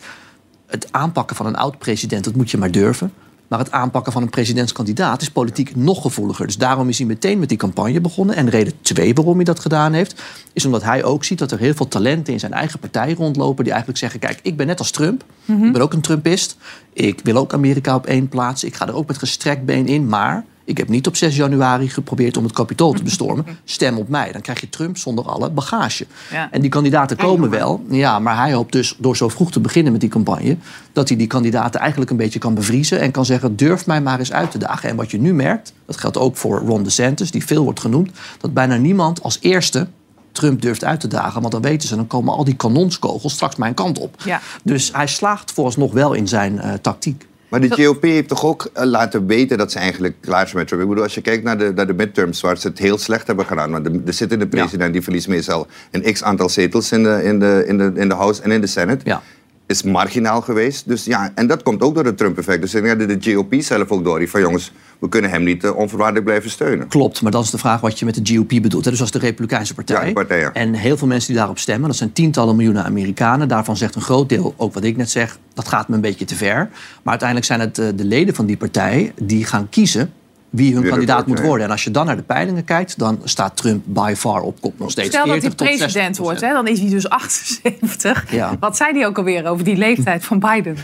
het 0.67 0.87
aanpakken 0.91 1.35
van 1.35 1.45
een 1.45 1.55
oud-president, 1.55 2.23
dat 2.23 2.35
moet 2.35 2.51
je 2.51 2.57
maar 2.57 2.71
durven. 2.71 3.13
Maar 3.51 3.59
het 3.59 3.71
aanpakken 3.71 4.11
van 4.11 4.21
een 4.21 4.29
presidentskandidaat 4.29 5.21
is 5.21 5.29
politiek 5.29 5.75
nog 5.75 6.01
gevoeliger. 6.01 6.45
Dus 6.45 6.57
daarom 6.57 6.89
is 6.89 6.97
hij 6.97 7.07
meteen 7.07 7.39
met 7.39 7.49
die 7.49 7.57
campagne 7.57 8.01
begonnen. 8.01 8.35
En 8.35 8.49
reden 8.49 8.73
twee 8.81 9.13
waarom 9.13 9.35
hij 9.35 9.43
dat 9.43 9.59
gedaan 9.59 9.93
heeft, 9.93 10.21
is 10.53 10.65
omdat 10.65 10.83
hij 10.83 11.03
ook 11.03 11.23
ziet 11.23 11.39
dat 11.39 11.51
er 11.51 11.59
heel 11.59 11.73
veel 11.73 11.87
talenten 11.87 12.33
in 12.33 12.39
zijn 12.39 12.53
eigen 12.53 12.79
partij 12.79 13.13
rondlopen. 13.13 13.63
die 13.63 13.71
eigenlijk 13.73 14.01
zeggen: 14.01 14.19
Kijk, 14.19 14.39
ik 14.41 14.57
ben 14.57 14.67
net 14.67 14.79
als 14.79 14.91
Trump. 14.91 15.23
Ik 15.65 15.73
ben 15.73 15.81
ook 15.81 15.93
een 15.93 16.01
Trumpist. 16.01 16.57
Ik 16.93 17.19
wil 17.23 17.35
ook 17.35 17.53
Amerika 17.53 17.95
op 17.95 18.05
één 18.05 18.27
plaatsen. 18.27 18.67
Ik 18.67 18.75
ga 18.75 18.87
er 18.87 18.95
ook 18.95 19.07
met 19.07 19.17
gestrekt 19.17 19.65
been 19.65 19.87
in. 19.87 20.07
Maar 20.07 20.45
ik 20.65 20.77
heb 20.77 20.89
niet 20.89 21.07
op 21.07 21.15
6 21.15 21.35
januari 21.35 21.89
geprobeerd 21.89 22.37
om 22.37 22.43
het 22.43 22.53
kapitool 22.53 22.93
te 22.93 23.03
bestormen. 23.11 23.45
Stem 23.63 23.97
op 23.97 24.09
mij. 24.09 24.31
Dan 24.31 24.41
krijg 24.41 24.61
je 24.61 24.69
Trump 24.69 24.97
zonder 24.97 25.25
alle 25.25 25.49
bagage. 25.49 26.05
Ja. 26.31 26.51
En 26.51 26.61
die 26.61 26.69
kandidaten 26.69 27.17
komen 27.17 27.49
wel. 27.49 27.83
Ja, 27.89 28.19
maar 28.19 28.37
hij 28.37 28.53
hoopt 28.53 28.71
dus 28.71 28.95
door 28.97 29.17
zo 29.17 29.29
vroeg 29.29 29.51
te 29.51 29.59
beginnen 29.59 29.91
met 29.91 30.01
die 30.01 30.09
campagne... 30.09 30.57
dat 30.93 31.07
hij 31.07 31.17
die 31.17 31.27
kandidaten 31.27 31.79
eigenlijk 31.79 32.11
een 32.11 32.17
beetje 32.17 32.39
kan 32.39 32.53
bevriezen... 32.53 32.99
en 32.99 33.11
kan 33.11 33.25
zeggen, 33.25 33.55
durf 33.55 33.85
mij 33.85 34.01
maar 34.01 34.19
eens 34.19 34.31
uit 34.31 34.51
te 34.51 34.57
dagen. 34.57 34.89
En 34.89 34.95
wat 34.95 35.11
je 35.11 35.19
nu 35.19 35.33
merkt, 35.33 35.73
dat 35.85 35.97
geldt 35.97 36.17
ook 36.17 36.37
voor 36.37 36.59
Ron 36.59 36.83
DeSantis... 36.83 37.31
die 37.31 37.45
veel 37.45 37.63
wordt 37.63 37.79
genoemd, 37.79 38.11
dat 38.39 38.53
bijna 38.53 38.75
niemand 38.75 39.23
als 39.23 39.37
eerste... 39.41 39.87
Trump 40.31 40.61
durft 40.61 40.83
uit 40.83 40.99
te 40.99 41.07
dagen, 41.07 41.41
want 41.41 41.53
dan 41.53 41.61
weten 41.61 41.87
ze... 41.87 41.95
dan 41.95 42.07
komen 42.07 42.33
al 42.33 42.43
die 42.43 42.55
kanonskogels 42.55 43.33
straks 43.33 43.55
mijn 43.55 43.73
kant 43.73 43.99
op. 43.99 44.15
Ja. 44.25 44.41
Dus 44.63 44.91
hij 44.93 45.07
slaagt 45.07 45.51
vooralsnog 45.51 45.93
wel 45.93 46.13
in 46.13 46.27
zijn 46.27 46.59
eh, 46.59 46.73
tactiek. 46.73 47.27
Maar 47.51 47.59
de 47.61 47.83
GOP 47.83 48.01
heeft 48.01 48.27
toch 48.27 48.45
ook 48.45 48.69
eh, 48.73 48.85
laten 48.85 49.27
weten 49.27 49.57
dat 49.57 49.71
ze 49.71 49.79
eigenlijk 49.79 50.15
klaar 50.21 50.45
zijn 50.47 50.57
met 50.57 50.67
Trump. 50.67 50.81
Ik 50.81 50.87
bedoel, 50.87 51.03
als 51.03 51.15
je 51.15 51.21
kijkt 51.21 51.43
naar 51.43 51.57
de, 51.57 51.71
naar 51.75 51.87
de 51.87 51.93
midterms 51.93 52.41
waar 52.41 52.57
ze 52.57 52.67
het 52.67 52.79
heel 52.79 52.97
slecht 52.97 53.27
hebben 53.27 53.45
gedaan. 53.45 53.71
Want 53.71 53.83
de, 53.83 54.03
de 54.03 54.11
zittende 54.11 54.47
president 54.47 54.93
die 54.93 55.01
verliest 55.01 55.27
meestal 55.27 55.67
een 55.91 56.13
x-aantal 56.13 56.49
zetels 56.49 56.91
in 56.91 57.03
de, 57.03 57.23
in, 57.23 57.39
de, 57.39 57.63
in, 57.67 57.77
de, 57.77 57.91
in 57.95 58.09
de 58.09 58.15
House 58.15 58.41
en 58.41 58.51
in 58.51 58.61
de 58.61 58.67
Senate. 58.67 59.01
Ja. 59.03 59.21
Is 59.71 59.83
marginaal 59.83 60.41
geweest. 60.41 60.87
Dus 60.87 61.05
ja, 61.05 61.31
en 61.35 61.47
dat 61.47 61.63
komt 61.63 61.81
ook 61.81 61.95
door 61.95 62.05
het 62.05 62.17
Trump-effect. 62.17 62.61
Dus 62.61 62.71
dat 62.71 63.21
de 63.21 63.33
GOP 63.33 63.53
zelf 63.57 63.89
ook 63.89 64.03
door 64.03 64.27
van 64.27 64.41
jongens, 64.41 64.71
we 64.99 65.09
kunnen 65.09 65.31
hem 65.31 65.43
niet 65.43 65.63
eh, 65.63 65.75
onvoorwaardelijk 65.75 66.25
blijven 66.25 66.49
steunen. 66.49 66.87
Klopt, 66.87 67.21
maar 67.21 67.31
dan 67.31 67.41
is 67.41 67.49
de 67.49 67.57
vraag 67.57 67.81
wat 67.81 67.99
je 67.99 68.05
met 68.05 68.25
de 68.25 68.35
GOP 68.35 68.47
bedoelt. 68.47 68.85
hè. 68.85 68.89
Dus 68.89 68.99
dat 68.99 69.07
is 69.07 69.13
de 69.13 69.27
Republikeinse 69.27 69.73
partij. 69.73 70.07
Ja, 70.07 70.13
partij, 70.13 70.39
ja. 70.39 70.53
En 70.53 70.73
heel 70.73 70.97
veel 70.97 71.07
mensen 71.07 71.27
die 71.27 71.37
daarop 71.37 71.59
stemmen, 71.59 71.87
dat 71.87 71.97
zijn 71.97 72.13
tientallen 72.13 72.55
miljoenen 72.55 72.83
Amerikanen. 72.83 73.47
Daarvan 73.47 73.77
zegt 73.77 73.95
een 73.95 74.01
groot 74.01 74.29
deel, 74.29 74.53
ook 74.57 74.73
wat 74.73 74.83
ik 74.83 74.97
net 74.97 75.09
zeg, 75.09 75.37
dat 75.53 75.67
gaat 75.67 75.87
me 75.87 75.95
een 75.95 76.01
beetje 76.01 76.25
te 76.25 76.35
ver. 76.35 76.55
Maar 77.03 77.19
uiteindelijk 77.19 77.47
zijn 77.47 77.59
het 77.59 77.77
eh, 77.77 77.87
de 77.95 78.05
leden 78.05 78.35
van 78.35 78.45
die 78.45 78.57
partij 78.57 79.13
die 79.21 79.45
gaan 79.45 79.69
kiezen 79.69 80.13
wie 80.51 80.73
hun 80.73 80.87
kandidaat 80.89 81.27
moet 81.27 81.39
worden. 81.39 81.65
En 81.65 81.71
als 81.71 81.83
je 81.83 81.91
dan 81.91 82.05
naar 82.05 82.15
de 82.15 82.21
peilingen 82.21 82.63
kijkt, 82.63 82.99
dan 82.99 83.21
staat 83.23 83.57
Trump 83.57 83.83
by 83.85 84.13
far 84.17 84.41
op 84.41 84.61
kop 84.61 84.79
nog 84.79 84.91
steeds. 84.91 85.07
Stel 85.07 85.25
dat 85.25 85.41
hij 85.41 85.41
40 85.41 85.57
tot 85.57 85.67
60%. 85.67 85.77
president 85.77 86.17
wordt, 86.17 86.41
hè, 86.41 86.53
dan 86.53 86.67
is 86.67 86.79
hij 86.79 86.89
dus 86.89 87.09
78. 87.19 88.31
Ja. 88.31 88.55
Wat 88.59 88.77
zei 88.77 88.93
hij 88.97 89.05
ook 89.05 89.17
alweer 89.17 89.47
over 89.47 89.63
die 89.63 89.75
leeftijd 89.77 90.25
van 90.25 90.39
Biden? 90.39 90.77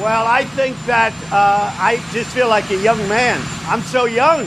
Well, 0.00 0.24
I 0.40 0.46
think 0.56 0.74
that 0.86 1.12
uh, 1.32 1.90
I 1.92 1.98
just 2.12 2.26
feel 2.30 2.48
like 2.54 2.74
a 2.74 2.80
young 2.82 2.98
man. 3.08 3.36
I'm 3.74 3.82
so 3.90 4.06
young. 4.08 4.40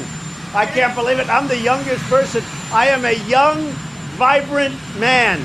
I 0.56 0.66
can't 0.80 0.94
believe 0.96 1.22
it. 1.22 1.28
I'm 1.28 1.48
the 1.48 1.62
youngest 1.62 2.08
person. 2.10 2.42
I 2.72 2.88
am 2.88 3.04
a 3.06 3.16
young, 3.28 3.58
vibrant 4.18 4.74
man. 5.00 5.38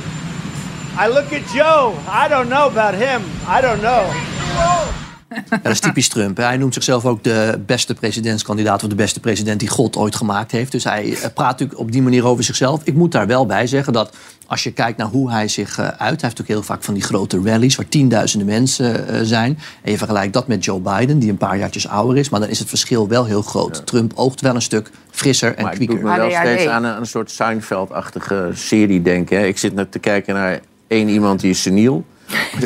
I 0.99 1.09
look 1.09 1.33
at 1.33 1.53
Joe. 1.55 1.95
I 2.09 2.29
don't 2.29 2.49
know 2.49 2.67
about 2.67 2.95
him. 2.95 3.23
I 3.49 3.61
don't 3.61 3.81
know. 3.81 5.10
Ja, 5.35 5.59
dat 5.63 5.73
is 5.73 5.81
typisch 5.81 6.09
Trump. 6.09 6.37
Hij 6.37 6.57
noemt 6.57 6.75
zichzelf 6.75 7.07
ook 7.07 7.25
de 7.25 7.61
beste 7.67 7.95
presidentskandidaat... 7.95 8.83
of 8.83 8.89
de 8.89 8.95
beste 8.95 9.21
president 9.21 9.61
die 9.61 9.69
God 9.69 9.97
ooit 9.97 10.17
gemaakt 10.17 10.51
heeft. 10.51 10.73
Dus 10.73 10.85
hij 10.85 11.05
eh, 11.05 11.19
praat 11.35 11.51
natuurlijk 11.51 11.81
op 11.81 11.93
die 11.93 12.03
manier 12.03 12.27
over 12.27 12.45
zichzelf. 12.45 12.81
Ik 12.85 12.95
moet 12.95 13.13
daar 13.13 13.27
wel 13.27 13.47
bij 13.47 13.67
zeggen 13.67 13.93
dat 13.93 14.17
als 14.47 14.63
je 14.63 14.73
kijkt 14.73 14.99
naar 14.99 15.07
hoe 15.07 15.31
hij 15.31 15.49
zich 15.49 15.79
eh, 15.79 15.85
uit... 15.85 15.99
hij 15.99 16.07
heeft 16.09 16.23
natuurlijk 16.23 16.49
heel 16.49 16.63
vaak 16.63 16.83
van 16.83 16.95
die 16.95 17.03
grote 17.03 17.41
rallies... 17.45 17.77
waar 17.77 17.89
tienduizenden 17.89 18.49
mensen 18.49 19.09
eh, 19.09 19.21
zijn. 19.23 19.59
En 19.83 19.91
je 19.91 19.99
vergelijkt 19.99 20.33
dat 20.33 20.47
met 20.47 20.65
Joe 20.65 20.81
Biden, 20.81 21.19
die 21.19 21.31
een 21.31 21.37
paar 21.37 21.59
jaartjes 21.59 21.89
ouder 21.89 22.17
is... 22.17 22.29
maar 22.29 22.41
dan 22.41 22.49
is 22.49 22.59
het 22.59 22.69
verschil 22.69 23.09
wel 23.09 23.25
heel 23.25 23.43
groot. 23.43 23.87
Trump 23.87 24.13
oogt 24.15 24.41
wel 24.41 24.55
een 24.55 24.63
stuk 24.63 24.91
frisser 25.11 25.55
en 25.55 25.65
Maar 25.65 25.81
ik 25.81 25.89
doe 25.89 25.97
me 25.97 26.17
wel 26.17 26.31
steeds 26.31 26.67
aan 26.67 26.85
een, 26.85 26.91
aan 26.91 27.01
een 27.01 27.07
soort 27.07 27.31
Seinfeld-achtige 27.31 28.51
serie 28.55 29.03
denken. 29.03 29.39
Hè. 29.39 29.47
Ik 29.47 29.59
zit 29.59 29.75
net 29.75 29.93
te 29.93 29.99
kijken 29.99 30.35
naar 30.35 30.61
één 30.87 31.09
iemand 31.09 31.41
die 31.41 31.51
is 31.51 31.63
seniel. 31.63 32.05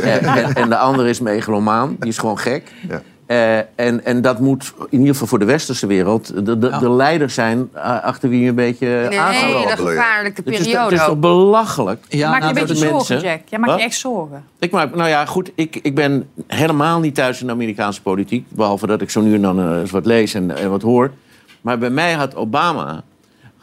Eh, 0.03 0.37
en, 0.37 0.55
en 0.55 0.68
de 0.68 0.77
andere 0.77 1.09
is 1.09 1.20
megalomaan. 1.20 1.96
Die 1.98 2.09
is 2.09 2.18
gewoon 2.18 2.38
gek. 2.38 2.72
Ja. 2.88 3.03
Eh, 3.27 3.57
en, 3.87 4.05
en 4.05 4.22
dat 4.22 4.40
moet 4.40 4.72
in 4.90 4.98
ieder 4.98 5.12
geval 5.12 5.27
voor 5.29 5.38
de 5.38 5.44
westerse 5.44 5.87
wereld... 5.87 6.46
de, 6.46 6.59
de, 6.59 6.68
Ja. 6.68 6.79
de 6.79 6.90
leiders 6.90 7.35
zijn 7.35 7.68
eh, 7.72 8.03
achter 8.03 8.29
wie 8.29 8.40
je 8.42 8.48
een 8.48 8.55
beetje 8.55 8.87
Nee, 8.87 9.05
aan 9.20 9.29
een 9.29 9.35
gaat 9.35 9.44
hele 9.44 9.53
lopen. 9.59 9.77
gevaarlijke 9.77 10.42
Het 10.44 10.50
is, 10.53 10.57
toch- 10.57 10.66
periode 10.66 10.90
het 10.92 11.00
is 11.00 11.07
toch 11.07 11.18
belachelijk? 11.18 12.05
Ja, 12.09 12.31
maak 12.31 12.38
je 12.42 12.44
nou, 12.46 12.59
een 12.61 12.66
beetje 12.66 12.74
zorgen, 12.88 12.96
mensen- 13.14 13.20
Jack. 13.31 13.40
Jij 13.48 13.59
maakt 13.59 13.70
Wat? 13.70 13.81
je 13.81 13.87
echt 13.87 13.96
zorgen. 13.96 14.44
Ik 14.59 14.70
maak, 14.70 14.94
nou 14.94 15.09
ja, 15.09 15.24
goed, 15.27 15.50
ik, 15.55 15.77
ik 15.83 15.94
ben 15.94 16.29
helemaal 16.46 17.00
niet 17.00 17.14
thuis 17.14 17.40
in 17.40 17.46
de 17.46 17.53
Amerikaanse 17.53 18.03
politiek. 18.03 18.46
Behalve 18.48 18.87
dat 18.87 19.00
ik 19.00 19.11
zo 19.11 19.20
nu 19.20 19.35
en 19.35 19.42
dan 19.42 19.61
eh, 19.61 19.79
eens 19.81 19.90
wat 19.90 20.07
lees 20.07 20.35
en, 20.35 20.57
en 20.57 20.70
wat 20.70 20.83
hoor. 20.83 21.11
Maar 21.61 21.79
bij 21.79 21.90
mij 21.90 22.12
had 22.12 22.35
Obama 22.37 23.03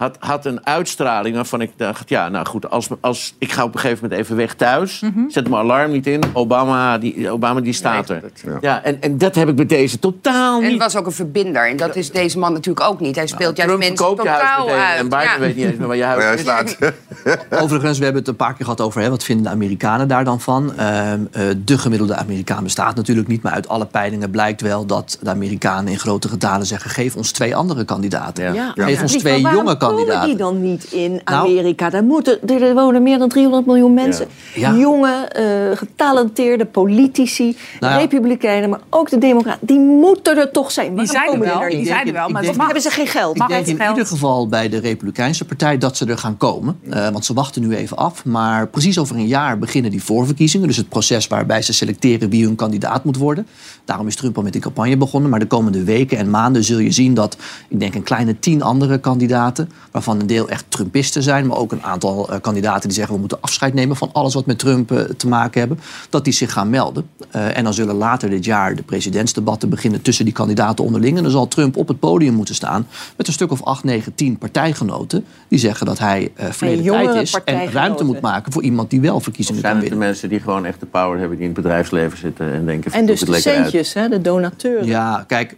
had, 0.02 0.16
had 0.20 0.46
een 0.46 0.66
uitstraling 0.66 1.36
waarvan 1.36 1.62
ik 1.62 1.72
dacht... 1.78 2.10
ja, 2.10 2.30
nou 2.30 2.46
goed, 2.46 2.70
als, 2.70 2.88
als, 3.02 3.36
ik 3.38 3.52
ga 3.52 3.64
op 3.64 3.74
een 3.74 3.80
gegeven 3.80 4.04
moment 4.04 4.22
even 4.22 4.36
weg 4.36 4.54
thuis. 4.54 5.04
Zet 5.28 5.50
mijn 5.50 5.62
alarm 5.62 5.92
niet 5.92 6.08
in. 6.08 6.22
Obama, 6.34 6.98
die, 6.98 7.30
Obama 7.30 7.60
die 7.60 7.74
staat 7.74 8.10
er. 8.10 8.22
Ja. 8.44 8.58
Ja, 8.62 8.84
en, 8.84 9.02
en 9.02 9.18
dat 9.18 9.36
heb 9.36 9.50
ik 9.50 9.56
met 9.56 9.70
deze 9.70 10.00
totaal 10.00 10.62
En 10.62 10.68
niet. 10.68 10.80
was 10.80 10.96
ook 10.96 11.06
een 11.06 11.12
verbinder. 11.12 11.70
En 11.70 11.78
dat 11.78 11.96
is 11.96 12.12
deze 12.12 12.40
man 12.40 12.54
natuurlijk 12.54 12.86
ook 12.88 13.00
niet. 13.00 13.16
Hij 13.16 13.28
speelt 13.28 13.58
juist 13.58 13.78
mensen 13.78 13.98
verkoopt 13.98 14.24
je 14.24 14.30
huis 14.30 14.42
totaal 14.42 14.66
meteen. 14.66 14.82
uit. 14.82 15.00
En 15.00 15.10
Biden 15.10 15.24
Ja. 15.34 15.40
weet 15.40 15.56
niet 15.56 15.66
eens 15.66 15.78
meer 15.78 15.88
waar 15.88 15.96
je 15.98 16.04
huis 16.04 16.34
is. 16.36 16.42
slaat. 16.42 16.78
Overigens, 17.64 17.98
we 17.98 18.04
hebben 18.04 18.22
het 18.22 18.32
een 18.32 18.36
paar 18.36 18.54
keer 18.54 18.66
gehad 18.66 18.82
over 18.82 19.02
hè, 19.02 19.10
wat 19.10 19.24
vinden 19.24 19.46
de 19.46 19.52
Amerikanen 19.52 20.08
daar 20.08 20.24
dan 20.24 20.42
van. 20.42 20.76
Ehm, 20.78 21.20
eh, 21.32 21.44
de 21.66 21.78
gemiddelde 21.78 22.16
Amerikaan 22.16 22.64
bestaat 22.64 22.96
natuurlijk 22.96 23.28
niet, 23.28 23.42
maar 23.44 23.52
uit 23.54 23.68
alle 23.68 23.86
peilingen 23.86 24.30
blijkt 24.32 24.62
wel 24.62 24.86
dat 24.86 25.18
de 25.22 25.30
Amerikanen 25.30 25.92
in 25.92 26.00
grote 26.00 26.28
getalen 26.30 26.66
zeggen: 26.66 26.90
geef 26.90 27.16
ons 27.16 27.32
twee 27.32 27.56
andere 27.56 27.86
kandidaten. 27.86 28.54
Ja. 28.54 28.72
Ja. 28.76 28.86
Geef 28.86 29.02
ons 29.02 29.12
twee 29.18 29.42
maar 29.42 29.52
waarom 29.52 29.70
jonge 29.92 30.06
komen 30.06 30.20
kandidaten. 30.20 30.28
die 30.30 30.38
dan 30.38 30.72
niet 30.72 30.84
in 30.92 31.22
Nou- 31.26 31.50
Amerika? 31.50 31.90
Daar 31.90 32.04
moeten, 32.04 32.48
er, 32.62 32.74
wonen 32.74 33.04
meer 33.04 33.18
dan 33.18 33.30
300 33.30 33.66
miljoen 33.66 33.94
mensen. 33.94 34.28
Ja. 34.56 34.76
Jonge, 34.76 35.12
eh, 35.12 35.78
getalenteerde 35.78 36.66
politici, 36.66 37.58
Nou 37.80 37.94
ja. 37.94 38.00
republikeinen, 38.00 38.70
maar 38.70 38.80
ook 38.90 39.10
de 39.10 39.18
democraten. 39.18 39.68
Die 39.68 39.80
moeten 39.80 40.38
er 40.38 40.52
toch 40.52 40.72
zijn. 40.72 40.96
Die 40.96 40.96
Waarom 40.96 41.12
zijn 41.16 41.24
er 41.26 41.32
komen 41.32 41.48
wel, 41.48 41.62
er 41.62 41.70
die 41.70 41.78
niet? 41.78 41.88
zijn 41.88 42.08
er 42.08 42.14
wel, 42.14 42.30
maar 42.30 42.44
mag. 42.56 42.66
Hebben 42.66 42.82
ze 42.84 42.90
geen 42.90 43.08
geld? 43.08 43.36
Ik 43.36 43.48
denk 43.48 43.66
in 43.66 43.76
geld? 43.76 43.90
ieder 43.90 44.06
geval 44.06 44.48
bij 44.48 44.70
de 44.70 44.78
Republikeinse 44.78 45.46
partij 45.46 45.78
dat 45.78 45.98
ze 45.98 46.06
er 46.06 46.18
gaan 46.18 46.38
komen. 46.38 46.80
Eh, 46.90 47.10
want 47.10 47.26
ze 47.26 47.34
wachten 47.34 47.62
nu 47.62 47.76
even 47.76 47.98
af. 47.98 48.26
Maar 48.26 48.68
precies 48.68 48.98
over 49.00 49.16
een 49.16 49.28
jaar 49.28 49.58
beginnen 49.60 49.92
die 49.92 50.04
voorverkiezingen. 50.04 50.68
Dus 50.68 50.78
het 50.78 50.90
proces 50.90 51.28
waarbij 51.28 51.62
ze 51.62 51.74
selecteren 51.74 52.30
wie 52.30 52.46
hun 52.46 52.56
kandidaat 52.56 53.04
moet 53.04 53.18
worden. 53.18 53.48
Daarom 53.86 54.08
is 54.08 54.16
Trump 54.16 54.38
al 54.38 54.44
met 54.44 54.52
die 54.54 54.62
campagne 54.62 54.98
begonnen. 54.98 55.30
Maar 55.30 55.40
de 55.40 55.46
komende 55.48 55.84
weken 55.84 56.18
en 56.18 56.30
maanden 56.30 56.64
zul 56.64 56.80
je 56.80 56.92
zien 56.92 57.14
dat, 57.14 57.38
ik 57.70 57.80
denk, 57.80 57.96
een 57.96 58.04
kleine 58.04 58.40
tien 58.40 58.62
andere 58.62 58.98
kandidaten. 59.00 59.70
Waarvan 59.92 60.20
een 60.20 60.28
deel 60.28 60.50
echt 60.50 60.66
Trumpisten 60.68 61.24
zijn. 61.24 61.48
maar 61.48 61.58
ook 61.58 61.72
een 61.72 61.84
aantal 61.84 62.30
eh, 62.30 62.42
kandidaten 62.42 62.82
die 62.82 62.98
zeggen 62.98 63.14
we 63.14 63.20
moeten 63.20 63.42
afscheid 63.42 63.74
nemen 63.74 63.96
van 63.96 64.10
alles 64.12 64.34
wat 64.34 64.46
met 64.46 64.60
Trump 64.60 64.92
eh, 64.92 65.00
te 65.00 65.28
maken 65.28 65.60
hebben. 65.60 65.80
dat 66.10 66.24
die 66.24 66.34
zich 66.34 66.52
gaan 66.52 66.70
melden. 66.70 67.10
Eh, 67.32 67.58
en 67.58 67.64
dan 67.64 67.74
zullen 67.74 67.96
later 67.96 68.30
dit 68.30 68.46
jaar 68.46 68.76
de 68.76 68.84
presidentsdebatten 68.84 69.70
beginnen 69.70 70.02
tussen 70.02 70.26
die 70.26 70.34
kandidaten 70.34 70.86
onderling. 70.86 71.18
En 71.18 71.24
dan 71.24 71.32
zal 71.32 71.48
Trump 71.48 71.78
op 71.78 71.88
het 71.88 72.00
podium 72.00 72.34
moeten 72.34 72.56
staan 72.56 72.88
met 73.18 73.28
een 73.28 73.34
stuk 73.34 73.52
of 73.52 73.64
8, 73.64 73.84
9, 73.84 74.16
10 74.16 74.38
partijgenoten. 74.38 75.26
die 75.48 75.60
zeggen 75.60 75.86
dat 75.86 76.00
hij 76.00 76.32
eh 76.36 76.50
verleden 76.52 76.92
tijd 76.92 77.16
is 77.16 77.38
en 77.46 77.72
ruimte 77.72 78.04
moet 78.04 78.22
maken 78.22 78.52
voor 78.52 78.64
iemand 78.64 78.90
die 78.90 79.02
wel 79.02 79.20
verkiezingen 79.20 79.62
Zijn 79.62 79.74
kan 79.74 79.82
het 79.82 79.92
de 79.92 79.96
winnen. 79.96 80.08
mensen 80.08 80.30
die 80.30 80.40
gewoon 80.40 80.66
echt 80.66 80.80
de 80.80 80.86
power 80.86 81.20
hebben... 81.20 81.38
die 81.38 81.48
in 81.48 81.54
het 81.54 81.62
bedrijfsleven 81.62 82.18
zitten 82.18 82.54
en 82.54 82.66
denken... 82.66 82.92
En 82.92 83.06
dus 83.06 83.20
de 83.20 83.26
het 83.26 83.34
lekker 83.34 83.52
uit. 83.52 83.72
centjes, 83.72 83.94
hè, 83.94 84.10
de 84.10 84.22
donateuren. 84.22 84.86
Ja, 84.86 85.24
kijk, 85.28 85.56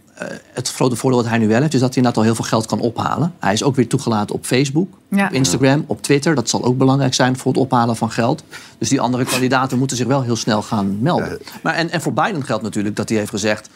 het 0.53 0.71
grote 0.71 0.95
voordeel 0.95 1.19
wat 1.21 1.29
hij 1.29 1.37
nu 1.37 1.47
wel 1.47 1.61
heeft, 1.61 1.73
is 1.73 1.79
dat 1.79 1.87
hij 1.93 1.97
inderdaad 1.97 2.17
al 2.17 2.23
heel 2.27 2.35
veel 2.35 2.45
geld 2.49 2.65
kan 2.65 2.79
ophalen. 2.79 3.33
Hij 3.39 3.53
is 3.53 3.63
ook 3.63 3.75
weer 3.75 3.87
toegelaten 3.87 4.35
op 4.35 4.45
Facebook, 4.45 4.87
Ja. 5.07 5.25
op 5.25 5.31
Instagram, 5.33 5.83
op 5.87 6.01
Twitter. 6.01 6.35
Dat 6.35 6.49
zal 6.49 6.63
ook 6.63 6.77
belangrijk 6.77 7.13
zijn 7.13 7.37
voor 7.37 7.51
het 7.51 7.61
ophalen 7.61 7.95
van 7.95 8.11
geld. 8.11 8.43
Dus 8.77 8.89
die 8.89 9.01
andere 9.01 9.25
kandidaten 9.25 9.77
moeten 9.77 9.97
zich 9.97 10.07
wel 10.07 10.21
heel 10.21 10.35
snel 10.35 10.61
gaan 10.61 10.97
melden. 11.01 11.39
Maar 11.63 11.73
en, 11.73 11.89
en 11.89 12.01
voor 12.01 12.13
Biden 12.13 12.43
geldt 12.45 12.63
natuurlijk 12.63 12.95
dat 12.95 13.09
hij 13.09 13.17
heeft 13.17 13.29
gezegd... 13.29 13.69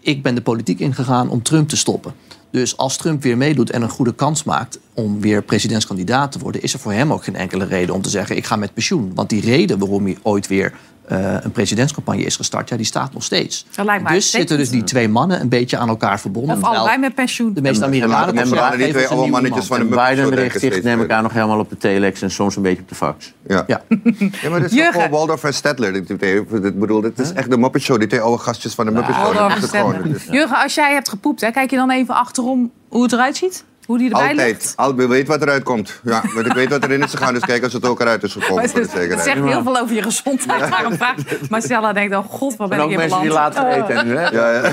ik 0.00 0.22
ben 0.22 0.34
de 0.34 0.42
politiek 0.42 0.80
ingegaan 0.80 1.28
om 1.28 1.42
Trump 1.42 1.68
te 1.68 1.76
stoppen. 1.76 2.12
Dus 2.50 2.76
als 2.76 2.96
Trump 2.96 3.22
weer 3.22 3.36
meedoet 3.36 3.70
en 3.70 3.82
een 3.82 3.88
goede 3.88 4.14
kans 4.14 4.44
maakt 4.44 4.78
om 4.94 5.20
weer 5.20 5.42
presidentskandidaat 5.42 6.32
te 6.32 6.38
worden, 6.38 6.62
is 6.62 6.72
er 6.72 6.78
voor 6.78 6.92
hem 6.92 7.12
ook 7.12 7.24
geen 7.24 7.36
enkele 7.36 7.64
reden 7.64 7.94
om 7.94 8.02
te 8.02 8.08
zeggen: 8.08 8.36
ik 8.36 8.46
ga 8.46 8.56
met 8.56 8.74
pensioen. 8.74 9.12
Want 9.14 9.28
die 9.28 9.40
reden 9.40 9.78
waarom 9.78 10.04
hij 10.04 10.18
ooit 10.22 10.46
weer 10.46 10.74
eh, 11.08 11.34
een 11.40 11.50
presidentscampagne 11.50 12.22
is 12.22 12.36
gestart, 12.36 12.68
ja, 12.68 12.76
die 12.76 12.86
staat 12.86 13.12
nog 13.12 13.22
steeds. 13.22 13.66
Dus 14.08 14.30
zitten 14.30 14.56
dus 14.58 14.70
die 14.70 14.84
twee 14.84 15.08
mannen 15.08 15.40
een 15.40 15.48
beetje 15.48 15.76
aan 15.76 15.88
elkaar 15.88 16.20
verbonden. 16.20 16.56
Of 16.56 16.62
allebei 16.62 16.98
met 16.98 17.14
pensioen. 17.14 17.54
De 17.54 17.60
meeste 17.60 17.82
En 17.82 17.86
Amerikanen 17.86 18.34
maar 18.34 18.46
graag 18.46 18.76
die 18.76 18.88
twee 18.88 19.08
nieuwe 19.08 19.28
mannetjes 19.28 19.68
man. 19.68 19.78
van 19.78 19.88
de 19.88 19.94
En 19.94 20.02
Muppets 20.02 20.30
Biden 20.30 20.42
richt 20.42 20.60
zich, 20.60 20.82
neem 20.82 21.00
ik 21.00 21.10
aan, 21.10 21.22
nog 21.22 21.32
helemaal 21.32 21.58
op 21.58 21.68
de 21.70 21.76
telex 21.76 22.22
en 22.22 22.30
soms 22.30 22.56
een 22.56 22.62
beetje 22.62 22.82
op 22.82 22.88
de 22.88 22.94
fax. 22.94 23.32
Ja. 23.46 23.64
Ja. 23.66 23.82
Ja, 24.42 24.50
maar 24.50 24.60
dit 24.60 24.72
is 24.72 24.86
gewoon 24.88 25.10
Waldorf 25.10 25.44
en 25.44 25.54
Stedtler. 25.54 25.94
Ik 25.94 26.78
bedoel, 26.78 27.00
dit 27.00 27.18
is 27.18 27.32
echt 27.32 27.50
de 27.50 27.58
Muppet 27.58 27.82
Show. 27.82 27.98
Die 27.98 28.08
twee 28.08 28.20
oude 28.20 28.42
gastjes 28.42 28.74
van 28.74 28.84
de 28.84 28.90
Muppet 28.90 29.14
Show. 29.14 29.74
En 29.74 30.16
Jurgen, 30.30 30.62
als 30.62 30.74
jij 30.74 30.92
hebt 30.92 31.08
gepoept, 31.08 31.40
hè, 31.40 31.50
kijk 31.50 31.70
je 31.70 31.76
dan 31.76 31.90
even 31.90 32.14
achterom 32.14 32.70
hoe 32.88 33.02
het 33.02 33.12
eruit 33.12 33.36
ziet? 33.36 33.64
Hoe 33.88 33.98
die 33.98 34.10
erbij 34.10 34.34
ligt? 34.34 34.72
Altijd. 34.76 35.08
Weet 35.08 35.26
wat 35.26 35.42
eruit 35.42 35.62
komt. 35.62 36.00
Ja, 36.04 36.22
want 36.34 36.46
ik 36.46 36.52
weet 36.52 36.68
wat 36.68 36.82
erin 36.82 37.02
is 37.02 37.10
gegaan. 37.10 37.34
Dus 37.34 37.42
kijk 37.42 37.62
als 37.62 37.72
het 37.72 37.84
ook 37.84 38.00
eruit 38.00 38.22
is 38.22 38.32
gekomen 38.32 38.54
Maar 38.54 38.68
voor 38.68 38.80
de 38.80 38.88
het, 38.98 39.10
het 39.10 39.20
zegt 39.20 39.44
heel 39.44 39.62
veel 39.62 39.78
over 39.78 39.94
je 39.94 40.02
gezondheid. 40.02 40.70
Daarom 40.70 40.96
vraag 40.96 41.14
Marcella 41.48 41.92
denkt, 41.92 42.16
oh 42.16 42.24
god, 42.24 42.56
waar 42.56 42.68
ben 42.68 42.78
En 42.78 42.84
ik 42.84 42.90
in 42.90 42.96
mensen 42.96 43.20
die 43.20 43.30
later 43.30 43.66
eten 43.66 44.06
nu, 44.06 44.16
hè? 44.16 44.28
Ja, 44.28 44.50
ja. 44.52 44.72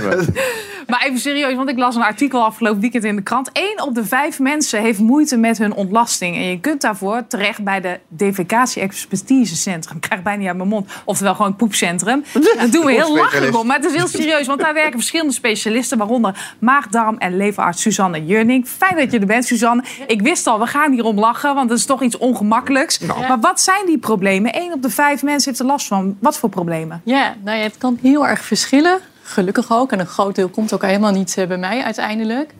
Maar 0.87 1.05
even 1.05 1.19
serieus, 1.19 1.55
want 1.55 1.69
ik 1.69 1.77
las 1.77 1.95
een 1.95 2.01
artikel 2.01 2.43
afgelopen 2.43 2.81
weekend 2.81 3.03
in 3.03 3.15
de 3.15 3.21
krant. 3.21 3.49
Eén 3.53 3.81
op 3.81 3.95
de 3.95 4.05
vijf 4.05 4.39
mensen 4.39 4.81
heeft 4.81 4.99
moeite 4.99 5.37
met 5.37 5.57
hun 5.57 5.73
ontlasting. 5.73 6.35
En 6.35 6.43
je 6.49 6.59
kunt 6.59 6.81
daarvoor 6.81 7.23
terecht 7.27 7.63
bij 7.63 7.81
de 7.81 7.99
Defecatie-expertisecentrum. 8.07 9.95
Ik 9.95 10.01
krijg 10.01 10.21
bijna 10.21 10.39
niet 10.39 10.47
uit 10.47 10.57
mijn 10.57 10.69
mond. 10.69 10.91
Oftewel 11.05 11.35
gewoon 11.35 11.47
het 11.47 11.57
poepcentrum. 11.57 12.23
Dat 12.59 12.71
doen 12.71 12.85
we 12.85 12.91
heel 12.91 13.15
lachelijk 13.15 13.57
om. 13.57 13.67
Maar 13.67 13.75
het 13.75 13.85
is 13.85 13.93
heel 13.93 14.07
serieus, 14.07 14.47
want 14.47 14.59
daar 14.59 14.73
werken 14.73 14.93
verschillende 14.93 15.33
specialisten. 15.33 15.97
Waaronder 15.97 16.55
maag, 16.59 16.87
darm 16.87 17.17
en 17.17 17.37
leverarts 17.37 17.81
Suzanne 17.81 18.25
Jurning. 18.25 18.67
Fijn 18.67 18.95
dat 18.95 19.04
je 19.11 19.19
er 19.19 19.25
bent, 19.25 19.45
Suzanne. 19.45 19.83
Ik 20.07 20.21
wist 20.21 20.47
al, 20.47 20.59
we 20.59 20.65
gaan 20.65 20.91
hierom 20.91 21.19
lachen, 21.19 21.55
want 21.55 21.69
het 21.69 21.79
is 21.79 21.85
toch 21.85 22.01
iets 22.01 22.17
ongemakkelijks. 22.17 22.99
Maar 22.99 23.39
wat 23.39 23.61
zijn 23.61 23.85
die 23.85 23.97
problemen? 23.97 24.55
Eén 24.55 24.73
op 24.73 24.81
de 24.81 24.89
vijf 24.89 25.23
mensen 25.23 25.49
heeft 25.49 25.61
er 25.61 25.65
last 25.65 25.87
van. 25.87 26.17
Wat 26.19 26.37
voor 26.37 26.49
problemen? 26.49 27.01
Ja, 27.03 27.35
nou 27.43 27.57
ja, 27.57 27.63
het 27.63 27.77
kan 27.77 27.99
heel 28.01 28.27
erg 28.27 28.45
verschillen. 28.45 28.99
Gelukkig 29.21 29.71
ook. 29.71 29.91
En 29.91 29.99
een 29.99 30.07
groot 30.07 30.35
deel 30.35 30.49
komt 30.49 30.73
ook 30.73 30.81
helemaal 30.81 31.11
niet 31.11 31.37
eh, 31.37 31.47
bij 31.47 31.57
mij 31.57 31.83
uiteindelijk. 31.83 32.53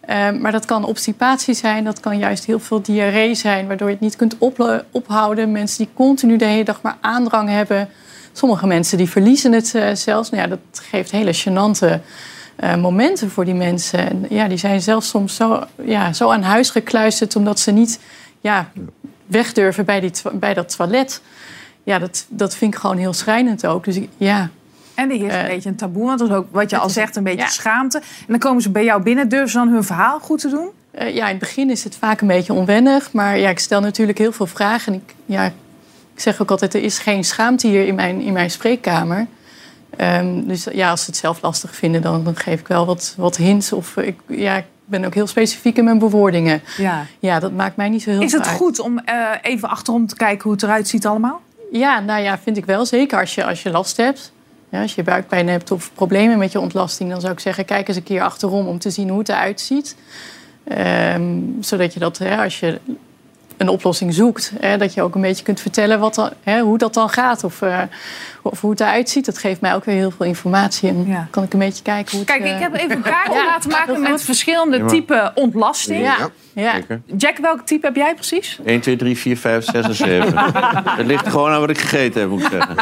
Ehm, 0.00 0.40
maar 0.40 0.52
dat 0.52 0.64
kan 0.64 0.84
obstipatie 0.84 1.54
zijn, 1.54 1.84
dat 1.84 2.00
kan 2.00 2.18
juist 2.18 2.44
heel 2.44 2.58
veel 2.58 2.82
diarree 2.82 3.34
zijn, 3.34 3.66
waardoor 3.66 3.86
je 3.86 3.92
het 3.92 4.02
niet 4.02 4.16
kunt 4.16 4.36
ophouden. 4.90 5.52
Mensen 5.52 5.78
die 5.78 5.88
continu 5.94 6.36
de 6.36 6.44
hele 6.44 6.64
dag 6.64 6.82
maar 6.82 6.96
aandrang 7.00 7.48
hebben. 7.48 7.88
Sommige 8.32 8.66
mensen 8.66 8.98
die 8.98 9.08
verliezen 9.08 9.52
het 9.52 9.74
eh, 9.74 9.94
zelfs. 9.94 10.30
Nou 10.30 10.42
ja, 10.42 10.48
dat 10.48 10.58
geeft 10.72 11.10
hele 11.10 11.34
gênante 11.34 12.00
eh, 12.58 12.76
momenten 12.76 13.30
voor 13.30 13.44
die 13.44 13.54
mensen. 13.54 13.98
En 14.10 14.26
ja, 14.28 14.48
die 14.48 14.58
zijn 14.58 14.80
zelfs 14.80 15.08
soms 15.08 15.36
zo, 15.36 15.64
ja, 15.84 16.12
zo 16.12 16.30
aan 16.30 16.42
huis 16.42 16.70
gekluisterd 16.70 17.36
omdat 17.36 17.58
ze 17.60 17.70
niet 17.70 18.00
ja, 18.40 18.70
weg 19.26 19.52
durven 19.52 19.84
bij, 19.84 20.00
die, 20.00 20.12
bij 20.32 20.54
dat 20.54 20.76
toilet. 20.76 21.22
Ja, 21.82 21.98
dat, 21.98 22.26
dat 22.28 22.56
vind 22.56 22.74
ik 22.74 22.80
gewoon 22.80 22.96
heel 22.96 23.12
schrijnend 23.12 23.66
ook. 23.66 23.84
Dus 23.84 23.96
ik, 23.96 24.08
ja, 24.16 24.50
En 24.94 25.10
er 25.10 25.16
is 25.16 25.22
een 25.22 25.30
Eh, 25.30 25.46
beetje 25.46 25.68
een 25.68 25.76
taboe, 25.76 26.04
want 26.06 26.18
dat 26.18 26.28
is 26.28 26.34
ook 26.34 26.46
wat 26.50 26.70
je 26.70 26.78
al 26.78 26.90
zegt, 26.90 27.16
een 27.16 27.22
beetje 27.22 27.40
ja. 27.40 27.48
schaamte. 27.48 27.98
En 27.98 28.04
dan 28.26 28.38
komen 28.38 28.62
ze 28.62 28.70
bij 28.70 28.84
jou 28.84 29.02
binnen, 29.02 29.28
durven 29.28 29.48
ze 29.50 29.56
dan 29.56 29.68
hun 29.68 29.84
verhaal 29.84 30.20
goed 30.20 30.40
te 30.40 30.48
doen? 30.48 30.68
Eh, 30.90 31.14
ja, 31.14 31.24
in 31.24 31.30
het 31.30 31.38
begin 31.38 31.70
is 31.70 31.84
het 31.84 31.96
vaak 31.96 32.20
een 32.20 32.26
beetje 32.26 32.52
onwennig. 32.52 33.12
Maar 33.12 33.38
ja, 33.38 33.48
ik 33.48 33.58
stel 33.58 33.80
natuurlijk 33.80 34.18
heel 34.18 34.32
veel 34.32 34.46
vragen. 34.46 34.92
En 34.92 34.98
ik, 34.98 35.14
ja, 35.26 35.44
ik 36.14 36.20
zeg 36.20 36.42
ook 36.42 36.50
altijd, 36.50 36.74
er 36.74 36.82
is 36.82 36.98
geen 36.98 37.24
schaamte 37.24 37.66
hier 37.66 37.86
in 37.86 37.94
mijn, 37.94 38.20
in 38.20 38.32
mijn 38.32 38.50
spreekkamer. 38.50 39.26
Ehm, 39.98 40.46
dus 40.46 40.66
ja, 40.72 40.90
als 40.90 41.00
ze 41.00 41.06
het 41.10 41.16
zelf 41.18 41.42
lastig 41.42 41.74
vinden, 41.74 42.02
dan, 42.02 42.24
dan 42.24 42.36
geef 42.36 42.60
ik 42.60 42.68
wel 42.68 42.86
wat, 42.86 43.14
wat 43.16 43.36
hints. 43.36 43.72
Of 43.72 43.96
ik, 43.96 44.20
ja, 44.26 44.56
ik 44.56 44.64
ben 44.84 45.04
ook 45.04 45.14
heel 45.14 45.26
specifiek 45.26 45.76
in 45.76 45.84
mijn 45.84 45.98
bewoordingen. 45.98 46.62
Ja. 46.76 47.06
Ja, 47.18 47.38
dat 47.38 47.52
maakt 47.52 47.76
mij 47.76 47.88
niet 47.88 48.02
zo 48.02 48.10
heel 48.10 48.22
Is 48.22 48.32
het 48.32 48.46
uit. 48.46 48.56
goed 48.56 48.78
om 48.78 48.98
eh, 48.98 49.14
even 49.42 49.68
achterom 49.68 50.06
te 50.06 50.16
kijken 50.16 50.42
hoe 50.42 50.52
het 50.52 50.62
eruit 50.62 50.88
ziet 50.88 51.06
allemaal? 51.06 51.40
Ja, 51.72 52.00
nou 52.00 52.22
ja, 52.22 52.38
vind 52.38 52.56
ik 52.56 52.64
wel. 52.64 52.86
Zeker 52.86 53.20
als 53.20 53.34
je, 53.34 53.44
als 53.44 53.62
je 53.62 53.70
last 53.70 53.96
hebt. 53.96 54.32
Ja, 54.68 54.82
als 54.82 54.94
je 54.94 55.02
buikpijn 55.02 55.48
hebt 55.48 55.70
of 55.70 55.90
problemen 55.94 56.38
met 56.38 56.52
je 56.52 56.60
ontlasting... 56.60 57.10
dan 57.10 57.20
zou 57.20 57.32
ik 57.32 57.40
zeggen, 57.40 57.64
kijk 57.64 57.88
eens 57.88 57.96
een 57.96 58.02
keer 58.02 58.22
achterom 58.22 58.66
om 58.66 58.78
te 58.78 58.90
zien 58.90 59.08
hoe 59.08 59.18
het 59.18 59.28
eruit 59.28 59.60
ziet. 59.60 59.96
Ehm, 60.64 61.38
zodat 61.60 61.92
je 61.92 62.00
dat, 62.00 62.18
hè, 62.18 62.36
als 62.42 62.60
je 62.60 62.80
een 63.58 63.68
oplossing 63.68 64.14
zoekt... 64.14 64.52
Hè, 64.60 64.76
dat 64.76 64.94
je 64.94 65.02
ook 65.02 65.14
een 65.14 65.20
beetje 65.20 65.44
kunt 65.44 65.60
vertellen 65.60 66.00
wat 66.00 66.14
dan, 66.14 66.30
hè, 66.42 66.60
hoe 66.60 66.78
dat 66.78 66.94
dan 66.94 67.08
gaat. 67.10 67.44
Of, 67.44 67.62
eh, 67.62 67.80
of 68.42 68.60
hoe 68.60 68.70
het 68.70 68.80
eruit 68.80 69.10
ziet. 69.10 69.24
Dat 69.24 69.38
geeft 69.38 69.60
mij 69.60 69.74
ook 69.74 69.84
weer 69.84 69.94
heel 69.94 70.10
veel 70.10 70.26
informatie. 70.26 70.88
En 70.88 71.04
Ja. 71.06 71.26
kan 71.30 71.42
ik 71.42 71.52
een 71.52 71.58
beetje 71.58 71.82
kijken 71.82 72.10
hoe 72.10 72.20
het... 72.20 72.28
Kijk, 72.28 72.44
ik 72.44 72.52
eh, 72.54 72.60
heb 72.60 72.74
even 72.74 72.90
een 72.96 73.02
kaartje 73.02 73.32
Ja, 73.38 73.44
laten 73.44 73.70
maken 73.70 74.00
met 74.02 74.22
verschillende 74.22 74.76
Ja, 74.76 74.82
maar- 74.82 74.92
typen 74.92 75.32
ontlasting. 75.34 76.02
Ja, 76.02 76.16
Ja. 76.52 76.62
ja. 76.62 76.72
Zeker. 76.72 77.00
Jack, 77.16 77.36
welk 77.38 77.60
type 77.60 77.86
heb 77.86 77.96
jij 77.96 78.14
precies? 78.14 78.58
1, 78.64 78.80
2, 78.80 78.96
3, 78.96 79.16
4, 79.18 79.36
5, 79.38 79.64
6 79.64 79.84
en 79.86 79.94
7. 79.94 80.32
Het 80.98 81.06
ligt 81.06 81.28
gewoon 81.28 81.50
aan 81.50 81.60
wat 81.60 81.70
ik 81.70 81.78
gegeten 81.78 82.20
heb, 82.20 82.30
moet 82.30 82.42
ik 82.42 82.48
zeggen. 82.50 82.76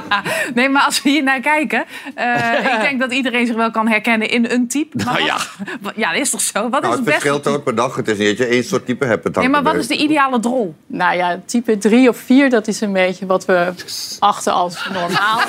Nee, 0.54 0.68
maar 0.68 0.82
als 0.82 1.02
we 1.02 1.10
hier 1.10 1.22
naar 1.22 1.40
kijken... 1.40 1.84
eh, 2.14 2.74
ik 2.74 2.80
denk 2.80 3.00
dat 3.00 3.12
iedereen 3.12 3.46
zich 3.46 3.56
wel 3.56 3.70
kan 3.70 3.88
herkennen 3.88 4.28
in 4.30 4.50
een 4.50 4.68
type. 4.68 4.96
Maar 5.04 5.14
Nou 5.14 5.24
ja. 5.24 5.36
wat- 5.80 5.92
ja, 5.96 6.12
dat 6.12 6.20
is 6.20 6.30
toch 6.30 6.40
zo? 6.40 6.68
Wat 6.68 6.72
is 6.72 6.80
Nou, 6.80 6.82
het 6.84 6.94
het 6.94 7.04
beste 7.04 7.20
verschilt 7.20 7.46
ook 7.46 7.64
per 7.64 7.74
dag. 7.74 7.96
Het 7.96 8.08
is 8.08 8.18
niet 8.18 8.28
dat 8.28 8.36
je 8.38 8.44
één 8.46 8.64
soort 8.64 8.86
type 8.86 9.04
hebt. 9.04 9.24
Het 9.24 9.36
Nee, 9.36 9.48
maar 9.48 9.62
wat 9.62 9.74
is 9.74 9.86
de 9.86 9.96
ideale 9.96 10.40
drol? 10.40 10.74
Nou 10.86 11.16
ja, 11.16 11.40
type 11.46 11.78
3 11.78 12.08
of 12.08 12.16
4, 12.16 12.50
dat 12.50 12.66
is 12.68 12.80
een 12.80 12.92
beetje 12.92 13.26
wat 13.26 13.44
we 13.44 13.72
achten 14.18 14.52
als 14.52 14.88
normaal. 14.92 15.40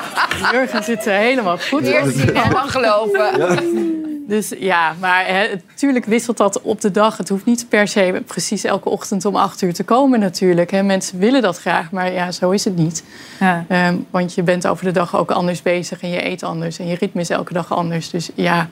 Jurgen 0.52 0.84
zit 0.84 1.06
er 1.06 1.12
helemaal 1.12 1.58
goed. 1.58 1.82
Eerst 1.86 2.16
zien 2.16 2.34
en 2.34 2.50
dan 2.50 2.68
geloven. 2.68 3.91
Dus 4.26 4.52
ja, 4.58 4.94
maar 5.00 5.26
hè, 5.26 5.48
natuurlijk 5.68 6.04
wisselt 6.04 6.36
dat 6.36 6.60
op 6.60 6.80
de 6.80 6.90
dag. 6.90 7.16
Het 7.16 7.28
hoeft 7.28 7.44
niet 7.44 7.68
per 7.68 7.88
se 7.88 8.22
precies 8.26 8.64
elke 8.64 8.88
ochtend 8.88 9.24
om 9.24 9.36
8 9.36 9.62
uur 9.62 9.74
te 9.74 9.84
komen 9.84 10.20
natuurlijk. 10.20 10.70
Hè. 10.70 10.82
Mensen 10.82 11.18
willen 11.18 11.42
dat 11.42 11.58
graag, 11.58 11.90
maar 11.90 12.12
ja, 12.12 12.30
zo 12.30 12.50
is 12.50 12.64
het 12.64 12.76
niet. 12.76 13.04
Ja. 13.40 13.64
Ehm, 13.68 13.96
want 14.10 14.34
je 14.34 14.42
bent 14.42 14.66
over 14.66 14.84
de 14.84 14.90
dag 14.90 15.16
ook 15.16 15.30
anders 15.30 15.62
bezig 15.62 16.02
en 16.02 16.08
je 16.08 16.26
eet 16.26 16.42
anders. 16.42 16.78
En 16.78 16.86
je 16.86 16.94
ritme 16.94 17.20
is 17.20 17.30
elke 17.30 17.52
dag 17.52 17.72
anders. 17.72 18.10
Dus 18.10 18.30
ja, 18.34 18.68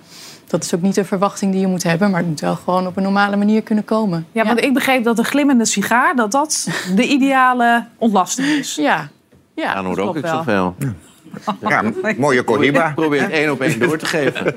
dat 0.46 0.64
is 0.64 0.74
ook 0.74 0.82
niet 0.82 0.94
de 0.94 1.04
verwachting 1.04 1.52
die 1.52 1.60
je 1.60 1.66
moet 1.66 1.82
hebben. 1.82 2.10
Maar 2.10 2.20
het 2.20 2.28
moet 2.28 2.40
wel 2.40 2.56
gewoon 2.56 2.86
op 2.86 2.96
een 2.96 3.02
normale 3.02 3.36
manier 3.36 3.62
kunnen 3.62 3.84
komen. 3.84 4.26
Ja, 4.32 4.44
want 4.44 4.60
ik 4.60 4.74
begreep 4.74 5.04
dat 5.04 5.18
een 5.18 5.24
glimmende 5.24 5.64
sigaar... 5.64 6.16
dat 6.16 6.32
dat 6.32 6.68
de 6.94 7.06
ideale 7.06 7.86
ontlasting 7.98 8.48
is. 8.48 8.74
Ja, 8.74 9.08
ja 9.54 9.84
hoort 9.84 9.98
ook 9.98 10.18
wel. 10.18 10.36
zoveel. 10.36 10.74
Ja, 10.78 10.94
mooie 12.18 12.44
Cohiba. 12.44 12.92
Probeer 12.94 13.20
het 13.22 13.30
één 13.30 13.50
op 13.50 13.60
één 13.60 13.78
door 13.78 13.98
te 13.98 14.06
geven. 14.06 14.54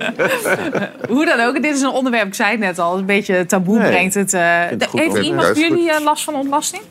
Hoe 1.13 1.25
dan 1.25 1.39
ook, 1.39 1.62
dit 1.62 1.75
is 1.75 1.81
een 1.81 1.89
onderwerp, 1.89 2.27
ik 2.27 2.33
zei 2.33 2.51
het 2.51 2.59
net 2.59 2.79
al, 2.79 2.97
een 2.97 3.05
beetje 3.05 3.45
taboe 3.45 3.77
Nee, 3.79 3.89
brengt 3.91 4.13
het. 4.13 4.33
eh, 4.33 4.41
het 4.69 4.88
heeft 4.91 5.17
iemand 5.17 5.47
van 5.47 5.59
jullie 5.62 5.91
eh, 5.91 6.01
last 6.03 6.23
van 6.23 6.33
ontlasting? 6.36 6.81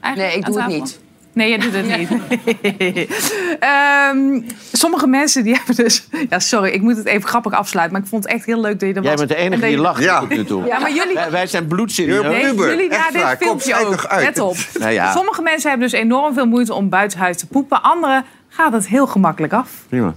Eigenlijk 0.00 0.34
Nee, 0.34 0.42
ik 0.42 0.46
doe 0.52 0.60
het 0.62 0.70
niet. 0.80 1.02
Nee, 1.32 1.48
jij 1.48 1.58
doet 1.58 1.72
het 1.72 1.98
niet. 1.98 2.08
Ehm, 3.60 4.40
sommige 4.72 5.06
mensen 5.06 5.44
die 5.44 5.54
hebben 5.54 5.74
dus... 5.76 6.08
Ja, 6.30 6.38
sorry, 6.38 6.70
ik 6.70 6.80
moet 6.82 6.96
het 6.96 7.06
even 7.06 7.28
grappig 7.28 7.52
afsluiten. 7.52 7.92
Maar 7.96 8.02
ik 8.02 8.08
vond 8.08 8.24
het 8.24 8.32
echt 8.32 8.44
heel 8.46 8.60
leuk 8.60 8.80
dat 8.80 8.88
je 8.88 8.94
er 8.94 9.02
was. 9.02 9.04
Jij 9.04 9.14
bent 9.16 9.28
de 9.28 9.34
En 9.34 9.44
enige 9.44 9.60
die 9.62 9.70
je- 9.70 9.78
lacht 9.78 10.02
Ja. 10.02 10.20
tot 10.20 10.28
nu 10.28 10.44
toe. 10.44 10.64
Ja, 10.64 10.78
maar 10.78 10.92
jullie... 10.92 11.14
Wij, 11.14 11.30
wij 11.30 11.46
zijn 11.46 11.66
bloedserieus. 11.66 12.22
Nee, 12.22 12.54
jullie 12.54 12.88
naar 12.88 13.08
dit 13.12 13.36
filmpje 13.38 13.74
ook. 13.86 14.06
Let 14.20 14.38
op. 14.38 14.56
Nou 14.78 14.92
ja. 14.92 15.12
Sommige 15.12 15.42
mensen 15.42 15.70
hebben 15.70 15.90
dus 15.90 16.00
enorm 16.00 16.34
veel 16.34 16.46
moeite 16.46 16.74
om 16.74 16.88
buitenhuis 16.88 17.36
te 17.36 17.46
poepen. 17.46 17.82
Anderen 17.82 18.24
gaat 18.54 18.72
het 18.72 18.88
heel 18.88 19.06
gemakkelijk 19.06 19.52
af. 19.52 19.70
Prima. 19.88 20.14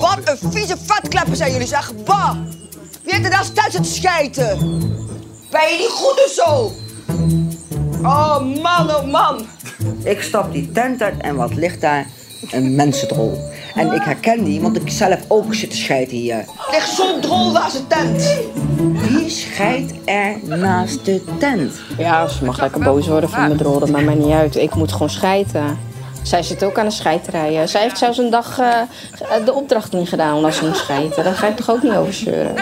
Wat 0.00 0.18
een 0.24 0.52
vieze 0.52 0.76
vatkleppen 0.84 1.36
zijn 1.36 1.52
jullie, 1.52 1.66
zeg. 1.66 1.92
Bah! 2.04 2.36
Wie 3.02 3.14
heeft 3.14 3.24
er 3.24 3.30
daar 3.30 3.52
thuis 3.52 3.72
te 3.72 3.82
schijten? 3.82 4.58
Ben 5.50 5.70
je 5.70 5.76
niet 5.78 5.90
goed 5.90 6.24
of 6.24 6.30
zo? 6.30 6.72
Oh 8.02 8.62
man, 8.62 8.90
oh 8.90 9.10
man. 9.10 9.46
Ik 10.02 10.22
stap 10.22 10.52
die 10.52 10.72
tent 10.72 11.02
uit 11.02 11.20
en 11.20 11.36
wat 11.36 11.54
ligt 11.54 11.80
daar? 11.80 12.06
Een 12.50 12.74
mensendrol. 12.74 13.38
En 13.74 13.92
ik 13.92 14.02
herken 14.02 14.44
die, 14.44 14.60
want 14.60 14.76
ik 14.76 14.90
zelf 14.90 15.20
ook 15.28 15.54
zit 15.54 15.70
te 15.70 15.76
scheiden 15.76 16.16
hier. 16.16 16.44
Ligt 16.70 16.90
zo'n 16.90 17.20
drol 17.20 17.50
naast 17.50 17.76
de 17.76 17.86
tent. 17.86 18.38
Wie 19.00 19.30
scheidt 19.30 19.92
er 20.04 20.58
naast 20.58 21.04
de 21.04 21.24
tent? 21.38 21.72
Ja, 21.98 22.28
ze 22.28 22.44
mag 22.44 22.60
lekker 22.60 22.80
boos 22.80 23.06
worden 23.06 23.30
van 23.30 23.40
mijn 23.40 23.56
drol, 23.56 23.78
dat 23.78 23.90
maakt 23.90 24.04
mij 24.04 24.14
niet 24.14 24.32
uit. 24.32 24.56
Ik 24.56 24.74
moet 24.74 24.92
gewoon 24.92 25.10
schijten. 25.10 25.78
Zij 26.26 26.42
zit 26.42 26.64
ook 26.64 26.78
aan 26.78 26.84
de 26.84 26.90
scheiterij. 26.90 27.66
Zij 27.66 27.82
heeft 27.82 27.98
zelfs 27.98 28.18
een 28.18 28.30
dag 28.30 28.58
eh, 28.58 28.80
de 29.44 29.52
opdracht 29.52 29.92
niet 29.92 30.08
gedaan 30.08 30.34
omdat 30.34 30.54
ze 30.54 30.66
moest 30.66 30.80
scheiden. 30.80 31.24
Daar 31.24 31.34
ga 31.34 31.46
ik 31.46 31.56
toch 31.56 31.70
ook 31.70 31.82
niet 31.82 31.92
over 31.92 32.12
zeuren. 32.12 32.54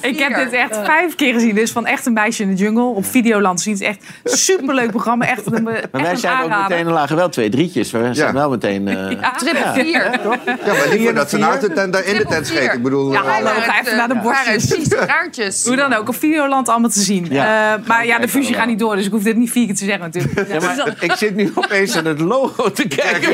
Ik 0.00 0.18
heb 0.18 0.34
dit 0.34 0.52
echt 0.52 0.78
vijf 0.84 1.14
keer 1.14 1.32
gezien. 1.32 1.54
Dit 1.54 1.64
is 1.64 1.70
van 1.70 1.86
Echt 1.86 2.06
een 2.06 2.12
meisje 2.12 2.42
in 2.42 2.48
de 2.48 2.54
jungle. 2.54 2.82
Op 2.82 3.04
Videoland 3.04 3.60
zien. 3.60 3.72
Het 3.72 3.82
is 3.82 3.88
echt 3.88 4.02
superleuk 4.24 4.90
programma. 4.90 5.26
Echt 5.26 5.46
een, 5.46 5.68
echt 5.68 5.92
Maar 5.92 6.02
wij 6.02 6.16
zijn 6.16 6.42
ook 6.42 6.68
meteen, 6.68 6.86
er 6.86 6.92
lagen 6.92 7.16
wel 7.16 7.28
twee 7.28 7.48
drietjes. 7.48 7.90
We 7.90 8.08
zijn 8.12 8.34
wel 8.34 8.50
meteen... 8.50 8.88
eh, 8.88 9.10
Ja, 9.20 9.30
triple 9.30 9.72
vier. 9.74 10.20
Ja, 10.44 10.72
maar 10.72 10.88
liever 10.90 11.14
dat 11.14 11.30
ze 11.30 11.38
naast 11.38 11.60
de 11.60 11.72
tent 11.72 11.92
daar 11.92 12.04
in 12.04 12.16
de 12.16 12.24
tent 12.26 12.46
scheten. 12.46 12.74
Ik 12.74 12.82
bedoel, 12.82 13.12
Ja, 13.12 13.24
eh, 13.24 13.32
hallo, 13.32 13.50
ga 13.60 13.80
even 13.80 13.96
naar 13.96 14.08
de 14.08 14.18
borstjes. 14.22 14.66
Precies, 14.66 14.88
raartjes. 14.92 15.66
Hoe 15.66 15.76
dan 15.76 15.92
ook, 15.92 16.08
op 16.08 16.16
Videoland 16.16 16.68
allemaal 16.68 16.90
te 16.90 17.00
zien. 17.00 17.26
Ja. 17.30 17.74
Eh, 17.74 17.86
maar 17.86 18.06
ja, 18.06 18.18
de 18.18 18.28
fusie 18.28 18.54
gaat 18.54 18.66
niet 18.66 18.78
door, 18.78 18.96
dus 18.96 19.06
ik 19.06 19.12
hoef 19.12 19.22
dit 19.22 19.36
niet 19.36 19.50
vier 19.50 19.66
keer 19.66 19.74
te 19.74 19.84
zeggen 19.84 20.02
natuurlijk. 20.12 20.48
Ja, 20.48 20.60
maar 20.60 20.96
ik 21.00 21.12
zit 21.12 21.34
nu 21.34 21.52
opeens 21.54 21.96
aan 21.96 22.04
het 22.04 22.20
logo 22.20 22.70
te 22.70 22.88
kijken. 22.94 23.30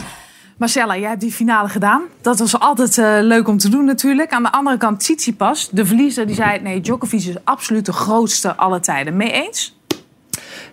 Marcella, 0.58 0.98
jij 0.98 1.10
hebt 1.10 1.22
die 1.22 1.32
finale 1.32 1.70
gedaan. 1.70 2.02
Dat 2.22 2.40
was 2.40 2.60
altijd 2.60 2.98
eh, 2.98 3.18
leuk 3.22 3.48
om 3.48 3.58
te 3.58 3.70
doen 3.70 3.86
natuurlijk. 3.86 4.32
Aan 4.32 4.44
de 4.44 4.52
andere 4.52 4.78
kant 4.78 5.00
Tsitsipas, 5.00 5.70
de 5.72 5.86
verliezer, 5.86 6.26
die 6.26 6.36
zei... 6.36 6.62
nee, 6.62 6.82
Djokovic 6.82 7.20
is 7.20 7.36
absoluut 7.44 7.86
de 7.86 7.94
grootste 7.94 8.56
aller 8.56 8.82
tijden. 8.82 9.18
Mee 9.18 9.32
eens? 9.32 9.79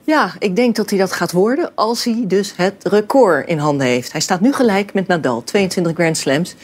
Ja, 0.07 0.33
ik 0.39 0.57
denk 0.57 0.77
dat 0.77 0.91
hij 0.91 0.99
dat 0.99 1.13
gaat 1.13 1.33
worden 1.33 1.71
als 1.75 2.05
hij 2.05 2.25
dus 2.27 2.53
het 2.57 2.75
record 2.83 3.49
in 3.49 3.59
handen 3.59 3.87
heeft. 3.87 4.13
Hij 4.13 4.21
staat 4.21 4.41
nu 4.41 4.53
gelijk 4.53 4.95
met 4.95 5.07
Nadal, 5.07 5.45
22 5.45 5.93
Grand 5.95 6.17
Slams. 6.17 6.57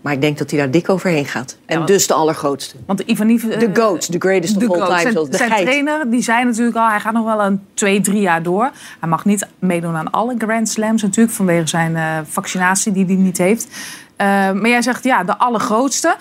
Maar 0.00 0.12
ik 0.12 0.20
denk 0.20 0.38
dat 0.38 0.50
hij 0.50 0.58
daar 0.58 0.70
dik 0.70 0.88
overheen 0.88 1.24
gaat. 1.24 1.56
En 1.66 1.86
dus 1.86 2.06
de 2.06 2.14
allergrootste. 2.14 2.76
Want 2.86 3.00
Ivan 3.00 3.28
Iv- 3.28 3.58
De 3.58 3.70
GOAT, 3.72 4.12
the 4.12 4.18
greatest 4.18 4.56
of 4.56 4.62
all 4.62 4.86
time. 4.86 5.00
Zijn, 5.00 5.14
de 5.30 5.36
zijn 5.36 5.50
geit. 5.50 5.62
trainer 5.62 6.10
die 6.10 6.22
zei 6.22 6.44
natuurlijk 6.44 6.76
al... 6.76 6.88
hij 6.88 7.00
gaat 7.00 7.12
nog 7.12 7.24
wel 7.24 7.42
een 7.42 7.60
twee, 7.74 8.00
drie 8.00 8.20
jaar 8.20 8.42
door. 8.42 8.70
Hij 9.00 9.08
mag 9.08 9.24
niet 9.24 9.46
meedoen 9.58 9.96
aan 9.96 10.10
alle 10.10 10.34
Grand 10.38 10.68
Slams 10.68 11.02
natuurlijk... 11.02 11.36
vanwege 11.36 11.66
zijn 11.66 11.96
eh, 11.96 12.18
vaccinatie 12.24 12.92
die 12.92 13.04
hij 13.04 13.14
niet 13.14 13.38
heeft. 13.38 13.66
Eh, 14.16 14.26
maar 14.26 14.68
jij 14.68 14.82
zegt 14.82 15.04
ja, 15.04 15.24
de 15.24 15.38
allergrootste. 15.38 16.16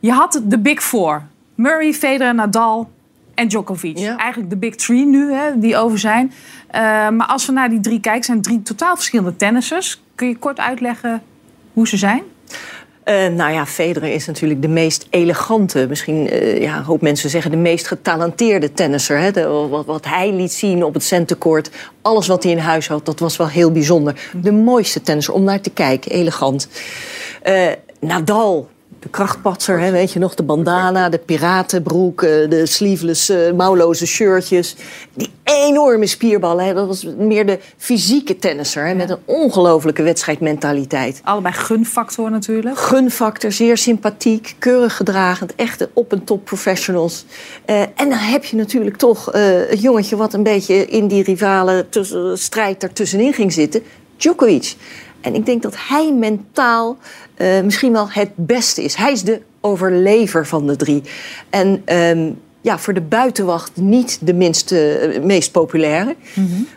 Je 0.00 0.12
had 0.12 0.40
de 0.44 0.58
Big 0.58 0.82
Four. 0.82 1.22
Murray, 1.54 1.92
Federer, 1.92 2.34
Nadal 2.34 2.90
en 3.36 3.48
Djokovic. 3.48 3.98
Eigenlijk 3.98 4.50
de 4.50 4.56
Big 4.56 4.74
Three 4.74 5.06
nu, 5.06 5.32
hè, 5.32 5.58
die 5.58 5.76
over 5.76 5.98
zijn. 5.98 6.32
Eh, 6.70 6.80
maar 7.08 7.26
als 7.26 7.46
we 7.46 7.52
naar 7.52 7.68
die 7.68 7.80
drie 7.80 8.00
kijken... 8.00 8.24
zijn 8.24 8.42
drie 8.42 8.62
totaal 8.62 8.94
verschillende 8.94 9.36
tennissers. 9.36 10.02
Kun 10.14 10.28
je 10.28 10.36
kort 10.36 10.58
uitleggen 10.58 11.22
hoe 11.72 11.88
ze 11.88 11.96
zijn? 11.96 12.22
Eh, 13.04 13.26
nou 13.26 13.52
ja, 13.52 13.66
Federer 13.66 14.12
is 14.12 14.26
natuurlijk 14.26 14.62
de 14.62 14.68
meest 14.68 15.06
elegante, 15.10 15.86
misschien 15.88 16.28
eh, 16.28 16.60
ja, 16.60 16.76
een 16.76 16.82
hoop 16.82 17.00
mensen 17.00 17.30
zeggen 17.30 17.50
de 17.50 17.56
meest 17.56 17.86
getalenteerde 17.86 18.72
tennisser. 18.72 19.18
Hè? 19.18 19.30
De- 19.30 19.48
wat, 19.70 19.86
wat 19.86 20.04
hij 20.04 20.32
liet 20.32 20.52
zien 20.52 20.84
op 20.84 20.94
het 20.94 21.04
centercourt, 21.04 21.70
alles 22.02 22.26
wat 22.26 22.42
hij 22.42 22.52
in 22.52 22.58
huis 22.58 22.88
had, 22.88 23.06
dat 23.06 23.18
was 23.18 23.36
wel 23.36 23.48
heel 23.48 23.72
bijzonder. 23.72 24.30
De 24.42 24.52
mooiste 24.52 25.00
tennisser 25.00 25.34
om 25.34 25.42
naar 25.44 25.60
te 25.60 25.70
kijken, 25.70 26.10
elegant. 26.12 26.68
Nadal, 28.00 28.68
de 29.06 29.12
krachtpatser, 29.12 29.80
hè, 29.80 29.90
weet 29.90 30.12
je 30.12 30.18
nog, 30.18 30.34
de 30.34 30.42
bandana, 30.42 31.08
de 31.08 31.18
piratenbroek, 31.18 32.22
eh, 32.22 32.50
de 32.50 32.66
sleeveless, 32.66 33.28
eh, 33.28 33.52
mouwloze 33.52 34.06
shirtjes. 34.06 34.76
Die 35.14 35.30
enorme 35.44 36.06
spierballen, 36.06 36.64
hè, 36.64 36.74
dat 36.74 36.86
was 36.86 37.06
meer 37.18 37.46
de 37.46 37.58
fysieke 37.76 38.38
tennisser, 38.38 38.86
hè, 38.86 38.94
met 38.94 39.10
een 39.10 39.18
ongelofelijke 39.24 40.02
wedstrijdmentaliteit. 40.02 41.20
Allebei 41.24 41.54
gunfactor 41.54 42.30
natuurlijk. 42.30 42.78
Gunfactor, 42.78 43.52
zeer 43.52 43.76
sympathiek, 43.76 44.54
keurig 44.58 44.96
gedragend, 44.96 45.54
echte 45.54 45.88
op- 45.92 46.12
en 46.12 46.24
top 46.24 46.44
professionals. 46.44 47.24
Eh, 47.64 47.80
en 47.80 48.08
dan 48.08 48.18
heb 48.18 48.44
je 48.44 48.56
natuurlijk 48.56 48.96
toch 48.96 49.32
eh, 49.32 49.42
het 49.68 49.82
jongetje 49.82 50.16
wat 50.16 50.34
een 50.34 50.42
beetje 50.42 50.86
in 50.86 51.06
die 51.06 51.22
rivale 51.22 51.86
tussen, 51.88 52.38
strijd 52.38 52.82
ertussenin 52.82 53.32
ging 53.32 53.52
zitten, 53.52 53.82
Djokovic. 54.16 54.76
En 55.20 55.34
ik 55.34 55.46
denk 55.46 55.62
dat 55.62 55.74
hij 55.76 56.12
mentaal 56.12 56.96
eh, 57.36 57.60
misschien 57.60 57.92
wel 57.92 58.10
het 58.10 58.30
beste 58.34 58.82
is. 58.82 58.94
Hij 58.94 59.12
is 59.12 59.22
de 59.22 59.40
overlever 59.60 60.46
van 60.46 60.66
de 60.66 60.76
drie. 60.76 61.02
En 61.50 61.82
ehm, 61.84 62.30
ja, 62.66 62.78
voor 62.78 62.94
de 62.94 63.00
buitenwacht 63.00 63.70
niet 63.74 64.18
de 64.20 64.34
minste, 64.34 64.90
eh, 64.98 65.22
meest 65.22 65.52
populaire. 65.52 66.16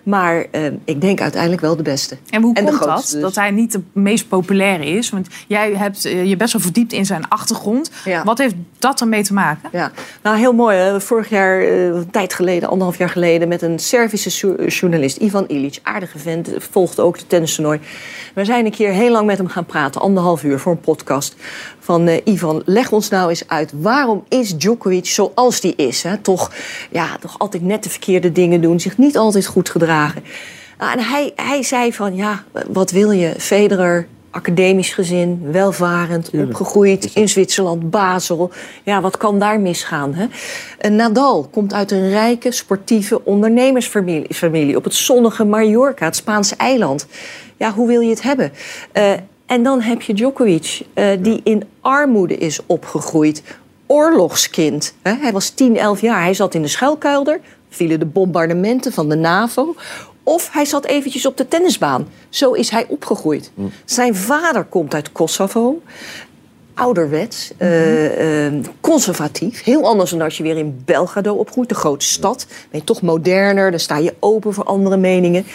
Maar 0.04 0.46
ehm, 0.52 0.74
ik 0.86 1.02
denk 1.02 1.22
uiteindelijk 1.22 1.62
wel 1.62 1.76
de 1.76 1.84
beste. 1.84 2.18
En 2.30 2.42
hoe 2.42 2.54
komt 2.54 2.80
dat? 2.80 3.10
dus. 3.12 3.22
Dat 3.22 3.36
hij 3.36 3.52
niet 3.52 3.72
de 3.72 3.82
meest 3.94 4.28
populaire 4.28 4.86
is? 4.86 5.10
Want 5.10 5.28
jij 5.48 5.74
hebt 5.76 6.06
eh, 6.06 6.26
je 6.26 6.36
best 6.36 6.54
wel 6.54 6.62
verdiept 6.62 6.94
in 6.94 7.06
zijn 7.06 7.28
achtergrond. 7.30 7.92
Wat 8.24 8.38
heeft 8.38 8.56
dat 8.80 9.02
ermee 9.02 9.24
te 9.24 9.34
maken? 9.34 9.70
Ja, 9.72 9.92
nou 10.24 10.38
heel 10.38 10.54
mooi. 10.54 10.78
Hè? 10.78 11.02
Vorig 11.02 11.30
jaar, 11.30 11.62
eh, 11.62 11.86
een 11.86 12.12
tijd 12.12 12.34
geleden, 12.34 12.70
anderhalf 12.70 12.98
jaar 12.98 13.10
geleden, 13.10 13.48
met 13.48 13.62
een 13.62 13.80
Servische 13.80 14.48
jo- 14.48 14.66
journalist, 14.66 15.18
Ivan 15.18 15.46
Ilic. 15.48 15.80
Aardige 15.84 16.20
vent, 16.20 16.50
volgde 16.58 17.02
ook 17.02 17.18
de 17.20 17.28
tennistoernooi. 17.28 17.80
We 18.34 18.46
zijn 18.46 18.66
een 18.66 18.72
keer 18.72 18.92
heel 18.92 19.12
lang 19.12 19.26
met 19.26 19.38
hem 19.38 19.48
gaan 19.48 19.66
praten, 19.66 20.02
anderhalf 20.02 20.44
uur 20.44 20.60
voor 20.60 20.72
een 20.72 20.80
podcast. 20.80 21.36
Van 21.90 22.08
eh, 22.08 22.22
Ivan, 22.24 22.62
leg 22.66 22.92
ons 22.92 23.10
nou 23.10 23.30
eens 23.30 23.48
uit, 23.48 23.72
waarom 23.82 24.24
is 24.28 24.58
Djokovic 24.58 25.06
zoals 25.06 25.62
die 25.62 25.74
is? 25.76 26.04
Hè? 26.04 26.18
Toch, 26.18 26.52
ja, 26.92 27.18
toch 27.20 27.40
altijd 27.40 27.64
net 27.64 27.84
de 27.84 27.90
verkeerde 27.90 28.32
dingen 28.32 28.62
doen, 28.62 28.80
zich 28.80 28.98
niet 28.98 29.18
altijd 29.18 29.46
goed 29.46 29.70
gedragen. 29.70 30.24
Nou, 30.78 30.92
en 30.92 31.00
hij, 31.00 31.32
hij 31.36 31.64
zei 31.64 31.94
van, 31.94 32.16
ja, 32.16 32.44
wat 32.68 32.92
wil 32.92 33.12
je? 33.12 33.34
Federer, 33.38 34.08
academisch 34.30 34.94
gezin, 34.94 35.52
welvarend, 35.52 36.30
opgegroeid 36.34 37.12
in 37.14 37.30
Zwitserland, 37.30 37.90
Basel. 37.90 38.52
Ja, 38.84 39.02
wat 39.02 39.18
kan 39.18 39.40
daar 39.40 39.60
misgaan? 39.60 40.14
Hè? 40.14 40.26
En 40.78 40.96
Nadal 40.96 41.48
komt 41.52 41.74
uit 41.74 41.92
een 41.92 42.10
rijke, 42.10 42.52
sportieve 42.52 43.26
ondernemersfamilie 43.26 44.34
familie 44.34 44.76
op 44.76 44.84
het 44.84 44.96
zonnige 44.96 45.44
Mallorca, 45.44 46.06
het 46.06 46.16
Spaanse 46.16 46.56
eiland. 46.56 47.08
Ja, 47.58 47.72
hoe 47.72 47.88
wil 47.88 48.02
je 48.02 48.10
het 48.10 48.22
hebben? 48.22 48.52
Eh, 48.92 49.12
en 49.50 49.64
dan 49.64 49.82
heb 49.82 50.02
je 50.02 50.14
Djokovic, 50.14 50.82
eh, 50.94 51.06
die 51.20 51.42
in 51.44 51.64
armoede 51.90 52.38
is 52.38 52.60
opgegroeid. 52.66 53.44
Oorlogskind. 53.86 54.94
Hè? 55.02 55.14
Hij 55.14 55.32
was 55.32 55.50
10, 55.50 55.78
11 55.78 56.02
jaar. 56.02 56.22
Hij 56.22 56.34
zat 56.34 56.54
in 56.54 56.62
de 56.62 56.68
schuilkelder. 56.68 57.40
Vielen 57.70 58.00
de 58.00 58.06
bombardementen 58.06 58.92
van 58.92 59.10
de 59.10 59.16
NAVO. 59.16 59.76
Of 60.24 60.50
hij 60.52 60.66
zat 60.66 60.86
eventjes 60.86 61.26
op 61.26 61.38
de 61.38 61.48
tennisbaan. 61.48 62.08
Zo 62.30 62.52
is 62.52 62.70
hij 62.70 62.86
opgegroeid. 62.88 63.52
Zijn 63.86 64.16
vader 64.16 64.64
komt 64.64 64.94
uit 64.94 65.12
Kosovo. 65.12 65.82
Ouderwets, 66.80 67.52
eh, 67.58 68.46
eh, 68.46 68.54
conservatief. 68.82 69.64
Heel 69.64 69.86
anders 69.86 70.12
dan 70.12 70.22
als 70.22 70.38
je 70.38 70.44
weer 70.44 70.58
in 70.58 70.82
Belgrado 70.86 71.34
opgroeit, 71.34 71.70
de 71.70 71.76
grote 71.76 72.06
stad. 72.06 72.46
Ben 72.72 72.80
je 72.80 72.86
toch 72.86 73.02
moderner, 73.02 73.72
dan 73.72 73.80
sta 73.80 73.98
je 73.98 74.14
open 74.20 74.54
voor 74.54 74.64
andere 74.64 74.98
meningen. 74.98 75.46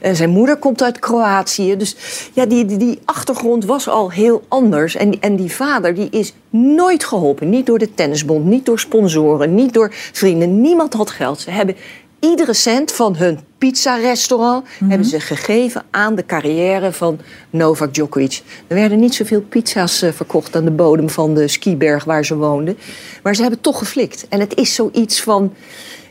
Eh, 0.00 0.12
zijn 0.14 0.30
moeder 0.30 0.56
komt 0.56 0.82
uit 0.82 0.98
Kroatië. 0.98 1.76
Dus 1.76 1.96
ja, 2.32 2.46
die, 2.46 2.64
die, 2.64 2.76
die 2.76 2.98
achtergrond 3.04 3.64
was 3.64 3.88
al 3.88 4.10
heel 4.10 4.42
anders. 4.48 4.96
En, 4.96 5.20
en 5.20 5.36
die 5.36 5.52
vader 5.52 5.94
die 5.94 6.08
is 6.10 6.32
nooit 6.50 7.04
geholpen. 7.04 7.48
Niet 7.48 7.66
door 7.66 7.78
de 7.78 7.94
tennisbond, 7.94 8.44
niet 8.44 8.66
door 8.66 8.78
sponsoren, 8.78 9.54
niet 9.54 9.74
door 9.74 9.88
vrienden. 9.92 10.60
Niemand 10.60 10.92
had 10.92 11.10
geld. 11.10 11.40
Ze 11.40 11.50
hebben 11.50 11.76
iedere 12.20 12.52
cent 12.52 12.92
van 12.92 13.16
hun 13.16 13.38
pizza-restaurant 13.58 14.66
hebben 14.84 15.06
ze 15.06 15.20
gegeven 15.20 15.82
aan 15.90 16.14
de 16.14 16.26
carrière 16.26 16.92
van 16.92 17.18
Novak 17.50 17.94
Djokovic. 17.94 18.42
Er 18.66 18.74
werden 18.74 18.98
niet 18.98 19.14
zoveel 19.14 19.40
pizza's 19.40 20.02
eh, 20.02 20.12
verkocht 20.12 20.56
aan 20.56 20.64
de 20.64 20.70
bodem 20.70 21.10
van 21.10 21.34
de 21.34 21.48
skiberg 21.48 22.04
waar 22.04 22.24
ze 22.24 22.36
woonden. 22.36 22.78
Maar 23.22 23.34
ze 23.34 23.42
hebben 23.42 23.60
toch 23.60 23.78
geflikt. 23.78 24.26
En 24.28 24.40
het 24.40 24.56
is 24.56 24.74
zoiets 24.74 25.22
van. 25.22 25.52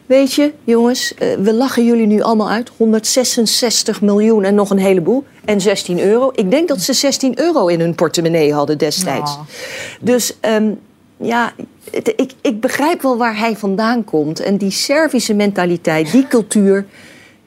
Weet 0.06 0.34
je, 0.34 0.54
jongens, 0.64 1.14
eh, 1.14 1.28
we 1.40 1.54
lachen 1.54 1.86
jullie 1.86 2.08
nu 2.08 2.22
allemaal 2.22 2.50
uit. 2.50 2.72
166 2.78 4.02
miljoen 4.02 4.44
en 4.44 4.56
nog 4.56 4.70
een 4.70 4.78
heleboel. 4.78 5.24
En 5.46 5.62
16 5.62 6.00
euro. 6.00 6.32
Ik 6.36 6.52
denk 6.52 6.68
dat 6.68 6.82
ze 6.82 6.94
16 6.94 7.40
euro 7.40 7.68
in 7.68 7.80
hun 7.80 7.96
portemonnee 7.96 8.54
hadden 8.54 8.78
destijds. 8.78 9.38
Dus 10.02 10.34
ehm, 10.40 10.72
ja, 11.20 11.54
het- 11.92 12.14
ik, 12.16 12.32
ik 12.42 12.60
begrijp 12.62 13.02
wel 13.02 13.18
waar 13.18 13.38
hij 13.38 13.56
vandaan 13.58 14.04
komt. 14.04 14.40
En 14.40 14.58
die 14.58 14.72
Servische 14.72 15.34
mentaliteit, 15.34 16.12
die 16.12 16.28
cultuur... 16.28 16.86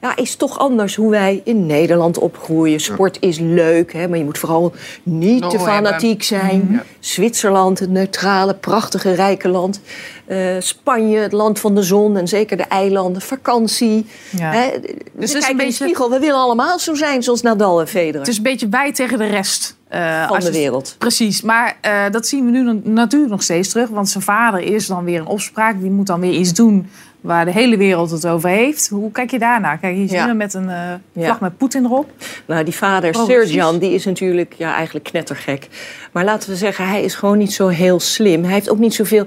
Ja, 0.01 0.15
is 0.15 0.35
toch 0.35 0.59
anders 0.59 0.95
hoe 0.95 1.09
wij 1.11 1.41
in 1.43 1.65
Nederland 1.65 2.17
opgroeien. 2.17 2.79
Sport 2.79 3.17
is 3.19 3.39
leuk, 3.39 3.93
hè, 3.93 4.07
maar 4.07 4.17
je 4.17 4.23
moet 4.23 4.37
vooral 4.37 4.73
niet 5.03 5.41
Lol 5.41 5.49
te 5.49 5.59
fanatiek 5.59 6.23
hebben. 6.25 6.49
zijn. 6.49 6.81
Zwitserland, 6.99 7.79
het 7.79 7.89
neutrale, 7.89 8.53
prachtige, 8.55 9.11
rijke 9.13 9.47
land. 9.49 9.81
Eh, 10.25 10.55
Spanje, 10.59 11.17
het 11.19 11.31
land 11.31 11.59
van 11.59 11.75
de 11.75 11.81
zon 11.83 12.17
en 12.17 12.27
zeker 12.27 12.57
de 12.57 12.63
eilanden. 12.63 13.21
Vakantie. 13.21 14.05
Ja. 14.37 14.51
Hè, 14.51 14.69
Dus 14.79 14.91
dus 15.13 15.33
het 15.33 15.41
is 15.41 15.43
een 15.43 15.51
in 15.51 15.57
de 15.57 15.63
beetje- 15.63 15.83
spiegel. 15.83 16.09
We 16.09 16.19
willen 16.19 16.39
allemaal 16.39 16.79
zo 16.79 16.93
zijn 16.95 17.23
zoals 17.23 17.41
Nadal 17.41 17.79
en 17.79 17.87
Federer. 17.87 18.19
Het 18.19 18.27
is 18.27 18.37
een 18.37 18.43
beetje 18.43 18.69
wij 18.69 18.93
tegen 18.93 19.17
de 19.17 19.25
rest. 19.27 19.75
Eh, 19.93 20.27
Van 20.27 20.39
de 20.39 20.45
je- 20.45 20.51
wereld. 20.51 20.95
Precies, 20.97 21.41
maar 21.41 21.77
eh, 21.81 22.03
dat 22.11 22.27
zien 22.27 22.45
we 22.45 22.51
nu 22.51 22.81
natuurlijk 22.83 23.31
nog 23.31 23.43
steeds 23.43 23.69
terug. 23.69 23.89
Want 23.89 24.09
zijn 24.09 24.23
vader 24.23 24.59
is 24.59 24.87
dan 24.87 25.03
weer 25.03 25.19
een 25.19 25.25
opspraak. 25.25 25.79
Die 25.81 25.89
moet 25.91 26.07
dan 26.07 26.19
weer 26.19 26.31
iets 26.33 26.53
doen 26.53 26.87
waar 27.21 27.45
de 27.45 27.51
hele 27.51 27.77
wereld 27.77 28.11
het 28.11 28.27
over 28.27 28.49
heeft. 28.49 28.89
Hoe 28.89 29.11
kijk 29.11 29.31
je 29.31 29.39
daarnaar? 29.39 29.77
Kijk, 29.77 29.95
hier 29.95 30.07
zie 30.07 30.15
je 30.15 30.21
Ja. 30.21 30.27
hem 30.27 30.37
met 30.37 30.53
een 30.53 30.67
Ja. 30.67 30.99
vlag 31.13 31.39
met 31.39 31.57
Poetin 31.57 31.83
erop. 31.85 32.09
Nou, 32.45 32.63
die 32.63 32.73
vader, 32.75 33.15
Oh, 33.15 33.25
Serjan, 33.25 33.77
die 33.79 33.93
is 33.93 34.05
natuurlijk 34.05 34.53
ja, 34.57 34.73
eigenlijk 34.75 35.05
knettergek. 35.05 35.67
Maar 36.11 36.23
laten 36.23 36.49
we 36.49 36.55
zeggen, 36.55 36.87
hij 36.87 37.03
is 37.03 37.15
gewoon 37.15 37.37
niet 37.37 37.53
zo 37.53 37.67
heel 37.67 37.99
slim. 37.99 38.43
Hij 38.43 38.53
heeft 38.53 38.69
ook 38.69 38.79
niet 38.79 38.93
zoveel 38.93 39.25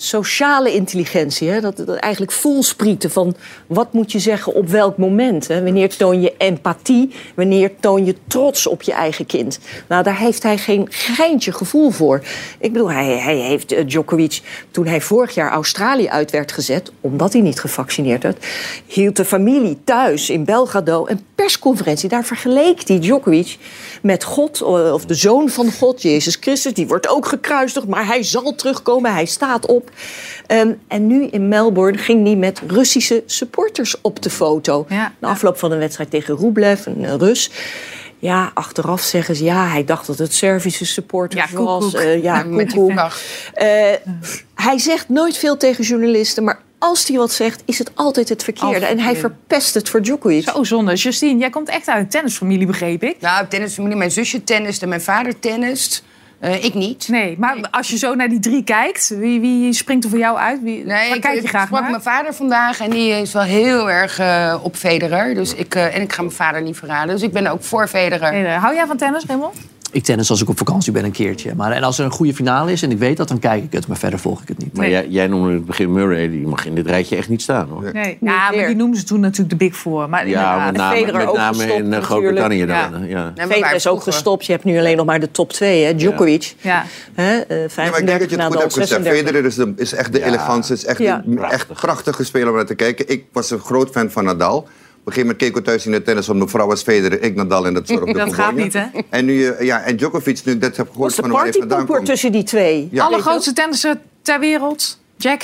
sociale 0.00 0.72
intelligentie. 0.72 1.48
Hè? 1.48 1.60
Dat, 1.60 1.76
dat 1.76 1.96
eigenlijk 1.96 2.32
voelsprieten 2.32 3.10
van 3.10 3.34
wat 3.66 3.92
moet 3.92 4.12
je 4.12 4.18
zeggen 4.18 4.54
op 4.54 4.68
welk 4.68 4.96
moment. 4.96 5.48
Hè? 5.48 5.62
Wanneer 5.62 5.96
toon 5.96 6.20
je 6.20 6.34
empathie, 6.38 7.10
wanneer 7.34 7.70
toon 7.80 8.04
je 8.04 8.14
trots 8.26 8.66
op 8.66 8.82
je 8.82 8.92
eigen 8.92 9.26
kind. 9.26 9.58
Nou, 9.88 10.02
daar 10.02 10.18
heeft 10.18 10.42
hij 10.42 10.58
geen 10.58 10.86
geintje 10.90 11.52
gevoel 11.52 11.90
voor. 11.90 12.22
Ik 12.58 12.72
bedoel, 12.72 12.90
hij, 12.90 13.18
hij 13.18 13.36
heeft 13.36 13.72
eh, 13.72 13.86
Djokovic, 13.86 14.40
toen 14.70 14.86
hij 14.86 15.00
vorig 15.00 15.34
jaar 15.34 15.50
Australië 15.50 16.08
uit 16.08 16.30
werd 16.30 16.52
gezet... 16.52 16.92
omdat 17.00 17.32
hij 17.32 17.42
niet 17.42 17.60
gevaccineerd 17.60 18.22
werd, 18.22 18.46
hield 18.86 19.16
de 19.16 19.24
familie 19.24 19.78
thuis 19.84 20.30
in 20.30 20.44
Belgrado 20.44 21.06
een 21.06 21.26
persconferentie. 21.34 22.08
Daar 22.08 22.24
vergeleek 22.24 22.88
hij 22.88 22.98
Djokovic 22.98 23.58
met 24.02 24.24
God, 24.24 24.60
eh, 24.60 24.92
of 24.92 25.04
de 25.04 25.14
zoon 25.14 25.48
van 25.48 25.72
God, 25.72 26.02
Jezus 26.02 26.36
Christus. 26.40 26.74
Die 26.74 26.86
wordt 26.86 27.08
ook 27.08 27.26
gekruisigd, 27.26 27.86
maar 27.86 28.06
hij 28.06 28.22
zal 28.22 28.54
terugkomen, 28.54 29.12
hij 29.12 29.26
staat 29.26 29.66
op. 29.66 29.87
Ehm, 30.46 30.72
en 30.88 31.06
nu 31.06 31.26
in 31.26 31.48
Melbourne 31.48 31.98
ging 31.98 32.26
hij 32.26 32.36
met 32.36 32.62
Russische 32.66 33.22
supporters 33.26 34.00
op 34.00 34.22
de 34.22 34.30
foto. 34.30 34.86
Na 34.88 35.12
afloop 35.20 35.58
van 35.58 35.72
een 35.72 35.78
wedstrijd 35.78 36.10
tegen 36.10 36.36
Rublev, 36.36 36.86
een 36.86 37.04
eh, 37.04 37.14
Rus. 37.14 37.50
Ja, 38.20 38.50
achteraf 38.54 39.00
zeggen 39.00 39.36
ze, 39.36 39.44
ja, 39.44 39.66
hij 39.68 39.84
dacht 39.84 40.06
dat 40.06 40.18
het 40.18 40.34
Servische 40.34 40.86
supporters 40.86 41.50
Ja, 41.50 41.58
was. 41.62 41.94
Eh, 41.94 42.22
ja, 42.22 42.42
Met 42.42 42.66
die 42.68 42.76
koek, 42.76 42.84
koek. 42.86 42.92
vlag. 42.92 43.20
Eh, 43.54 43.66
hij 44.54 44.78
zegt 44.78 45.08
nooit 45.08 45.36
veel 45.36 45.56
tegen 45.56 45.84
journalisten, 45.84 46.44
maar 46.44 46.60
als 46.78 47.06
hij 47.08 47.16
wat 47.16 47.32
zegt, 47.32 47.62
is 47.64 47.78
het 47.78 47.90
altijd 47.94 48.28
het 48.28 48.44
verkeerde. 48.44 48.86
En 48.86 48.98
hij 49.00 49.16
verpest 49.16 49.74
het 49.74 49.88
voor 49.88 50.02
Djokovic. 50.02 50.48
Zo 50.48 50.64
zonde. 50.64 50.94
Justine, 50.94 51.40
jij 51.40 51.50
komt 51.50 51.68
echt 51.68 51.88
uit 51.88 52.02
een 52.02 52.08
tennisfamilie, 52.08 52.66
begreep 52.66 53.02
ik. 53.02 53.20
Nou, 53.20 53.46
tennisfamilie. 53.48 53.96
Mijn 53.96 54.10
zusje 54.10 54.44
tenniste, 54.44 54.86
mijn 54.86 55.00
vader 55.00 55.38
tennist. 55.38 56.02
Eh, 56.40 56.64
ik 56.64 56.74
niet. 56.74 57.08
Nee, 57.08 57.36
maar 57.38 57.56
als 57.70 57.90
je 57.90 57.98
zo 57.98 58.14
naar 58.14 58.28
die 58.28 58.38
drie 58.40 58.64
kijkt, 58.64 59.08
wie, 59.08 59.40
wie 59.40 59.72
springt 59.72 60.04
er 60.04 60.10
voor 60.10 60.18
jou 60.18 60.38
uit? 60.38 60.62
Wie, 60.62 60.84
Nee, 60.84 61.08
waar 61.08 61.16
ik, 61.16 61.20
kijk 61.20 61.34
je 61.34 61.42
ik 61.42 61.48
graag 61.48 61.66
sprak 61.66 61.80
naar? 61.80 61.90
mijn 61.90 62.02
vader 62.02 62.34
vandaag 62.34 62.80
en 62.80 62.90
die 62.90 63.12
is 63.12 63.32
wel 63.32 63.42
heel 63.42 63.90
erg 63.90 64.18
eh, 64.18 64.54
op 64.62 64.76
Federer. 64.76 65.34
Dus 65.34 65.54
ik, 65.54 65.74
eh, 65.74 65.94
en 65.96 66.02
ik 66.02 66.12
ga 66.12 66.22
mijn 66.22 66.34
vader 66.34 66.62
niet 66.62 66.76
verraden. 66.76 67.14
Dus 67.14 67.22
ik 67.22 67.32
ben 67.32 67.46
ook 67.46 67.62
voor 67.62 67.88
Federer. 67.88 68.32
Nee, 68.32 68.46
hou 68.46 68.74
jij 68.74 68.86
van 68.86 68.96
tennis, 68.96 69.24
Raymond? 69.26 69.54
Ik 69.92 70.02
tennis 70.04 70.30
als 70.30 70.42
ik 70.42 70.48
op 70.48 70.58
vakantie 70.58 70.92
ben 70.92 71.04
een 71.04 71.10
keertje. 71.10 71.54
Maar, 71.54 71.72
en 71.72 71.82
als 71.82 71.98
er 71.98 72.04
een 72.04 72.10
goede 72.10 72.34
finale 72.34 72.72
is 72.72 72.82
en 72.82 72.90
ik 72.90 72.98
weet 72.98 73.16
dat, 73.16 73.28
dan 73.28 73.38
kijk 73.38 73.64
ik 73.64 73.72
het. 73.72 73.86
Maar 73.86 73.96
verder 73.96 74.18
volg 74.18 74.42
ik 74.42 74.48
het 74.48 74.58
niet. 74.58 74.76
Maar 74.76 74.88
jij, 74.88 75.06
jij 75.08 75.26
noemde 75.26 75.48
in 75.48 75.54
het 75.54 75.64
begin 75.64 75.92
Murray, 75.92 76.28
die 76.30 76.46
mag 76.46 76.66
in 76.66 76.74
dit 76.74 76.86
rijtje 76.86 77.16
echt 77.16 77.28
niet 77.28 77.42
staan 77.42 77.68
hoor. 77.68 77.90
Nee. 77.92 78.18
Ja, 78.20 78.50
maar 78.50 78.66
die 78.66 78.76
noemden 78.76 79.00
ze 79.00 79.06
toen 79.06 79.20
natuurlijk 79.20 79.50
de 79.50 79.56
Big 79.56 79.76
Four. 79.76 80.08
Maar 80.08 80.28
Ja, 80.28 80.64
met 80.66 80.76
name, 80.76 80.96
Federer 80.96 81.18
met 81.18 81.28
ook 81.28 81.36
name 81.36 81.54
gestopt 81.56 81.78
in 81.80 81.92
eh, 81.92 82.02
Groot-Brittannië 82.02 82.66
dan. 82.66 83.06
Ja. 83.06 83.32
Federer 83.36 83.74
is 83.74 83.86
ook 83.86 84.02
gestopt. 84.02 84.46
Je 84.46 84.52
hebt 84.52 84.64
nu 84.64 84.78
alleen 84.78 84.96
nog 84.96 85.06
maar 85.06 85.20
de 85.20 85.30
top 85.30 85.52
2, 85.52 85.84
hè? 85.84 85.94
Djokovic. 85.94 86.54
Ja. 86.60 86.84
Hè? 87.14 87.38
eh, 87.38 87.48
Ja, 87.48 87.54
maar 87.56 87.64
ik 87.64 87.70
35, 87.70 88.04
denk 88.06 88.20
dat 88.20 88.30
je 88.30 88.36
het 88.36 88.44
goed 88.44 88.52
Nadal 88.54 88.60
hebt 88.60 88.72
gezegd. 88.72 88.88
36. 88.90 89.18
Federer 89.18 89.44
is, 89.44 89.54
de, 89.54 89.72
is 89.76 89.92
echt 89.92 90.12
de 90.12 90.24
elegantie. 90.24 90.74
is 90.74 90.84
echt 90.84 90.98
Ja. 90.98 91.22
een 91.26 91.38
echt 91.42 91.66
prachtige 91.72 92.24
speler 92.24 92.48
om 92.48 92.54
naar 92.54 92.66
te 92.66 92.74
kijken. 92.74 93.08
Ik 93.08 93.24
was 93.32 93.50
een 93.50 93.58
groot 93.60 93.90
fan 93.90 94.10
van 94.10 94.24
Nadal. 94.24 94.68
Een 95.08 95.14
gegeven 95.14 95.36
moment 95.50 95.64
thuis 95.64 95.86
in 95.86 95.92
de 95.92 96.02
tennis, 96.02 96.26
want 96.26 96.38
mijn 96.38 96.50
vrouw 96.50 96.66
was 96.66 96.82
Federer, 96.82 97.22
ik 97.22 97.34
Nadal 97.34 97.66
en 97.66 97.74
dat 97.74 97.88
zorgde 97.88 98.12
Dat 98.24 98.34
gaat 98.34 98.54
niet, 98.54 98.72
hè? 98.72 98.82
En 99.10 99.24
nu, 99.24 99.44
eh, 99.46 99.66
ja, 99.66 99.80
en 99.82 99.96
Djokovic, 99.96 100.40
nu 100.44 100.52
ik 100.52 100.60
dat 100.60 100.76
heb 100.76 100.90
gehoord 100.90 101.16
de 101.16 101.22
van 101.22 101.24
hij 101.30 101.32
vandaan 101.32 101.52
partypoeper 101.52 101.94
komt. 101.94 102.06
tussen 102.06 102.32
die 102.32 102.42
twee. 102.42 102.88
Ja. 102.90 103.04
Allergrootste 103.04 103.52
tennisser 103.52 103.96
ter 104.22 104.40
wereld? 104.40 104.98
Jack? 105.16 105.42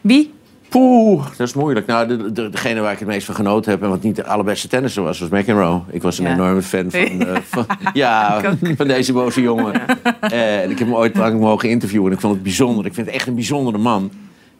Wie? 0.00 0.34
Poeh, 0.68 1.26
dat 1.36 1.46
is 1.46 1.54
moeilijk. 1.54 1.86
Nou, 1.86 2.06
de, 2.08 2.32
de- 2.32 2.48
degene 2.50 2.80
waar 2.80 2.92
ik 2.92 2.98
het 2.98 3.08
meest 3.08 3.26
van 3.26 3.34
genoten 3.34 3.70
heb 3.70 3.82
en 3.82 3.88
wat 3.88 4.02
niet 4.02 4.16
de 4.16 4.24
allerbeste 4.26 4.68
tennisser 4.68 5.02
was, 5.02 5.18
was 5.20 5.28
McEnroe. 5.28 5.80
Ik 5.90 6.02
was 6.02 6.18
een 6.18 6.24
Ja. 6.24 6.32
enorme 6.32 6.62
fan 6.62 6.90
van, 6.90 7.00
eh, 7.26 7.36
van, 7.48 7.66
ja, 7.92 8.40
van 8.76 8.86
deze 8.88 9.12
boze 9.12 9.40
jongen. 9.40 9.74
Eh, 10.20 10.60
en 10.62 10.70
ik 10.70 10.78
heb 10.78 10.88
hem 10.88 10.96
ooit 10.96 11.16
lang 11.16 11.40
mogen 11.40 11.68
interviewen 11.68 12.06
en 12.08 12.12
ik 12.14 12.20
vond 12.20 12.34
het 12.34 12.42
bijzonder. 12.42 12.86
Ik 12.86 12.94
vind 12.94 13.06
het 13.06 13.14
echt 13.16 13.26
een 13.26 13.34
bijzondere 13.34 13.78
man. 13.78 14.10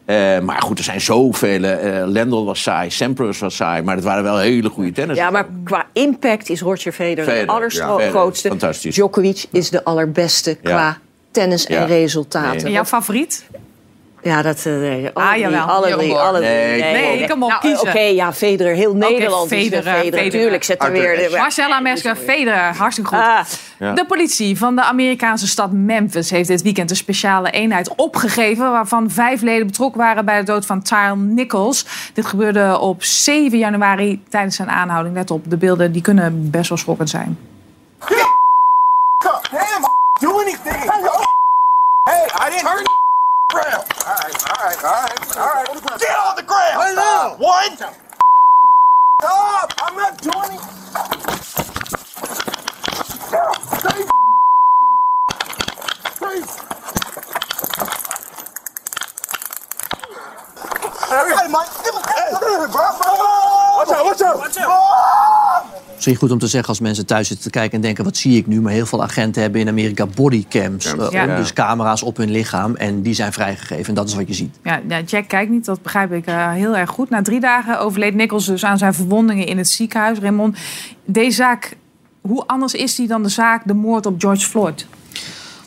Eh, 0.07 0.39
maar 0.39 0.61
goed, 0.61 0.77
er 0.77 0.83
zijn 0.83 1.01
zoveel. 1.01 1.63
eh 1.63 2.07
Lendl 2.07 2.43
was 2.45 2.61
saai, 2.61 2.89
Sampras 2.89 3.39
was 3.39 3.55
saai, 3.55 3.81
maar 3.83 3.95
het 3.95 4.03
waren 4.03 4.23
wel 4.23 4.37
hele 4.37 4.69
goede 4.69 4.91
tennissers. 4.91 5.27
Ja, 5.27 5.33
maar 5.33 5.47
qua 5.63 5.85
impact 5.93 6.49
is 6.49 6.61
Roger 6.61 6.91
Federer, 6.91 7.23
Federer, 7.23 7.45
de 7.47 7.51
allergrootste. 7.83 8.55
ja. 8.59 8.71
Djokovic 8.91 9.45
is 9.51 9.69
de 9.69 9.83
allerbeste 9.83 10.49
Ja. 10.61 10.69
qua 10.69 10.97
tennis 11.31 11.65
en 11.65 11.75
Ja. 11.79 11.85
resultaten. 11.85 12.65
En 12.65 12.71
jouw 12.71 12.85
favoriet? 12.85 13.45
Ja, 14.27 14.41
dat... 14.41 14.65
eh, 14.65 14.73
nee, 14.73 15.09
alle 15.13 15.25
Ah, 15.25 15.29
drie, 15.31 15.41
jawel. 15.41 15.65
alle 15.67 15.91
drie, 15.91 16.13
alle 16.15 16.37
drie. 16.39 16.49
Nee, 16.49 17.17
Nee, 17.17 17.27
kom 17.29 17.43
op, 17.43 17.49
Nou, 17.49 17.61
kiezen. 17.61 17.87
Oké, 17.87 17.99
ja, 17.99 18.33
Federer. 18.33 18.75
Heel 18.75 18.95
Nederland 18.95 19.51
is 19.51 19.57
Federer, 19.63 19.83
de 19.83 19.89
Federer. 19.89 20.19
Federer. 20.19 20.41
Tuurlijk, 20.41 20.63
zet 20.63 20.83
er 20.83 20.91
weer... 20.91 21.15
De, 21.15 21.35
Marcella 21.37 21.79
Mesker, 21.79 22.15
Federer, 22.15 22.75
hartstikke 22.77 23.09
goed. 23.09 23.19
Ah. 23.19 23.39
Ja. 23.79 23.93
De 23.93 24.05
politie 24.05 24.57
van 24.57 24.75
de 24.75 24.83
Amerikaanse 24.83 25.47
stad 25.47 25.71
Memphis 25.71 26.29
heeft 26.29 26.47
dit 26.47 26.61
weekend 26.61 26.89
een 26.89 26.95
speciale 26.95 27.51
eenheid 27.51 27.95
opgegeven... 27.95 28.71
waarvan 28.71 29.09
vijf 29.09 29.41
leden 29.41 29.67
betrokken 29.67 30.01
waren 30.01 30.25
bij 30.25 30.39
de 30.39 30.45
dood 30.45 30.65
van 30.65 30.81
Tyrell 30.81 31.15
Nichols. 31.15 31.85
Dit 32.13 32.25
gebeurde 32.25 32.79
op 32.79 33.03
7 33.03 33.57
januari 33.57 34.23
tijdens 34.29 34.55
zijn 34.55 34.69
aanhouding. 34.69 35.15
Let 35.15 35.31
op, 35.31 35.49
de 35.49 35.57
beelden 35.57 35.91
die 35.91 36.01
kunnen 36.01 36.49
best 36.51 36.69
wel 36.69 36.77
schokkend 36.77 37.09
zijn. 37.09 37.37
Hey, 37.99 39.79
do 40.19 40.31
anything. 40.39 40.91
Hey, 42.03 42.25
I 42.47 42.49
didn't 42.49 42.67
hurt 42.69 42.89
ground. 43.49 43.85
All 44.05 44.15
right, 44.15 44.49
all 44.49 44.63
right, 44.65 44.83
all 44.83 44.91
right, 45.03 45.37
all 45.37 45.53
right. 45.53 45.99
Get 45.99 46.17
on 46.17 46.35
the 46.35 46.43
ground. 46.43 46.93
Stop. 46.93 47.39
One. 47.39 47.77
Stop. 47.77 49.73
I'm 49.79 49.95
not 49.95 50.21
doing 50.21 50.51
it. 50.53 50.61
Stay. 53.07 54.03
Stay. 56.15 56.43
Hey, 61.09 61.47
Mike. 61.49 61.69
Hey, 61.69 62.31
bro, 62.39 62.67
bro. 62.67 62.83
Watch 63.77 63.89
out, 63.89 64.05
watch 64.05 64.21
out. 64.21 64.37
Watch 64.37 64.57
out. 64.57 65.46
Misschien 65.97 66.15
goed 66.15 66.31
om 66.31 66.39
te 66.39 66.47
zeggen 66.47 66.69
als 66.69 66.79
mensen 66.79 67.05
thuis 67.05 67.27
zitten 67.27 67.45
te 67.45 67.51
kijken 67.51 67.75
en 67.75 67.81
denken... 67.81 68.03
wat 68.03 68.17
zie 68.17 68.37
ik 68.37 68.47
nu? 68.47 68.61
Maar 68.61 68.71
heel 68.71 68.85
veel 68.85 69.03
agenten 69.03 69.41
hebben 69.41 69.61
in 69.61 69.67
Amerika 69.67 70.05
bodycams. 70.05 70.85
eh, 70.95 71.07
Ja. 71.11 71.35
Dus 71.37 71.53
camera's 71.53 72.01
op 72.03 72.17
hun 72.17 72.31
lichaam. 72.31 72.75
En 72.75 73.01
die 73.01 73.13
zijn 73.13 73.33
vrijgegeven. 73.33 73.85
En 73.87 73.93
dat 73.93 74.07
is 74.07 74.15
wat 74.15 74.27
je 74.27 74.33
ziet. 74.33 74.55
Ja, 74.63 74.81
ja, 74.87 75.01
Jack 75.01 75.27
kijkt 75.27 75.51
niet, 75.51 75.65
dat 75.65 75.81
begrijp 75.81 76.11
ik 76.11 76.25
eh, 76.25 76.51
heel 76.51 76.77
erg 76.77 76.89
goed. 76.89 77.09
Na 77.09 77.21
drie 77.21 77.39
dagen 77.39 77.79
overleed 77.79 78.13
Nichols 78.15 78.45
dus 78.45 78.65
aan 78.65 78.77
zijn 78.77 78.93
verwondingen 78.93 79.45
in 79.47 79.57
het 79.57 79.67
ziekenhuis. 79.67 80.19
Raymond, 80.19 80.57
deze 81.05 81.35
zaak, 81.35 81.75
hoe 82.21 82.43
anders 82.47 82.73
is 82.73 82.95
die 82.95 83.07
dan 83.07 83.23
de 83.23 83.29
zaak, 83.29 83.61
de 83.67 83.73
moord 83.73 84.05
op 84.05 84.15
George 84.21 84.45
Floyd? 84.45 84.85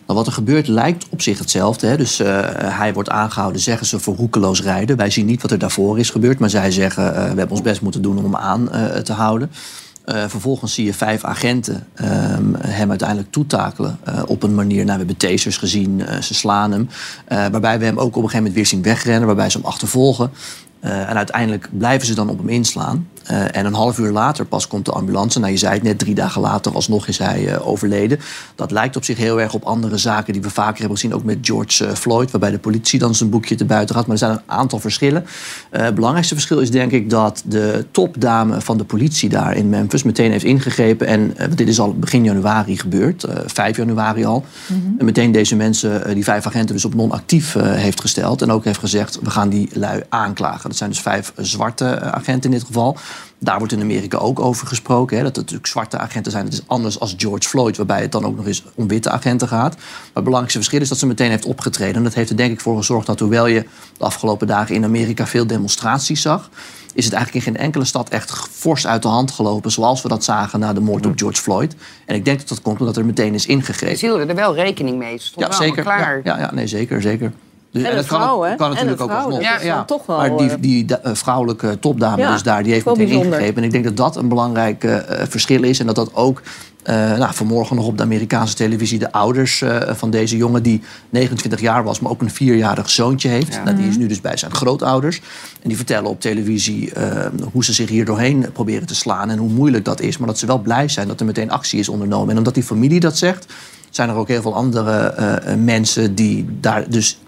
Nou, 0.06 0.18
wat 0.18 0.26
er 0.26 0.32
gebeurt 0.34 0.68
lijkt 0.68 1.06
op 1.10 1.22
zich 1.22 1.38
hetzelfde. 1.38 1.86
Hè? 1.86 1.96
Dus 1.96 2.20
eh, 2.20 2.38
hij 2.78 2.92
wordt 2.92 3.10
aangehouden, 3.10 3.60
zeggen 3.60 3.86
ze, 3.86 3.98
voor 4.00 4.14
roekeloos 4.16 4.62
rijden. 4.62 4.96
Wij 4.96 5.10
zien 5.10 5.26
niet 5.26 5.42
wat 5.42 5.50
er 5.50 5.58
daarvoor 5.58 5.98
is 5.98 6.10
gebeurd, 6.10 6.38
maar 6.38 6.50
zij 6.50 6.70
zeggen... 6.70 7.06
eh, 7.14 7.20
we 7.22 7.26
hebben 7.26 7.50
ons 7.50 7.62
best 7.62 7.80
moeten 7.80 8.02
doen 8.02 8.16
om 8.18 8.24
hem 8.24 8.36
aan 8.36 8.70
eh, 8.72 8.84
te 9.00 9.12
houden. 9.12 9.50
Eh, 10.10 10.24
vervolgens 10.28 10.74
zie 10.74 10.84
je 10.84 10.94
vijf 10.94 11.24
agenten 11.24 11.86
ehm, 11.94 12.54
hem 12.58 12.90
uiteindelijk 12.90 13.30
toetakelen 13.30 13.98
eh, 14.04 14.22
op 14.26 14.42
een 14.42 14.54
manier. 14.54 14.84
Nou, 14.84 14.98
we 14.98 15.04
hebben 15.04 15.16
tasers 15.16 15.56
gezien, 15.56 16.06
eh, 16.06 16.20
ze 16.20 16.34
slaan 16.34 16.72
hem. 16.72 16.88
Waarbij 17.28 17.78
we 17.78 17.84
hem 17.84 17.98
ook 17.98 18.06
op 18.06 18.14
een 18.14 18.30
gegeven 18.30 18.36
moment 18.36 18.54
weer 18.54 18.66
zien 18.66 18.82
wegrennen, 18.82 19.26
waarbij 19.26 19.50
ze 19.50 19.58
hem 19.58 19.66
achtervolgen. 19.66 20.30
En 20.80 21.16
uiteindelijk 21.16 21.68
blijven 21.72 22.06
ze 22.06 22.14
dan 22.14 22.28
op 22.28 22.38
hem 22.38 22.48
inslaan. 22.48 23.08
Eh, 23.30 23.56
en 23.56 23.66
een 23.66 23.74
half 23.74 23.98
uur 23.98 24.10
later 24.10 24.44
pas 24.44 24.66
komt 24.66 24.84
de 24.84 24.92
ambulance. 24.92 25.38
Nou, 25.38 25.52
je 25.52 25.58
zei 25.58 25.74
het 25.74 25.82
net, 25.82 25.98
drie 25.98 26.14
dagen 26.14 26.40
later 26.40 26.72
alsnog 26.72 27.06
is 27.06 27.18
hij 27.18 27.46
eh, 27.48 27.68
overleden. 27.68 28.18
Dat 28.54 28.70
lijkt 28.70 28.96
op 28.96 29.04
zich 29.04 29.16
heel 29.16 29.40
erg 29.40 29.54
op 29.54 29.64
andere 29.64 29.96
zaken 29.96 30.32
die 30.32 30.42
we 30.42 30.50
vaker 30.50 30.78
hebben 30.78 30.98
gezien. 30.98 31.14
Ook 31.14 31.24
met 31.24 31.38
George 31.40 31.86
eh, 31.86 31.94
Floyd, 31.94 32.30
waarbij 32.30 32.50
de 32.50 32.58
politie 32.58 32.98
dan 32.98 33.14
zijn 33.14 33.30
boekje 33.30 33.54
te 33.54 33.64
buiten 33.64 33.94
gaat. 33.94 34.04
Maar 34.04 34.12
er 34.12 34.20
zijn 34.20 34.32
een 34.32 34.42
aantal 34.46 34.78
verschillen. 34.78 35.26
Het 35.70 35.94
belangrijkste 35.94 36.34
verschil 36.34 36.58
is 36.58 36.70
denk 36.70 36.92
ik 36.92 37.10
dat 37.10 37.42
de 37.44 37.86
topdame 37.90 38.60
van 38.60 38.78
de 38.78 38.84
politie 38.84 39.28
daar 39.28 39.56
in 39.56 39.68
Memphis 39.68 40.02
meteen 40.02 40.30
heeft 40.30 40.44
ingegrepen. 40.44 41.06
En 41.06 41.34
dit 41.54 41.68
is 41.68 41.80
al 41.80 41.94
begin 41.94 42.24
januari 42.24 42.78
gebeurd, 42.78 43.24
eh 43.24 43.36
5 43.46 43.76
januari 43.76 44.24
al. 44.24 44.44
En 44.98 45.04
meteen 45.04 45.32
deze 45.32 45.56
mensen, 45.56 46.14
die 46.14 46.24
vijf 46.24 46.46
agenten, 46.46 46.74
dus 46.74 46.84
op 46.84 46.94
non-actief 46.94 47.52
heeft 47.60 48.00
gesteld. 48.00 48.42
En 48.42 48.50
ook 48.50 48.64
heeft 48.64 48.78
gezegd, 48.78 49.18
we 49.22 49.30
gaan 49.30 49.48
die 49.48 49.68
lui 49.72 50.02
aanklagen. 50.08 50.68
Dat 50.68 50.78
zijn 50.78 50.90
dus 50.90 51.00
vijf 51.00 51.32
zwarte 51.36 52.00
agenten 52.00 52.50
in 52.50 52.56
dit 52.56 52.66
geval. 52.66 52.96
Daar 53.38 53.58
wordt 53.58 53.72
in 53.72 53.80
Amerika 53.80 54.18
ook 54.18 54.40
over 54.40 54.66
gesproken. 54.66 55.16
Hè, 55.16 55.22
dat 55.22 55.32
het 55.36 55.44
natuurlijk 55.44 55.70
zwarte 55.70 55.98
agenten 55.98 56.32
zijn. 56.32 56.44
Het 56.44 56.52
is 56.52 56.62
anders 56.66 57.00
als 57.00 57.14
George 57.16 57.48
Floyd, 57.48 57.76
waarbij 57.76 58.00
het 58.00 58.12
dan 58.12 58.24
ook 58.24 58.36
nog 58.36 58.46
eens 58.46 58.64
om 58.74 58.88
witte 58.88 59.10
agenten 59.10 59.48
gaat. 59.48 59.74
Maar 59.76 59.84
het 60.14 60.24
belangrijkste 60.24 60.58
verschil 60.58 60.80
is 60.80 60.88
dat 60.88 60.98
ze 60.98 61.06
meteen 61.06 61.30
heeft 61.30 61.44
opgetreden. 61.44 61.94
En 61.96 62.02
dat 62.02 62.14
heeft 62.14 62.30
er 62.30 62.36
denk 62.36 62.52
ik 62.52 62.60
voor 62.60 62.76
gezorgd 62.76 63.06
dat 63.06 63.20
hoewel 63.20 63.46
je 63.46 63.64
de 63.98 64.04
afgelopen 64.04 64.46
dagen 64.46 64.74
in 64.74 64.84
Amerika 64.84 65.26
veel 65.26 65.46
demonstraties 65.46 66.22
zag, 66.22 66.50
is 66.94 67.04
het 67.04 67.14
eigenlijk 67.14 67.46
in 67.46 67.52
geen 67.52 67.62
enkele 67.62 67.84
stad 67.84 68.08
echt 68.08 68.48
fors 68.50 68.86
uit 68.86 69.02
de 69.02 69.08
hand 69.08 69.30
gelopen. 69.30 69.70
Zoals 69.70 70.02
we 70.02 70.08
dat 70.08 70.24
zagen 70.24 70.60
na 70.60 70.72
de 70.72 70.80
moord 70.80 71.06
op 71.06 71.12
George 71.18 71.42
Floyd. 71.42 71.74
En 72.06 72.14
ik 72.14 72.24
denk 72.24 72.38
dat 72.38 72.48
dat 72.48 72.62
komt 72.62 72.80
omdat 72.80 72.96
er 72.96 73.04
meteen 73.04 73.34
is 73.34 73.46
ingegrepen. 73.46 73.98
Ze 73.98 74.06
hielden 74.06 74.28
er 74.28 74.34
wel 74.34 74.54
rekening 74.54 74.98
mee. 74.98 75.18
Ze 75.18 75.26
stond 75.26 75.40
Ja, 75.46 75.48
wel 75.48 75.58
zeker. 75.68 75.82
klaar. 75.82 76.20
Ja, 76.24 76.38
ja, 76.38 76.54
nee, 76.54 76.66
zeker, 76.66 77.02
zeker. 77.02 77.32
Dus, 77.72 77.82
En 77.82 77.96
dat 77.96 78.06
kan, 78.06 78.20
vrouw, 78.20 78.38
kan 78.40 78.50
En 78.50 78.70
natuurlijk 78.70 79.00
ook 79.00 79.10
vrouw, 79.10 79.38
is 79.38 79.62
dan 79.64 79.86
toch 79.86 80.06
wel, 80.06 80.16
maar 80.16 80.36
die, 80.36 80.50
eh, 80.50 80.56
die 80.60 80.84
da- 80.84 81.00
eh, 81.02 81.14
vrouwelijke 81.14 81.78
topdame 81.78 82.22
Ja, 82.22 82.32
dus 82.32 82.42
daar, 82.42 82.62
die 82.62 82.72
heeft 82.72 82.84
meteen 82.86 83.04
bijzonder. 83.04 83.26
ingegrepen. 83.28 83.56
En 83.56 83.64
ik 83.64 83.72
denk 83.72 83.84
dat 83.84 83.96
dat 83.96 84.16
een 84.16 84.28
belangrijk 84.28 84.84
eh, 84.84 84.96
verschil 85.28 85.62
is. 85.62 85.80
En 85.80 85.86
dat 85.86 85.94
dat 85.94 86.14
ook 86.14 86.42
eh, 86.82 86.94
nou, 87.18 87.34
vanmorgen 87.34 87.76
nog 87.76 87.86
op 87.86 87.96
de 87.96 88.02
Amerikaanse 88.02 88.54
televisie... 88.54 88.98
de 88.98 89.12
ouders 89.12 89.62
eh, 89.62 89.94
van 89.94 90.10
deze 90.10 90.36
jongen, 90.36 90.62
die 90.62 90.82
29 91.10 91.60
jaar 91.60 91.84
was... 91.84 92.00
maar 92.00 92.10
ook 92.10 92.20
een 92.20 92.30
vierjarig 92.30 92.90
zoontje 92.90 93.28
heeft. 93.28 93.64
Nou, 93.64 93.76
die 93.76 93.88
is 93.88 93.96
nu 93.96 94.06
dus 94.06 94.20
bij 94.20 94.36
zijn 94.36 94.54
grootouders. 94.54 95.20
En 95.62 95.68
die 95.68 95.76
vertellen 95.76 96.10
op 96.10 96.20
televisie 96.20 96.92
eh, 96.92 97.26
hoe 97.52 97.64
ze 97.64 97.72
zich 97.72 97.88
hier 97.88 98.04
doorheen 98.04 98.46
proberen 98.52 98.86
te 98.86 98.94
slaan... 98.94 99.30
en 99.30 99.38
hoe 99.38 99.48
moeilijk 99.48 99.84
dat 99.84 100.00
is. 100.00 100.18
Maar 100.18 100.26
dat 100.26 100.38
ze 100.38 100.46
wel 100.46 100.58
blij 100.58 100.88
zijn 100.88 101.08
dat 101.08 101.20
er 101.20 101.26
meteen 101.26 101.50
actie 101.50 101.78
is 101.78 101.88
ondernomen. 101.88 102.30
En 102.30 102.38
omdat 102.38 102.54
die 102.54 102.62
familie 102.62 103.00
dat 103.00 103.18
zegt... 103.18 103.46
zijn 103.90 104.08
er 104.08 104.14
ook 104.14 104.28
heel 104.28 104.42
veel 104.42 104.54
andere 104.54 104.90
eh, 104.90 105.52
eh, 105.52 105.58
mensen 105.58 106.14
die 106.14 106.46
daar 106.60 106.90
dus 106.90 107.18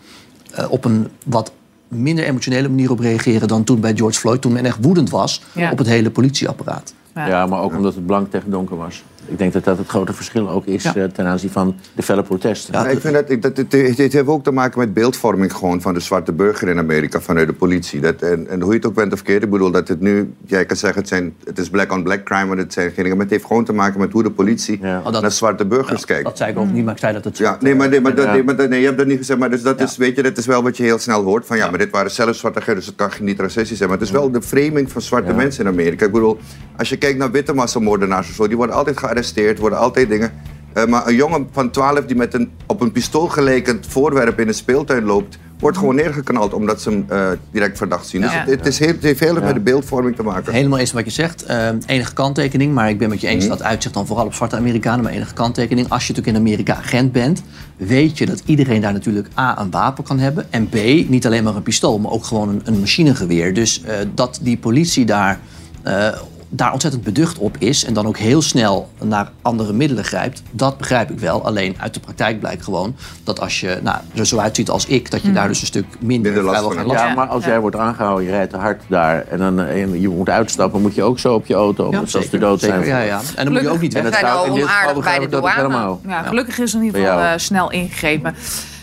eh, 0.54 0.70
op 0.70 0.84
een 0.84 1.08
wat 1.26 1.52
minder 1.88 2.24
emotionele 2.24 2.68
manier 2.68 2.90
op 2.90 2.98
reageren 2.98 3.48
dan 3.48 3.64
toen 3.64 3.80
bij 3.80 3.96
George 3.96 4.18
Floyd, 4.18 4.40
toen 4.40 4.52
men 4.52 4.64
echt 4.64 4.78
woedend 4.80 5.10
was 5.10 5.42
Ja. 5.54 5.70
op 5.70 5.78
het 5.78 5.86
hele 5.86 6.10
politieapparaat. 6.10 6.94
Ja. 7.14 7.46
maar 7.46 7.60
ook 7.60 7.72
omdat 7.76 7.94
het 7.94 8.06
blank 8.06 8.30
tegen 8.30 8.50
donker 8.50 8.76
was. 8.76 9.02
Ik 9.26 9.38
denk 9.38 9.52
dat 9.52 9.64
dat 9.64 9.78
het 9.78 9.86
grote 9.88 10.12
verschil 10.12 10.50
ook 10.50 10.66
is 10.66 10.82
Ja. 10.82 10.94
eh, 10.94 11.04
ten 11.04 11.26
aanzien 11.26 11.50
van 11.50 11.74
de 11.94 12.02
felle 12.02 12.22
protesten. 12.22 12.74
Ja, 12.74 12.86
ik 12.86 13.00
vind 13.00 13.14
dat, 13.14 13.30
ik- 13.30 13.42
dat 13.42 13.56
het, 13.56 13.72
heeft 13.72 14.26
ook 14.28 14.44
te 14.44 14.50
maken 14.50 14.78
met 14.78 14.94
beeldvorming 14.94 15.52
gewoon 15.52 15.80
van 15.80 15.94
de 15.94 16.00
zwarte 16.00 16.32
burger 16.32 16.68
in 16.68 16.78
Amerika 16.78 17.20
vanuit 17.20 17.46
de 17.46 17.52
politie. 17.52 18.00
Dat, 18.00 18.22
en, 18.22 18.48
en 18.48 18.60
hoe 18.60 18.70
je 18.70 18.76
het 18.76 18.86
ook 18.86 18.94
bent 18.94 19.12
of 19.12 19.22
keert, 19.22 19.42
ik 19.42 19.50
bedoel 19.50 19.70
dat 19.70 19.88
het 19.88 20.00
nu, 20.00 20.32
jij 20.46 20.66
kan 20.66 20.76
zeggen 20.76 21.00
het, 21.00 21.08
zijn, 21.08 21.34
het 21.44 21.58
is 21.58 21.68
black 21.70 21.92
on 21.92 22.02
black 22.02 22.24
crime, 22.24 22.44
maar 22.44 22.56
het 22.56 22.72
zijn 22.72 22.90
geen 22.90 23.08
maar 23.08 23.16
het 23.18 23.30
heeft 23.30 23.44
gewoon 23.44 23.64
te 23.64 23.72
maken 23.72 24.00
met 24.00 24.12
hoe 24.12 24.22
de 24.22 24.30
politie 24.30 24.78
naar 24.80 25.30
zwarte 25.30 25.66
burgers 25.66 26.04
kijkt. 26.04 26.24
Dat 26.24 26.36
zei 26.36 26.50
ik 26.50 26.58
ook 26.58 26.72
niet, 26.72 26.84
maar 26.84 26.94
ik 26.94 27.00
zei 27.00 27.12
dat 27.12 27.24
het... 27.24 27.38
Ja, 27.38 27.56
nee, 27.60 27.74
maar, 27.74 27.88
nee, 27.88 28.00
maar, 28.00 28.14
dat, 28.14 28.24
Ja. 28.24 28.32
nee, 28.32 28.42
maar 28.44 28.56
dat- 28.56 28.68
nee, 28.68 28.80
je 28.80 28.86
hebt 28.86 28.98
dat 28.98 29.06
niet 29.06 29.18
gezegd. 29.18 29.38
Maar 29.38 29.50
dus 29.50 29.62
dat 29.62 29.80
is, 29.80 29.96
weet 29.96 30.16
je, 30.16 30.22
dat 30.22 30.38
is 30.38 30.46
wel 30.46 30.62
wat 30.62 30.76
je 30.76 30.82
heel 30.82 30.98
snel 30.98 31.22
hoort. 31.22 31.46
Van 31.46 31.56
ja, 31.56 31.70
maar 31.70 31.78
dit 31.78 31.90
waren 31.90 32.10
zelfs 32.10 32.38
zwarte 32.38 32.74
dus 32.74 32.86
het 32.86 32.94
kan 32.94 33.10
niet 33.20 33.40
racistisch 33.40 33.76
zijn. 33.76 33.88
Maar 33.88 33.98
het 33.98 34.06
is 34.06 34.12
wel 34.12 34.30
de 34.30 34.42
framing 34.42 34.90
van 34.92 35.00
zwarte 35.02 35.32
mensen 35.32 35.64
in 35.64 35.70
Amerika. 35.70 36.06
Ik 36.06 36.12
bedoel, 36.12 36.38
als 36.76 36.88
je 36.88 36.96
kijkt 36.96 37.18
naar 37.18 37.30
witte 37.30 37.52
massamoordenaars 37.54 38.28
of 38.28 38.34
zo, 38.34 38.46
die 38.48 38.56
worden 38.56 38.74
altijd 38.76 38.98
gearresteerd, 38.98 39.20
worden 39.58 39.78
altijd 39.78 40.08
dingen. 40.08 40.32
Eh, 40.72 40.86
maar 40.86 41.06
een 41.06 41.14
jongen 41.14 41.48
van 41.52 41.70
12 41.70 42.04
die 42.04 42.16
met 42.16 42.34
een 42.34 42.50
op 42.66 42.80
een 42.80 42.92
pistool 42.92 43.28
gelekend 43.28 43.86
voorwerp 43.88 44.40
in 44.40 44.48
een 44.48 44.54
speeltuin 44.54 45.04
loopt, 45.04 45.38
wordt 45.58 45.78
gewoon 45.78 45.94
neergeknald 45.94 46.52
omdat 46.52 46.82
ze 46.82 46.90
hem 46.90 47.04
eh, 47.08 47.26
direct 47.50 47.78
verdacht 47.78 48.06
zien. 48.06 48.20
Dus 48.20 48.32
het, 48.34 48.50
het, 48.50 48.66
is 48.66 48.78
heel, 48.78 48.88
het 48.88 49.02
heeft 49.02 49.20
heel 49.20 49.34
erg 49.36 49.44
met 49.44 49.54
de 49.54 49.60
beeldvorming 49.60 50.16
te 50.16 50.22
maken. 50.22 50.52
Helemaal 50.52 50.78
eens 50.78 50.92
wat 50.92 51.04
je 51.04 51.10
zegt. 51.10 51.44
Eh, 51.44 51.68
enige 51.86 52.12
kanttekening, 52.12 52.74
maar 52.74 52.88
ik 52.88 52.98
ben 52.98 53.08
met 53.08 53.20
je 53.20 53.26
Mhm. 53.26 53.36
eens 53.36 53.48
dat 53.48 53.62
uitzicht 53.62 53.94
dan 53.94 54.06
vooral 54.06 54.26
op 54.26 54.34
zwarte 54.34 54.56
Amerikanen. 54.56 55.04
Maar 55.04 55.12
enige 55.12 55.34
kanttekening, 55.34 55.88
als 55.88 56.06
je 56.06 56.12
natuurlijk 56.12 56.36
in 56.36 56.48
Amerika 56.48 56.74
agent 56.74 57.12
bent, 57.12 57.42
weet 57.76 58.18
je 58.18 58.26
dat 58.26 58.42
iedereen 58.46 58.80
daar 58.80 58.92
natuurlijk 58.92 59.28
A, 59.38 59.60
een 59.60 59.70
wapen 59.70 60.04
kan 60.04 60.18
hebben. 60.18 60.46
En 60.50 60.68
B, 60.68 60.74
niet 61.08 61.26
alleen 61.26 61.44
maar 61.44 61.56
een 61.56 61.62
pistool, 61.62 61.98
maar 61.98 62.12
ook 62.12 62.24
gewoon 62.24 62.48
een, 62.48 62.60
een 62.64 62.78
machinegeweer. 62.78 63.54
Dus 63.54 63.82
eh, 63.82 63.96
dat 64.14 64.38
die 64.42 64.56
politie 64.56 65.04
daar, 65.04 65.38
eh, 65.82 66.08
daar 66.54 66.72
ontzettend 66.72 67.02
beducht 67.04 67.38
op 67.38 67.56
is 67.58 67.84
en 67.84 67.94
dan 67.94 68.06
ook 68.06 68.16
heel 68.18 68.42
snel 68.42 68.88
naar 69.02 69.30
andere 69.42 69.72
middelen 69.72 70.04
grijpt, 70.04 70.42
dat 70.50 70.78
begrijp 70.78 71.10
ik 71.10 71.18
wel. 71.18 71.44
Alleen 71.44 71.74
uit 71.78 71.94
de 71.94 72.00
praktijk 72.00 72.40
blijkt 72.40 72.64
gewoon 72.64 72.94
dat 73.24 73.40
als 73.40 73.60
je 73.60 73.78
nou, 73.82 73.96
er 74.14 74.26
zo 74.26 74.38
uitziet 74.38 74.70
als 74.70 74.86
ik, 74.86 75.10
dat 75.10 75.20
je 75.20 75.26
Mhm. 75.26 75.36
daar 75.36 75.48
dus 75.48 75.60
een 75.60 75.66
stuk 75.66 75.84
minder, 76.00 76.32
vrijwel 76.32 76.70
geen 76.70 76.86
last 76.86 77.00
Ja, 77.00 77.06
van 77.06 77.14
maar 77.16 77.26
als 77.26 77.34
hebt. 77.34 77.46
jij 77.46 77.60
wordt 77.60 77.76
aangehouden, 77.76 78.24
je 78.24 78.30
rijdt 78.30 78.50
te 78.52 78.56
hard 78.58 78.82
daar 78.88 79.24
en, 79.28 79.38
dan, 79.38 79.60
eh, 79.60 79.82
en 79.82 80.00
je 80.00 80.08
moet 80.08 80.28
uitstappen, 80.28 80.80
moet 80.80 80.94
je 80.94 81.02
ook 81.02 81.18
zo 81.18 81.34
op 81.34 81.46
je 81.46 81.54
auto, 81.54 81.84
Ja, 81.84 81.90
zoals 81.90 82.12
de 82.12 82.20
zeker, 82.20 82.40
dood 82.40 82.60
zijn. 82.60 82.84
ja, 82.84 82.98
ja. 83.00 83.20
En 83.36 83.44
dan 83.44 83.52
moet 83.52 83.62
je 83.62 83.68
ook 83.70 83.80
niet 83.80 83.94
En 83.94 84.02
weg. 84.02 84.10
dat 84.12 84.20
zijn 84.20 84.32
zou- 84.32 84.48
al 84.48 84.54
in 84.54 84.60
dit 84.60 84.68
geval 84.68 84.94
begrijp 84.94 85.22
ik 85.22 85.30
dat 85.30 85.50
helemaal. 85.50 86.00
Ja, 86.06 86.22
gelukkig 86.22 86.58
is 86.58 86.72
er 86.72 86.78
in 86.78 86.84
ieder 86.84 87.00
geval 87.00 87.18
eh, 87.20 87.30
snel 87.36 87.70
ingegrepen. 87.70 88.34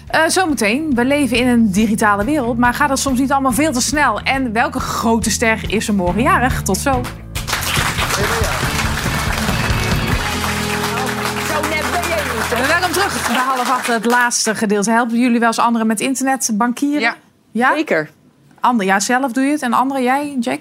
Eh, 0.07 0.21
zometeen, 0.27 0.91
we 0.95 1.05
leven 1.05 1.37
in 1.37 1.47
een 1.47 1.71
digitale 1.71 2.23
wereld, 2.25 2.57
maar 2.57 2.73
gaat 2.73 2.89
het 2.89 2.99
soms 2.99 3.19
niet 3.19 3.31
allemaal 3.31 3.51
veel 3.51 3.71
te 3.71 3.81
snel? 3.81 4.19
En 4.19 4.53
welke 4.53 4.79
grote 4.79 5.29
ster 5.31 5.61
is 5.67 5.87
er 5.87 5.93
morgen 5.93 6.21
jarig? 6.21 6.61
Tot 6.61 6.77
zo. 6.77 7.01
Welkom 12.67 12.91
terug 12.91 13.27
bij 13.27 13.35
half 13.37 13.69
acht, 13.71 13.87
het 13.87 14.05
laatste 14.05 14.55
gedeelte. 14.55 14.91
Helpen 14.91 15.19
jullie 15.19 15.39
wel 15.39 15.47
eens 15.47 15.59
anderen 15.59 15.87
met 15.87 15.99
internet 15.99 16.51
bankieren? 16.53 17.15
Ja. 17.51 17.73
Zeker. 17.75 18.09
Ander, 18.59 18.85
ja, 18.85 18.99
zelf 18.99 19.31
doe 19.31 19.43
je 19.43 19.51
het. 19.51 19.61
En 19.61 19.73
anderen, 19.73 20.03
jij, 20.03 20.37
Jack? 20.39 20.59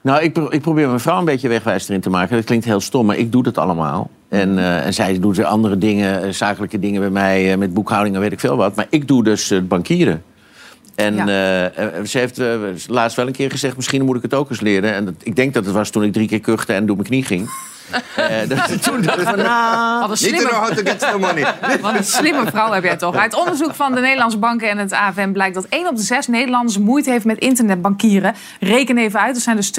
Nou, 0.00 0.22
ik, 0.22 0.32
pro- 0.32 0.50
ik 0.50 0.60
probeer 0.60 0.86
mijn 0.86 1.00
vrouw 1.00 1.18
een 1.18 1.24
beetje 1.24 1.48
wegwijs 1.48 1.88
erin 1.88 2.00
te 2.00 2.10
maken. 2.10 2.36
Dat 2.36 2.44
klinkt 2.44 2.64
heel 2.64 2.80
stom, 2.80 3.06
maar 3.06 3.16
ik 3.16 3.32
doe 3.32 3.42
dat 3.42 3.58
allemaal. 3.58 4.10
En, 4.28 4.58
eh, 4.58 4.86
en 4.86 4.94
zij 4.94 5.18
doet 5.20 5.36
weer 5.36 5.46
andere 5.46 5.78
dingen, 5.78 6.22
eh, 6.22 6.30
zakelijke 6.30 6.78
dingen 6.78 7.00
bij 7.00 7.10
mij, 7.10 7.52
eh, 7.52 7.58
met 7.58 7.74
boekhouding 7.74 8.14
en 8.14 8.20
weet 8.20 8.32
ik 8.32 8.40
veel 8.40 8.56
wat. 8.56 8.74
Maar 8.74 8.86
ik 8.90 9.08
doe 9.08 9.24
dus 9.24 9.48
het 9.48 9.68
bankieren. 9.68 10.22
En 10.98 11.14
Ja. 11.14 11.26
eh, 11.26 11.64
eh, 11.98 12.04
ze 12.04 12.18
heeft 12.18 12.38
eh, 12.38 12.54
laatst 12.86 13.16
wel 13.16 13.26
een 13.26 13.32
keer 13.32 13.50
gezegd, 13.50 13.76
misschien 13.76 14.04
moet 14.04 14.16
ik 14.16 14.22
het 14.22 14.34
ook 14.34 14.50
eens 14.50 14.60
leren. 14.60 14.92
En 14.94 15.04
dat, 15.04 15.14
ik 15.22 15.36
denk 15.36 15.54
dat 15.54 15.64
het 15.64 15.74
was 15.74 15.90
toen 15.90 16.02
ik 16.02 16.12
drie 16.12 16.28
keer 16.28 16.40
kuchte 16.40 16.72
en 16.72 16.86
door 16.86 16.96
mijn 16.96 17.08
knie 17.08 17.24
ging. 17.24 17.48
Eh, 18.16 18.48
dat, 18.48 18.82
toen 18.82 19.02
dacht 19.02 19.18
ik 19.18 19.24
van, 19.26 19.36
nou... 19.38 20.16
Slimme- 20.16 20.38
Niet 20.38 20.46
to 20.46 20.54
know 20.56 20.66
how 20.68 20.76
to 20.76 20.90
get 20.90 21.02
some 21.02 21.18
money. 21.18 21.54
Wat 21.80 21.94
een 21.96 22.04
slimme 22.04 22.46
vrouw 22.46 22.72
heb 22.72 22.82
jij 22.84 22.96
toch. 22.96 23.16
Uit 23.16 23.34
onderzoek 23.34 23.74
van 23.74 23.94
de 23.94 24.00
Nederlandse 24.00 24.38
banken 24.38 24.68
en 24.70 24.78
het 24.78 24.92
AFM 24.92 25.32
blijkt 25.32 25.54
dat 25.54 25.66
1 25.68 25.86
op 25.88 25.96
de 25.96 26.02
6 26.02 26.26
Nederlanders 26.26 26.78
moeite 26.78 27.10
heeft 27.10 27.24
met 27.24 27.38
internetbankieren. 27.38 28.34
Reken 28.60 28.98
even 28.98 29.20
uit, 29.20 29.36
er 29.36 29.42
zijn 29.42 29.56
dus 29.56 29.70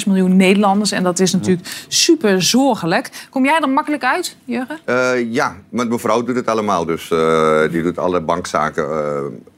2,6 0.00 0.06
miljoen 0.06 0.36
Nederlanders. 0.36 0.92
En 0.92 1.02
dat 1.02 1.18
is 1.20 1.32
natuurlijk 1.32 1.68
super 1.88 2.42
zorgelijk. 2.42 3.10
Kom 3.30 3.44
jij 3.44 3.58
er 3.60 3.68
makkelijk 3.68 4.04
uit, 4.04 4.36
Jurgen? 4.44 4.78
Eh, 4.84 5.32
ja, 5.32 5.56
want 5.68 5.88
mijn 5.88 6.00
vrouw 6.00 6.22
doet 6.22 6.36
het 6.36 6.46
allemaal. 6.48 6.84
Dus 6.84 7.10
eh, 7.10 7.60
die 7.70 7.82
doet 7.82 7.98
alle 7.98 8.20
bankzaken 8.20 8.86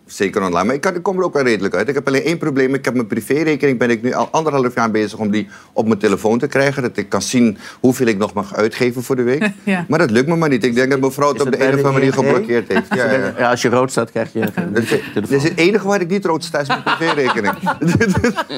zeker 0.07 0.43
online. 0.43 0.65
Maar 0.65 0.75
ik, 0.75 0.81
kan, 0.81 0.95
ik 0.95 1.03
kom 1.03 1.19
er 1.19 1.25
ook 1.25 1.35
wel 1.35 1.43
redelijk 1.43 1.75
uit. 1.75 1.89
Ik 1.89 1.95
heb 1.95 2.07
alleen 2.07 2.23
één 2.23 2.39
probleem. 2.39 2.75
Ik 2.75 2.85
heb 2.85 2.95
mijn 2.95 3.07
privérekening. 3.07 3.79
Ben 3.79 3.91
ik 3.91 4.03
nu 4.03 4.13
al 4.13 4.29
anderhalf 4.31 4.75
jaar 4.75 4.91
bezig 4.91 5.19
om 5.19 5.31
die 5.31 5.49
op 5.73 5.87
mijn 5.87 5.99
telefoon 5.99 6.39
te 6.39 6.47
krijgen. 6.47 6.83
Dat 6.83 6.97
ik 6.97 7.09
kan 7.09 7.23
zien 7.23 7.59
hoeveel 7.81 8.07
ik 8.07 8.19
nog 8.19 8.33
mag 8.33 8.55
uitgeven 8.55 9.03
voor 9.03 9.17
de 9.17 9.23
week. 9.23 9.45
Ja. 9.63 9.85
Maar 9.89 9.99
dat 9.99 10.11
lukt 10.11 10.29
me 10.29 10.37
maar 10.37 10.49
niet. 10.49 10.65
Ik 10.65 10.75
denk 10.75 10.91
dat 10.91 11.01
mijn 11.01 11.13
vrouw 11.13 11.33
het 11.33 11.41
op 11.41 11.51
de 11.51 11.57
een 11.57 11.69
of 11.69 11.75
andere 11.75 11.93
manier 11.93 12.13
geblokkeerd 12.13 12.69
heeft. 12.69 12.95
Ja, 12.95 13.11
ja. 13.11 13.35
Ja, 13.39 13.51
als 13.51 13.63
je 13.63 13.69
rood 13.69 13.91
staat, 13.91 14.11
krijg 14.11 14.33
je 14.33 14.41
dat 15.15 15.31
is 15.31 15.43
het 15.43 15.57
enige 15.57 15.87
waar 15.87 16.01
ik 16.01 16.09
niet 16.09 16.25
rood 16.25 16.45
sta, 16.45 16.59
is 16.59 16.69
mijn 16.69 16.83
privérekening. 16.83 17.55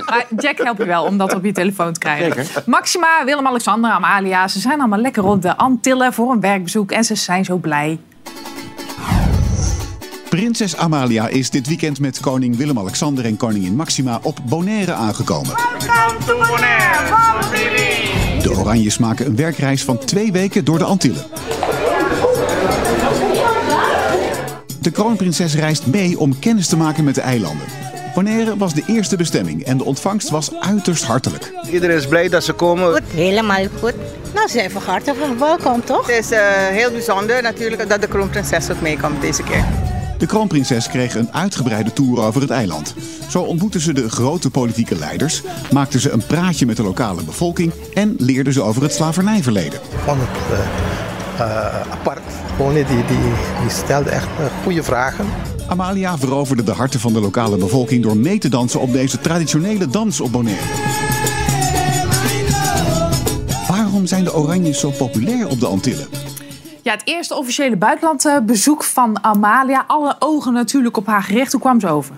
Maar 0.06 0.26
Jack 0.36 0.58
helpt 0.58 0.78
je 0.78 0.84
wel 0.84 1.04
om 1.04 1.18
dat 1.18 1.34
op 1.34 1.44
je 1.44 1.52
telefoon 1.52 1.92
te 1.92 1.98
krijgen. 1.98 2.62
Maxima, 2.66 3.24
Willem-Alexander, 3.24 3.90
Amalia, 3.90 4.48
ze 4.48 4.58
zijn 4.58 4.78
allemaal 4.78 4.98
lekker 4.98 5.24
op 5.24 5.42
de 5.42 5.56
Antillen 5.56 6.12
voor 6.12 6.32
een 6.32 6.40
werkbezoek. 6.40 6.90
En 6.90 7.04
ze 7.04 7.14
zijn 7.14 7.44
zo 7.44 7.56
blij. 7.56 7.98
Prinses 10.28 10.76
Amalia 10.76 11.28
is 11.28 11.50
dit 11.50 11.66
weekend 11.66 12.00
met 12.00 12.20
koning 12.20 12.56
Willem-Alexander 12.56 13.24
en 13.24 13.36
koningin 13.36 13.76
Maxima 13.76 14.20
op 14.22 14.38
Bonaire 14.48 14.92
aangekomen. 14.92 15.54
De 18.42 18.50
Oranjes 18.56 18.98
maken 18.98 19.26
een 19.26 19.36
werkreis 19.36 19.84
van 19.84 19.98
twee 19.98 20.32
weken 20.32 20.64
door 20.64 20.78
de 20.78 20.84
Antillen. 20.84 21.26
kroonprinses 24.98 25.54
reist 25.54 25.86
mee 25.86 26.18
om 26.18 26.38
kennis 26.38 26.66
te 26.66 26.76
maken 26.76 27.04
met 27.04 27.14
de 27.14 27.20
eilanden. 27.20 27.66
Bonaire 28.14 28.56
was 28.56 28.74
de 28.74 28.82
eerste 28.86 29.16
bestemming 29.16 29.64
en 29.64 29.76
de 29.76 29.84
ontvangst 29.84 30.28
was 30.30 30.50
uiterst 30.60 31.04
hartelijk. 31.04 31.52
Iedereen 31.70 31.96
is 31.96 32.06
blij 32.06 32.28
dat 32.28 32.44
ze 32.44 32.52
komen. 32.52 32.92
Goed, 32.92 33.12
helemaal 33.14 33.66
goed. 33.80 33.94
Nou, 34.34 34.48
ze 34.48 34.52
zijn 34.58 34.70
van 34.70 34.82
harte 34.82 35.14
welkom, 35.38 35.84
toch? 35.84 36.06
Het 36.06 36.24
is 36.24 36.30
eh, 36.30 36.40
heel 36.52 36.90
bijzonder 36.90 37.42
natuurlijk 37.42 37.88
dat 37.88 38.00
de 38.00 38.08
kroonprinses 38.08 38.70
ook 38.70 38.80
meekomt 38.80 39.20
deze 39.20 39.42
keer. 39.42 39.77
De 40.18 40.26
kroonprinses 40.26 40.88
kreeg 40.88 41.14
een 41.14 41.32
uitgebreide 41.32 41.92
tour 41.92 42.20
over 42.20 42.40
het 42.40 42.50
eiland. 42.50 42.94
Zo 43.28 43.42
ontmoette 43.42 43.80
ze 43.80 43.92
de 43.92 44.10
grote 44.10 44.50
politieke 44.50 44.98
leiders, 44.98 45.42
maakte 45.72 46.00
ze 46.00 46.10
een 46.10 46.26
praatje 46.26 46.66
met 46.66 46.76
de 46.76 46.82
lokale 46.82 47.22
bevolking 47.22 47.72
en 47.94 48.14
leerde 48.18 48.52
ze 48.52 48.62
over 48.62 48.82
het 48.82 48.92
slavernijverleden. 48.92 49.80
vond 50.04 50.20
het 50.20 50.58
eh, 50.58 51.46
eh, 51.46 51.90
apart. 51.90 52.22
Die, 52.58 52.84
die, 52.84 53.04
die 53.60 53.70
stelde 53.70 54.10
echt 54.10 54.26
eh, 54.38 54.44
goede 54.62 54.82
vragen. 54.82 55.26
Amalia 55.66 56.18
veroverde 56.18 56.62
de 56.62 56.72
harten 56.72 57.00
van 57.00 57.12
de 57.12 57.20
lokale 57.20 57.56
bevolking 57.56 58.02
door 58.02 58.16
mee 58.16 58.38
te 58.38 58.48
dansen 58.48 58.80
op 58.80 58.92
deze 58.92 59.20
traditionele 59.20 59.86
dans 59.86 60.20
op 60.20 60.32
Bonaire. 60.32 60.62
Waarom 63.68 64.06
zijn 64.06 64.24
de 64.24 64.34
Oranjes 64.34 64.78
zo 64.78 64.90
populair 64.90 65.48
op 65.48 65.60
de 65.60 65.66
Antillen? 65.66 66.27
Ja, 66.88 66.94
het 66.94 67.06
eerste 67.06 67.34
officiële 67.34 67.76
buitenlandbezoek 67.76 68.84
van 68.84 69.24
Amalia. 69.24 69.84
Alle 69.86 70.16
ogen 70.18 70.52
natuurlijk 70.52 70.96
op 70.96 71.06
haar 71.06 71.22
gericht. 71.22 71.52
Hoe 71.52 71.60
kwam 71.60 71.80
ze 71.80 71.88
over? 71.88 72.14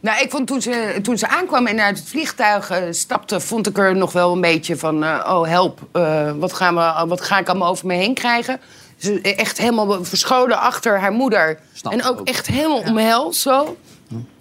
Nou, 0.00 0.22
ik 0.22 0.30
vond 0.30 0.46
toen 0.46 0.62
ze, 0.62 0.98
toen 1.02 1.18
ze 1.18 1.28
aankwam 1.28 1.66
en 1.66 1.80
uit 1.80 1.98
het 1.98 2.08
vliegtuig 2.08 2.70
eh, 2.70 2.82
stapte, 2.90 3.40
vond 3.40 3.66
ik 3.66 3.78
er 3.78 3.96
nog 3.96 4.12
wel 4.12 4.32
een 4.32 4.40
beetje 4.40 4.76
van: 4.76 5.04
eh, 5.04 5.30
oh 5.32 5.46
help, 5.46 5.80
eh, 5.92 6.32
wat, 6.38 6.52
gaan 6.52 6.74
we, 6.74 7.06
wat 7.08 7.20
ga 7.20 7.38
ik 7.38 7.48
allemaal 7.48 7.68
over 7.68 7.86
me 7.86 7.94
heen 7.94 8.14
krijgen? 8.14 8.60
Ze 8.96 9.20
echt 9.20 9.58
helemaal 9.58 10.04
verscholen 10.04 10.60
achter 10.60 11.00
haar 11.00 11.12
moeder. 11.12 11.58
en 11.90 12.04
ook, 12.04 12.20
echt 12.28 12.46
helemaal 12.46 12.82
omhelst 12.88 13.40
zo. 13.40 13.76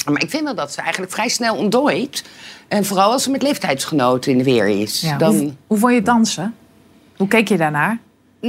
Maar 0.05 0.21
ik 0.21 0.29
vind 0.29 0.43
wel 0.43 0.55
dat 0.55 0.73
ze 0.73 0.81
eigenlijk 0.81 1.11
vrij 1.11 1.29
snel 1.29 1.55
ontdooit. 1.55 2.23
En 2.67 2.85
vooral 2.85 3.11
als 3.11 3.23
ze 3.23 3.29
met 3.31 3.41
leeftijdsgenoten 3.41 4.31
in 4.31 4.37
de 4.37 4.43
weer 4.43 4.67
is. 4.67 5.01
Ja, 5.01 5.17
dan... 5.17 5.35
hoe, 5.35 5.53
hoe 5.67 5.77
vond 5.77 5.93
je 5.93 6.01
dansen? 6.01 6.55
Hoe 7.15 7.27
keek 7.27 7.47
je 7.47 7.57
daarnaar? 7.57 7.99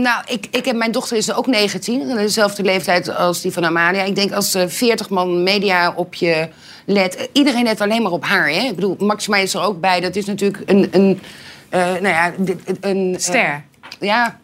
Nou, 0.03 0.23
ik, 0.27 0.47
ik 0.51 0.65
heb, 0.65 0.77
mijn 0.77 0.93
dochter 0.93 1.17
is 1.17 1.33
ook 1.33 1.47
19, 1.47 2.09
dezelfde 2.17 2.63
leeftijd 2.63 3.17
als 3.17 3.41
die 3.41 3.53
van 3.53 3.65
Amalia. 3.65 4.03
Ik 4.03 4.15
denk 4.15 4.33
als 4.33 4.55
er 4.55 4.71
40 4.71 5.11
man 5.11 5.43
media 5.43 5.93
op 5.97 6.15
je 6.15 6.49
let. 6.85 7.29
Iedereen 7.33 7.65
let 7.65 7.81
alleen 7.81 8.03
maar 8.03 8.13
op 8.13 8.25
haar. 8.25 8.49
Hè? 8.49 8.61
Ik 8.61 8.75
bedoel, 8.75 8.97
Maxima 8.99 9.37
is 9.37 9.55
er 9.55 9.61
ook 9.63 9.81
bij. 9.81 10.01
Dat 10.01 10.17
is 10.17 10.25
natuurlijk 10.25 10.63
een. 10.67 10.89
een 10.91 11.21
eh, 11.69 11.81
nou 11.81 12.09
ja, 12.09 12.33
een. 12.81 13.13
eh, 13.15 13.21
Ster. 13.21 13.65
ja, 14.01 14.39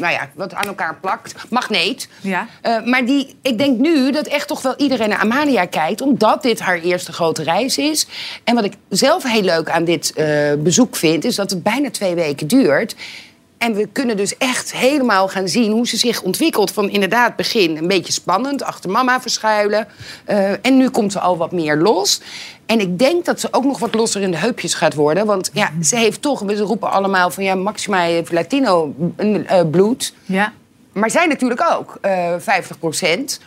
nou 0.00 0.12
ja, 0.12 0.30
wat 0.34 0.54
aan 0.54 0.66
elkaar 0.66 0.96
plakt. 1.00 1.34
Magneet. 1.50 2.08
Ja. 2.20 2.46
Eh, 2.60 2.84
maar 2.84 3.04
die, 3.06 3.34
ik 3.42 3.58
denk 3.58 3.78
nu 3.78 4.10
dat 4.12 4.26
echt 4.26 4.48
toch 4.48 4.62
wel 4.62 4.74
iedereen 4.76 5.08
naar 5.08 5.18
Amalia 5.18 5.64
kijkt, 5.64 6.00
omdat 6.00 6.42
dit 6.42 6.60
haar 6.60 6.78
eerste 6.80 7.12
grote 7.12 7.42
reis 7.42 7.78
is. 7.78 8.06
En 8.44 8.54
wat 8.54 8.64
ik 8.64 8.72
zelf 8.88 9.22
heel 9.22 9.42
leuk 9.42 9.70
aan 9.70 9.84
dit 9.84 10.12
eh, 10.12 10.52
bezoek 10.58 10.96
vind, 10.96 11.24
is 11.24 11.34
dat 11.34 11.50
het 11.50 11.62
bijna 11.62 11.90
twee 11.90 12.14
weken 12.14 12.46
duurt. 12.46 12.94
En 13.58 13.74
we 13.74 13.88
kunnen 13.92 14.16
dus 14.16 14.36
echt 14.36 14.72
helemaal 14.72 15.28
gaan 15.28 15.48
zien 15.48 15.72
hoe 15.72 15.86
ze 15.86 15.96
zich 15.96 16.22
ontwikkelt. 16.22 16.70
Van 16.70 16.90
inderdaad 16.90 17.36
begin 17.36 17.76
een 17.76 17.88
beetje 17.88 18.12
spannend, 18.12 18.62
achter 18.62 18.90
mama 18.90 19.20
verschuilen. 19.20 19.86
Eh, 20.24 20.66
en 20.66 20.76
nu 20.76 20.88
komt 20.88 21.12
ze 21.12 21.20
al 21.20 21.36
wat 21.36 21.52
meer 21.52 21.76
los. 21.76 22.20
En 22.66 22.80
ik 22.80 22.98
denk 22.98 23.24
dat 23.24 23.40
ze 23.40 23.48
ook 23.50 23.64
nog 23.64 23.78
wat 23.78 23.94
losser 23.94 24.22
in 24.22 24.30
de 24.30 24.36
heupjes 24.36 24.74
gaat 24.74 24.94
worden. 24.94 25.26
Want 25.26 25.50
ja, 25.52 25.70
ze 25.82 25.96
heeft 25.96 26.22
toch, 26.22 26.40
we 26.40 26.56
roepen 26.56 26.90
allemaal 26.90 27.30
van 27.30 27.44
ja, 27.44 27.54
Maxima 27.54 28.00
heeft 28.00 28.32
Latino 28.32 28.94
eh, 29.16 29.60
bloed. 29.70 30.14
Ja. 30.24 30.52
Maar 30.92 31.10
zij 31.10 31.26
natuurlijk 31.26 31.66
ook, 31.72 31.98
eh 32.00 32.34
50 32.38 32.78
procent. 32.78 33.40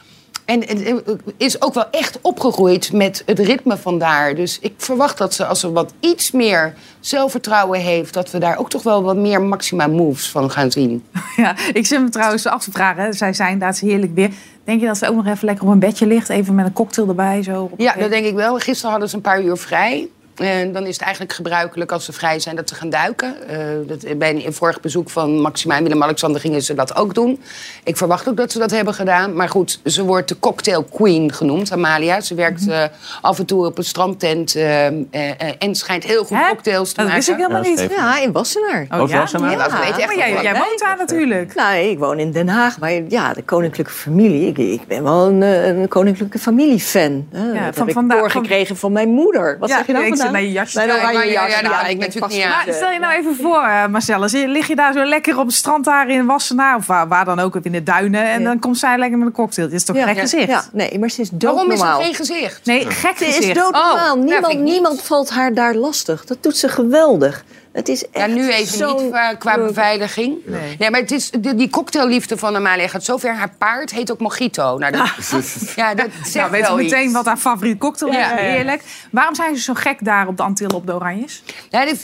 En 0.48 0.68
en, 0.68 0.86
eh, 0.86 1.14
is 1.38 1.62
ook 1.62 1.74
wel 1.74 1.90
echt 1.92 2.20
opgegroeid 2.22 2.92
met 2.94 3.24
het 3.26 3.40
ritme 3.40 3.78
van 3.78 4.00
daar. 4.00 4.36
Dus 4.36 4.60
ik 4.60 4.74
verwacht 4.78 5.18
dat 5.18 5.34
ze, 5.34 5.46
als 5.46 5.60
ze 5.60 5.72
wat 5.72 5.94
iets 6.00 6.32
meer 6.32 6.74
zelfvertrouwen 7.00 7.80
heeft... 7.80 8.14
dat 8.14 8.32
we 8.32 8.38
daar 8.38 8.58
ook 8.58 8.70
toch 8.70 8.84
wel 8.84 9.04
wat 9.04 9.16
meer 9.16 9.42
maxima 9.42 9.88
moves 9.88 10.30
van 10.30 10.52
gaan 10.52 10.72
zien. 10.72 11.04
Ja, 11.36 11.56
ik 11.74 11.86
zit 11.86 12.02
me 12.02 12.10
trouwens 12.10 12.46
af 12.46 12.64
te 12.64 12.72
vragen. 12.72 13.04
hè. 13.04 13.14
Zij 13.14 13.34
zijn 13.34 13.52
inderdaad 13.52 13.80
heerlijk 13.80 14.16
weer. 14.16 14.30
Denk 14.64 14.80
je 14.80 14.88
dat 14.88 14.98
ze 14.98 15.10
ook 15.10 15.16
nog 15.16 15.28
even 15.28 15.46
lekker 15.46 15.66
op 15.66 15.72
een 15.72 15.80
bedje 15.80 16.06
ligt? 16.08 16.30
Even 16.30 16.56
met 16.56 16.66
een 16.66 16.74
cocktail 16.74 17.08
erbij? 17.08 17.44
Zo. 17.44 17.72
Ja, 17.78 17.94
dat 17.94 18.10
denk 18.10 18.26
ik 18.26 18.36
wel. 18.36 18.58
Gisteren 18.58 18.92
hadden 18.92 19.10
ze 19.10 19.16
een 19.16 19.22
paar 19.22 19.44
uur 19.44 19.58
vrij. 19.58 20.10
En 20.38 20.72
dan 20.72 20.86
is 20.86 20.94
het 20.94 21.02
eigenlijk 21.02 21.34
gebruikelijk 21.34 21.92
als 21.92 22.06
ze 22.06 22.14
vrij 22.14 22.40
zijn 22.40 22.56
dat 22.56 22.70
ze 22.70 22.76
gaan 22.76 22.90
duiken. 22.90 23.36
Eh, 23.48 23.58
dat, 23.88 24.18
bij 24.18 24.46
een 24.46 24.54
vorig 24.54 24.80
bezoek 24.80 25.10
van 25.10 25.40
Maxima 25.42 25.76
en 25.78 25.84
Willem-Alexander 25.84 26.42
gingen 26.42 26.62
ze 26.62 26.74
dat 26.74 26.96
ook 26.96 27.14
doen. 27.16 27.42
Ik 27.84 27.98
verwacht 27.98 28.28
ook 28.30 28.38
dat 28.38 28.52
ze 28.52 28.60
dat 28.60 28.72
hebben 28.72 28.94
gedaan. 28.94 29.34
Maar 29.34 29.50
goed, 29.50 29.80
ze 29.86 30.04
wordt 30.04 30.28
de 30.30 30.40
cocktail 30.40 30.84
queen 30.84 31.34
genoemd, 31.34 31.72
Amalia. 31.72 32.22
Ze 32.22 32.36
werkt 32.36 32.62
Mhm. 32.62 32.72
eh, 32.72 32.84
af 33.22 33.40
en 33.40 33.46
toe 33.46 33.66
op 33.66 33.78
een 33.78 33.84
strandtent 33.84 34.56
eh, 34.56 34.86
eh, 34.88 34.94
eh, 35.12 35.32
en 35.60 35.76
schijnt 35.76 36.04
heel 36.04 36.24
goed 36.24 36.38
cocktails 36.50 36.90
te 36.90 36.96
Dat 36.96 37.06
maken. 37.06 37.16
wist 37.16 37.30
ik 37.30 37.36
helemaal 37.36 37.62
niet. 37.62 37.88
Ja, 37.98 38.20
in 38.22 38.32
Wassenaar. 38.32 38.82
Oh, 38.90 39.10
ja? 39.10 39.26
Ja, 39.32 39.50
Ja, 39.50 39.56
dat 39.58 39.72
weet 39.72 39.96
je 39.96 40.02
echt 40.02 40.06
maar 40.06 40.18
jij, 40.18 40.42
Nee. 40.52 40.54
woont 40.54 40.80
daar 40.80 40.98
natuurlijk. 40.98 41.56
Nee, 41.56 41.90
ik 41.92 42.00
woon 42.00 42.20
in 42.20 42.32
Den 42.32 42.48
Haag. 42.50 42.80
Maar 42.80 42.92
ja, 43.08 43.34
de 43.34 43.44
koninklijke 43.44 43.92
familie. 43.92 44.48
Ik, 44.48 44.58
ik 44.58 44.88
ben 44.88 45.04
wel 45.04 45.28
een, 45.28 45.44
eh, 45.44 45.68
een 45.68 45.88
koninklijke 45.88 46.40
familiefan. 46.40 47.28
Uh, 47.34 47.42
dat 47.42 47.52
van 47.54 47.64
heb 47.64 47.88
ik 47.88 47.94
vandaag- 47.94 48.20
doorgekregen 48.20 48.76
van 48.78 48.92
mijn 48.92 49.10
moeder. 49.10 49.58
Wat 49.60 49.70
Ja, 49.70 49.78
zeg 49.78 49.86
je 49.86 49.92
nou 49.94 50.06
ik 50.06 50.16
jasje 50.34 50.82
oranje 50.84 51.26
Ja, 51.32 51.48
ja, 51.48 51.48
ja, 51.48 51.60
Ja, 51.62 51.82
ik 51.86 51.90
ik 51.92 51.98
ben 52.00 52.08
natuurlijk 52.08 52.18
vast... 52.18 52.36
niet 52.36 52.44
aan. 52.44 52.66
Maar 52.66 52.74
stel 52.76 52.92
je 52.92 53.00
nou 53.00 53.14
even 53.14 53.36
voor, 53.36 53.62
eh, 53.64 53.88
Marcellus. 53.88 54.32
Lig 54.32 54.68
je 54.68 54.76
daar 54.76 54.94
zo 54.94 55.04
lekker 55.06 55.40
op 55.40 55.46
het 55.46 55.56
strand 55.56 55.86
daar 55.86 56.10
in 56.10 56.26
Wassenaar... 56.26 56.76
of 56.76 56.88
waar, 56.88 57.08
waar 57.08 57.26
dan 57.26 57.40
ook, 57.40 57.56
in 57.56 57.72
de 57.72 57.84
duinen... 57.84 58.30
en 58.30 58.44
dan 58.44 58.60
komt 58.60 58.78
zij 58.78 58.98
lekker 58.98 59.18
met 59.18 59.28
een 59.28 59.34
cocktail. 59.34 59.68
Dit 59.68 59.76
is 59.78 59.84
toch 59.86 59.96
Ja. 59.96 60.06
gek 60.08 60.20
gezicht? 60.20 60.48
Ja, 60.48 60.64
nee, 60.74 61.00
maar 61.00 61.10
ze 61.10 61.22
is 61.22 61.30
Waarom 61.40 61.60
is 61.60 61.68
doodnormaal. 61.68 62.00
er 62.00 62.06
geen 62.06 62.16
gezicht? 62.16 62.66
Nee, 62.66 62.86
gek 62.92 63.18
Ze 63.18 63.26
is 63.26 63.36
gezicht. 63.36 63.56
doodnormaal. 63.56 63.94
Oh, 63.96 64.02
nou, 64.02 64.24
niemand, 64.24 64.60
niemand 64.60 65.02
valt 65.02 65.30
haar 65.30 65.54
daar 65.54 65.76
lastig. 65.76 66.26
Dat 66.26 66.38
doet 66.42 66.58
ze 66.58 66.70
geweldig. 66.70 67.44
Het 67.78 67.88
is 67.88 68.10
echt 68.10 68.30
Ja, 68.30 68.36
nu 68.36 68.52
even 68.52 68.96
niet 68.96 69.10
qua, 69.10 69.34
qua 69.34 69.58
beveiliging. 69.58 70.38
Nee. 70.46 70.90
maar 70.90 71.00
het 71.00 71.12
is, 71.12 71.32
die, 71.32 71.56
die 71.56 71.70
cocktailliefde 71.70 72.38
van 72.38 72.56
Amalia 72.56 72.88
gaat 72.88 73.04
zover. 73.04 73.36
Haar 73.36 73.54
paard 73.58 73.92
heet 73.92 74.12
ook 74.12 74.20
Mojito. 74.20 74.78
Nou, 74.78 74.92
dat, 74.92 75.08
ja, 75.76 75.94
dat 75.94 76.08
zegt 76.24 76.36
Nou, 76.36 76.52
weet 76.52 76.62
je 76.62 76.68
wel 76.68 76.76
meteen 76.76 77.04
iets. 77.04 77.14
wat 77.14 77.26
haar 77.26 77.38
favoriete 77.38 77.78
cocktail 77.78 78.12
is. 78.12 78.18
Ja. 78.18 78.36
Heerlijk. 78.36 78.84
Waarom 79.12 79.36
zijn 79.36 79.56
ze 79.56 79.62
zo 79.62 79.74
gek 79.74 79.98
daar 80.06 80.28
op 80.28 80.38
de 80.38 80.44
Antillen 80.44 80.76
op 80.76 80.86
de 80.86 80.94
Oranjes? 80.94 81.44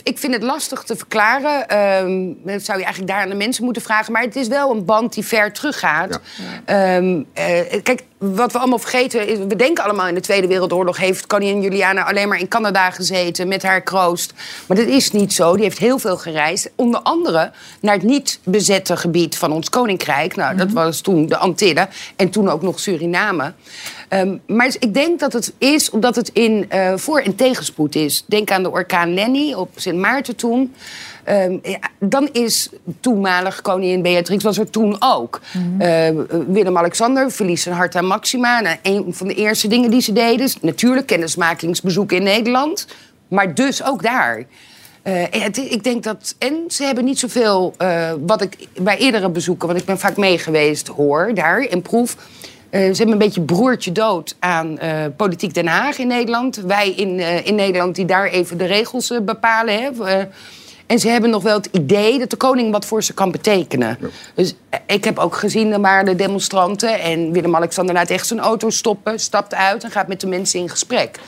Ik 0.02 0.18
vind 0.18 0.34
het 0.34 0.42
lastig 0.42 0.82
te 0.82 0.96
verklaren. 0.96 1.68
Ehm, 1.68 2.32
dat 2.52 2.64
zou 2.64 2.78
je 2.78 2.84
eigenlijk 2.84 3.12
daar 3.12 3.22
aan 3.22 3.28
de 3.28 3.34
mensen 3.34 3.64
moeten 3.64 3.82
vragen. 3.82 4.12
Maar 4.12 4.22
het 4.22 4.36
is 4.36 4.48
wel 4.48 4.70
een 4.70 4.84
band 4.84 5.12
die 5.14 5.24
ver 5.24 5.52
teruggaat. 5.52 6.20
Ehm, 6.64 7.22
eh, 7.32 7.82
kijk, 7.82 8.02
wat 8.32 8.52
we 8.52 8.58
allemaal 8.58 8.78
vergeten. 8.78 9.48
We 9.48 9.56
denken 9.56 9.84
allemaal 9.84 10.06
in 10.06 10.14
de 10.14 10.20
Tweede 10.20 10.46
Wereldoorlog... 10.46 10.96
heeft 10.96 11.26
koningin 11.26 11.60
Juliana 11.60 12.04
alleen 12.04 12.28
maar 12.28 12.38
in 12.38 12.48
Canada 12.48 12.90
gezeten 12.90 13.48
met 13.48 13.62
haar 13.62 13.80
kroost. 13.80 14.32
Maar 14.66 14.76
dat 14.76 14.86
is 14.86 15.10
niet 15.10 15.32
zo. 15.32 15.54
Die 15.54 15.62
heeft 15.62 15.78
heel 15.78 15.98
veel 15.98 16.16
gereisd. 16.16 16.70
Onder 16.74 17.00
andere 17.00 17.52
naar 17.80 17.94
het 17.94 18.02
niet 18.02 18.40
bezette 18.44 18.96
gebied 18.96 19.36
van 19.36 19.52
ons 19.52 19.70
koninkrijk. 19.70 20.36
Nou, 20.36 20.56
dat 20.56 20.72
was 20.72 21.00
toen 21.00 21.26
de 21.26 21.36
Antillen. 21.36 21.88
En 22.16 22.30
toen 22.30 22.48
ook 22.48 22.62
nog 22.62 22.80
Suriname. 22.80 23.52
Ehm, 24.08 24.36
maar 24.46 24.74
ik 24.78 24.94
denk 24.94 25.20
dat 25.20 25.32
het 25.32 25.52
is 25.58 25.90
omdat 25.90 26.16
het 26.16 26.30
in 26.32 26.66
eh, 26.68 26.92
voor- 26.96 27.20
en 27.20 27.34
tegenspoed 27.34 27.94
is. 27.94 28.24
Denk 28.26 28.50
aan 28.50 28.62
de 28.62 28.70
orkaan 28.70 29.14
Lenny 29.14 29.52
op 29.52 29.70
Sint 29.74 29.98
Maarten 29.98 30.36
toen. 30.36 30.74
Ehm, 31.24 31.58
ja, 31.62 31.78
dan 32.00 32.28
is 32.32 32.68
toenmalig 33.00 33.60
koningin 33.62 34.02
Beatrix 34.02 34.42
was 34.44 34.58
er 34.58 34.70
toen 34.70 34.96
ook. 34.98 35.40
Eh, 35.78 36.08
Willem-Alexander 36.48 37.30
verliest 37.30 37.62
zijn 37.62 37.74
hart 37.74 37.96
aan 37.96 38.06
Maxima. 38.06 38.60
Nou, 38.60 38.76
een 38.82 39.04
van 39.14 39.26
de 39.28 39.34
eerste 39.34 39.68
dingen 39.68 39.90
die 39.90 40.00
ze 40.00 40.12
deden... 40.12 40.46
is 40.46 40.60
natuurlijk 40.60 41.06
kennismakingsbezoek 41.06 42.12
in 42.12 42.22
Nederland. 42.22 42.86
Maar 43.28 43.54
dus 43.54 43.84
ook 43.84 44.02
daar. 44.02 44.44
Eh, 45.02 45.22
en 45.22 45.40
het- 45.40 45.56
ik 45.56 45.84
denk 45.84 46.02
dat. 46.02 46.34
En 46.38 46.64
ze 46.68 46.84
hebben 46.84 47.04
niet 47.04 47.18
zoveel. 47.18 47.74
eh, 47.78 48.12
wat 48.26 48.42
ik 48.42 48.68
bij 48.80 48.98
eerdere 48.98 49.28
bezoeken, 49.30 49.66
want 49.68 49.80
ik 49.80 49.86
ben 49.86 49.98
vaak 49.98 50.16
mee 50.16 50.38
geweest, 50.38 50.86
hoor 50.88 51.30
daar 51.34 51.60
en 51.60 51.82
proef. 51.82 52.16
Eh, 52.70 52.80
ze 52.80 52.86
hebben 52.96 53.12
een 53.12 53.18
beetje 53.18 53.40
broertje 53.40 53.92
dood 53.92 54.36
aan 54.38 54.78
politiek 55.16 55.54
Den 55.54 55.66
Haag 55.66 55.98
in 55.98 56.06
Nederland. 56.06 56.56
Wij 56.56 56.90
in, 56.90 57.18
in 57.44 57.54
Nederland 57.54 57.94
die 57.94 58.04
daar 58.04 58.26
even 58.26 58.58
de 58.58 58.64
regels 58.64 59.12
bepalen. 59.22 59.74
Hè. 59.82 59.90
En 60.86 60.98
ze 60.98 61.08
hebben 61.08 61.30
nog 61.30 61.42
wel 61.42 61.56
het 61.56 61.68
idee 61.72 62.18
dat 62.18 62.30
de 62.30 62.36
koning 62.36 62.72
wat 62.72 62.84
voor 62.84 63.02
ze 63.02 63.14
kan 63.14 63.30
betekenen. 63.30 63.98
Dus 64.34 64.54
eh, 64.68 64.80
ik 64.86 65.04
heb 65.04 65.18
ook 65.18 65.36
gezien, 65.36 65.72
er 65.72 65.80
waren 65.80 66.04
de 66.04 66.14
demonstranten... 66.14 67.00
en 67.00 67.32
Willem-Alexander 67.32 67.94
laat 67.94 68.10
echt 68.10 68.26
zijn 68.26 68.40
auto 68.40 68.70
stoppen, 68.70 69.20
stapt 69.20 69.54
uit... 69.54 69.84
en 69.84 69.90
gaat 69.90 70.08
met 70.08 70.20
de 70.20 70.26
mensen 70.26 70.60
in 70.60 70.68
gesprek. 70.68 71.18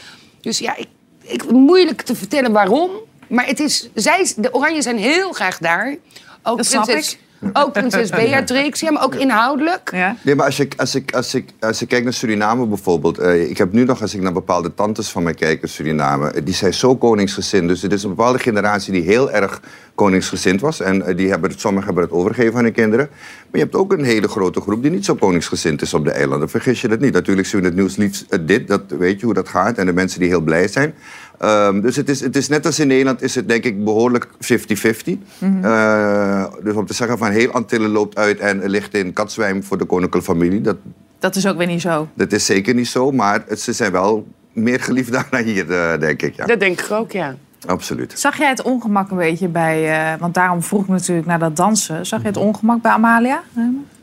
Dus 0.41 0.59
ja, 0.59 0.77
ik, 0.77 0.89
ik, 1.23 1.51
moeilijk 1.51 2.03
te 2.03 2.15
vertellen 2.15 2.53
waarom. 2.53 2.91
Maar 3.29 3.47
het 3.47 3.61
is, 3.61 3.89
zij, 3.95 4.33
de 4.37 4.55
Oranje 4.55 4.83
zijn 4.83 4.99
heel 4.99 5.33
graag 5.33 5.59
daar. 5.59 5.97
Ook 6.43 6.57
Dat 6.57 6.67
snap 6.67 6.85
prinses, 6.85 7.13
ik. 7.13 7.19
Ook 7.53 7.73
prinses 7.73 8.11
Beatrix, 8.11 8.81
ja, 8.81 8.91
maar 8.93 9.05
ook 9.05 9.15
inhoudelijk. 9.15 9.91
Nee, 10.23 10.35
maar 10.35 10.47
als 10.47 10.61
ik, 10.61 10.75
als 10.77 10.95
ik, 10.95 11.15
als 11.15 11.35
ik, 11.35 11.49
als 11.61 11.83
ik 11.83 11.89
kijk 11.89 12.05
naar 12.05 12.13
Suriname 12.13 12.67
bijvoorbeeld. 12.67 13.19
eh, 13.19 13.51
ik 13.51 13.59
heb 13.59 13.73
nu 13.73 13.85
nog, 13.85 14.01
als 14.03 14.15
ik 14.15 14.21
naar 14.23 14.33
bepaalde 14.33 14.75
tantes 14.75 15.09
van 15.11 15.23
mij 15.23 15.35
kijk 15.35 15.63
in 15.63 15.69
Suriname. 15.69 16.31
eh, 16.31 16.45
die 16.45 16.55
zijn 16.55 16.75
zo 16.75 16.97
koningsgezind. 16.97 17.69
Dus 17.69 17.83
het 17.83 17.93
is 17.93 18.03
een 18.03 18.09
bepaalde 18.09 18.39
generatie 18.39 18.93
die 18.93 19.03
heel 19.03 19.31
erg 19.31 19.61
koningsgezind 19.95 20.61
was. 20.61 20.81
En 20.81 21.03
eh, 21.07 21.17
die 21.17 21.29
hebben, 21.31 21.51
het- 21.51 21.61
sommigen 21.61 21.87
hebben 21.87 22.05
het 22.05 22.13
overgegeven 22.13 22.57
aan 22.59 22.65
hun 22.65 22.73
kinderen. 22.73 23.09
Maar 23.11 23.51
je 23.51 23.59
hebt 23.61 23.75
ook 23.75 23.93
een 23.93 24.05
hele 24.05 24.29
grote 24.29 24.61
groep 24.61 24.83
die 24.83 24.91
niet 24.91 25.05
zo 25.05 25.15
koningsgezind 25.15 25.83
is 25.83 25.95
op 25.95 26.05
de 26.05 26.11
eilanden. 26.11 26.49
Vergis 26.49 26.81
je 26.81 26.89
dat 26.89 27.01
niet. 27.01 27.13
Natuurlijk 27.13 27.47
zien 27.47 27.61
we 27.61 27.67
in 27.67 27.73
het 27.73 27.81
nieuws 27.83 27.97
liefst 27.97 28.47
dit. 28.47 28.69
Dat 28.69 28.83
weet 28.89 29.21
je 29.21 29.25
hoe 29.27 29.35
dat 29.35 29.49
gaat. 29.49 29.79
En 29.79 29.87
de 29.87 29.93
mensen 29.93 30.21
die 30.21 30.29
heel 30.29 30.41
blij 30.41 30.69
zijn. 30.69 30.95
Ehm, 31.39 31.81
dus 31.81 31.97
het 31.97 32.09
is, 32.09 32.21
het 32.21 32.37
is 32.37 32.49
net 32.49 32.67
als 32.67 32.79
in 32.79 32.87
Nederland 32.87 33.23
is 33.23 33.35
het 33.35 33.49
denk 33.49 33.65
ik 33.65 33.85
behoorlijk 33.85 34.29
50-50. 34.41 35.19
Mhm. 35.39 35.65
Eh, 35.65 36.45
dus 36.63 36.75
om 36.75 36.87
te 36.87 36.95
zeggen 36.95 37.19
van 37.19 37.31
heel 37.31 37.51
Antillen 37.51 37.91
loopt 37.91 38.17
uit 38.19 38.39
en 38.39 38.69
ligt 38.69 38.95
in 38.95 39.13
Katzwijm 39.13 39.63
voor 39.65 39.79
de 39.79 39.85
koninklijke 39.85 40.29
familie. 40.33 40.61
Dat, 40.61 40.77
Dat 41.19 41.37
is 41.37 41.47
ook 41.47 41.57
weer 41.57 41.67
niet 41.67 41.81
zo. 41.81 42.09
dat 42.15 42.33
is 42.33 42.47
zeker 42.47 42.75
niet 42.75 42.89
zo, 42.89 43.11
maar 43.13 43.45
het- 43.47 43.61
ze 43.61 43.73
zijn 43.73 43.93
wel 43.93 44.27
meer 44.53 44.81
geliefd 44.81 45.13
daar 45.13 45.27
dan 45.31 45.43
hier, 45.43 45.71
eh, 45.71 46.01
denk 46.01 46.23
ik. 46.23 46.35
Ja. 46.37 46.47
Dat 46.47 46.61
denk 46.61 46.81
ik 46.81 46.91
ook, 46.91 47.13
ja. 47.13 47.35
Absoluut. 47.67 48.13
Zag 48.19 48.37
jij 48.39 48.49
het 48.49 48.63
ongemak 48.63 49.11
een 49.11 49.17
beetje 49.17 49.49
bij... 49.49 49.91
eh, 50.13 50.21
want 50.21 50.35
daarom 50.35 50.63
vroeg 50.63 50.83
ik 50.83 50.89
natuurlijk 50.89 51.27
naar 51.27 51.39
dat 51.39 51.57
dansen. 51.57 52.07
Zag 52.07 52.21
je 52.21 52.27
het 52.27 52.37
ongemak 52.37 52.83
bij 52.83 52.93
Amalia? 52.93 53.43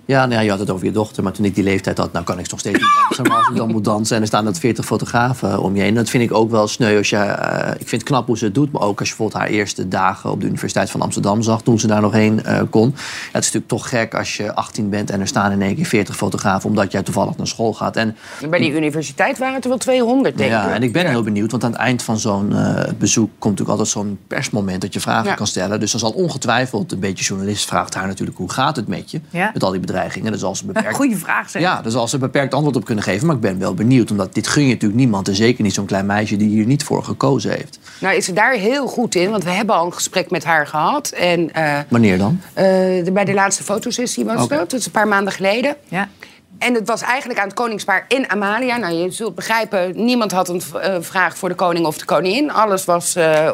Ja, 0.06 0.20
nou 0.26 0.34
ja, 0.34 0.40
je 0.40 0.50
had 0.50 0.60
het 0.60 0.70
over 0.70 0.86
je 0.86 0.92
dochter, 0.92 1.24
maar 1.24 1.32
toen 1.32 1.46
ik 1.46 1.56
die 1.56 1.64
leeftijd 1.64 1.98
had, 1.98 2.12
nou 2.12 2.26
kan 2.26 2.40
ik 2.40 2.50
nog 2.52 2.60
steeds 2.60 2.80
niet 2.80 2.88
dansen. 3.04 3.28
Maar 3.28 3.38
als 3.38 3.48
ik 3.50 3.56
dan 3.56 3.72
moet 3.72 3.84
dansen 3.84 4.16
en 4.16 4.22
er 4.22 4.28
staan 4.28 4.46
dat 4.46 4.60
40 4.60 4.86
fotografen 4.86 5.62
om 5.62 5.76
je 5.76 5.82
heen, 5.82 5.94
dat 5.94 6.10
vind 6.10 6.24
ik 6.24 6.34
ook 6.34 6.52
wel 6.52 6.68
sneu. 6.68 6.98
Als 6.98 7.10
je, 7.10 7.16
eh, 7.18 7.70
ik 7.72 7.88
vind 7.88 8.02
het 8.02 8.04
knap 8.04 8.28
hoe 8.28 8.38
ze 8.38 8.46
het 8.46 8.54
doet, 8.54 8.72
maar 8.72 8.82
ook 8.82 9.00
als 9.00 9.10
je 9.10 9.16
bijvoorbeeld 9.16 9.42
haar 9.44 9.52
eerste 9.52 9.88
dagen 9.88 10.32
op 10.32 10.40
de 10.40 10.46
Universiteit 10.48 10.90
van 10.90 11.02
Amsterdam 11.02 11.42
zag, 11.42 11.62
toen 11.62 11.80
ze 11.80 11.88
daar 11.88 12.02
nog 12.02 12.12
heen 12.12 12.44
eh, 12.44 12.62
kon. 12.70 12.88
Ja, 12.96 13.02
het 13.32 13.44
is 13.44 13.52
natuurlijk 13.52 13.68
toch 13.68 13.90
gek 13.90 14.14
als 14.16 14.38
je 14.38 14.54
18 14.56 14.90
bent 14.90 15.10
en 15.10 15.20
er 15.20 15.28
staan 15.28 15.52
in 15.52 15.62
één 15.62 15.76
keer 15.76 15.86
40 15.86 16.16
fotografen, 16.16 16.70
omdat 16.70 16.92
jij 16.92 17.04
toevallig 17.04 17.38
naar 17.38 17.48
school 17.48 17.74
gaat. 17.74 17.96
En 17.96 18.16
Bij 18.50 18.60
die 18.60 18.72
universiteit 18.74 19.38
waren 19.38 19.54
het 19.56 19.64
er 19.64 19.70
wel 19.70 19.78
200, 19.80 20.38
denk 20.38 20.50
ik. 20.52 20.56
ja, 20.58 20.74
en 20.74 20.84
ik 20.84 20.94
ben 20.94 21.08
heel 21.10 21.24
benieuwd, 21.24 21.52
want 21.52 21.64
aan 21.64 21.72
het 21.72 21.80
eind 21.80 22.04
van 22.04 22.20
zo'n 22.20 22.56
eh, 22.56 22.84
bezoek 22.98 23.30
komt 23.40 23.60
natuurlijk 23.60 23.70
altijd 23.70 23.88
zo'n 23.90 24.20
persmoment 24.28 24.82
dat 24.82 24.94
je 24.94 25.00
vragen 25.00 25.30
Ja. 25.30 25.36
kan 25.36 25.48
stellen. 25.48 25.80
Dus 25.80 25.92
dan 25.92 26.00
zal 26.00 26.12
ongetwijfeld 26.12 26.92
een 26.92 27.00
beetje 27.00 27.24
journalist 27.26 27.66
vraagt 27.66 27.94
haar 27.94 28.08
natuurlijk 28.08 28.38
hoe 28.38 28.52
gaat 28.52 28.76
het 28.76 28.88
met 28.88 29.12
je 29.12 29.22
Ja. 29.30 29.50
met 29.54 29.64
al 29.64 29.72
die 29.72 29.80
bedreigingen. 29.94 30.40
Zal 30.40 30.56
ze 30.56 30.66
beperkt, 30.66 30.96
Goeie 31.04 31.18
vraag 31.18 31.50
zeg. 31.50 31.62
ja, 31.62 31.82
daar 31.82 31.92
zal 31.92 32.08
ze 32.08 32.16
een 32.16 32.22
beperkt 32.22 32.54
antwoord 32.54 32.76
op 32.76 32.86
kunnen 32.86 33.04
geven. 33.04 33.26
Maar 33.28 33.36
ik 33.36 33.42
ben 33.42 33.60
wel 33.60 33.74
benieuwd, 33.74 34.12
omdat 34.12 34.34
dit 34.34 34.48
gun 34.48 34.64
je 34.64 34.74
natuurlijk 34.74 35.00
niemand 35.00 35.28
en 35.28 35.36
zeker 35.36 35.64
niet 35.64 35.74
zo'n 35.74 35.86
klein 35.86 36.06
meisje 36.06 36.36
die 36.38 36.50
hier 36.50 36.66
niet 36.66 36.84
voor 36.84 37.04
gekozen 37.04 37.52
heeft. 37.52 37.80
Nou, 38.00 38.16
is 38.16 38.26
ze 38.26 38.34
daar 38.34 38.54
heel 38.54 38.88
goed 38.88 39.16
in, 39.16 39.30
want 39.30 39.44
we 39.44 39.50
hebben 39.50 39.76
al 39.76 39.86
een 39.86 39.94
gesprek 39.94 40.30
met 40.32 40.44
haar 40.44 40.68
gehad. 40.68 41.10
En 41.10 41.54
eh, 41.54 41.80
Wanneer 41.90 42.18
dan? 42.18 42.40
eh, 42.54 42.64
de- 43.04 43.12
bij 43.14 43.26
de 43.26 43.34
laatste 43.34 43.64
fotosessie 43.64 44.26
was 44.26 44.44
Oké. 44.44 44.56
dat, 44.58 44.70
dat 44.70 44.80
is 44.80 44.86
een 44.86 44.92
paar 44.92 45.08
maanden 45.08 45.34
geleden. 45.34 45.76
Ja. 45.88 46.10
En 46.58 46.74
het 46.74 46.88
was 46.88 47.02
eigenlijk 47.02 47.40
aan 47.40 47.46
het 47.48 47.56
koningspaar 47.56 48.06
in 48.08 48.30
Amalia. 48.30 48.78
Nou, 48.78 48.94
je 48.94 49.12
zult 49.12 49.36
begrijpen, 49.36 50.06
niemand 50.06 50.32
had 50.32 50.50
een 50.50 50.62
eh, 50.82 50.96
vraag 51.00 51.38
voor 51.38 51.50
de 51.50 51.56
koning 51.56 51.86
of 51.86 51.98
de 51.98 52.06
koningin. 52.06 52.52
Alles 52.52 52.86
was 52.86 53.16
eh, 53.16 53.50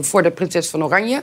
voor 0.00 0.22
de 0.22 0.30
prinses 0.30 0.68
van 0.70 0.84
Oranje. 0.84 1.22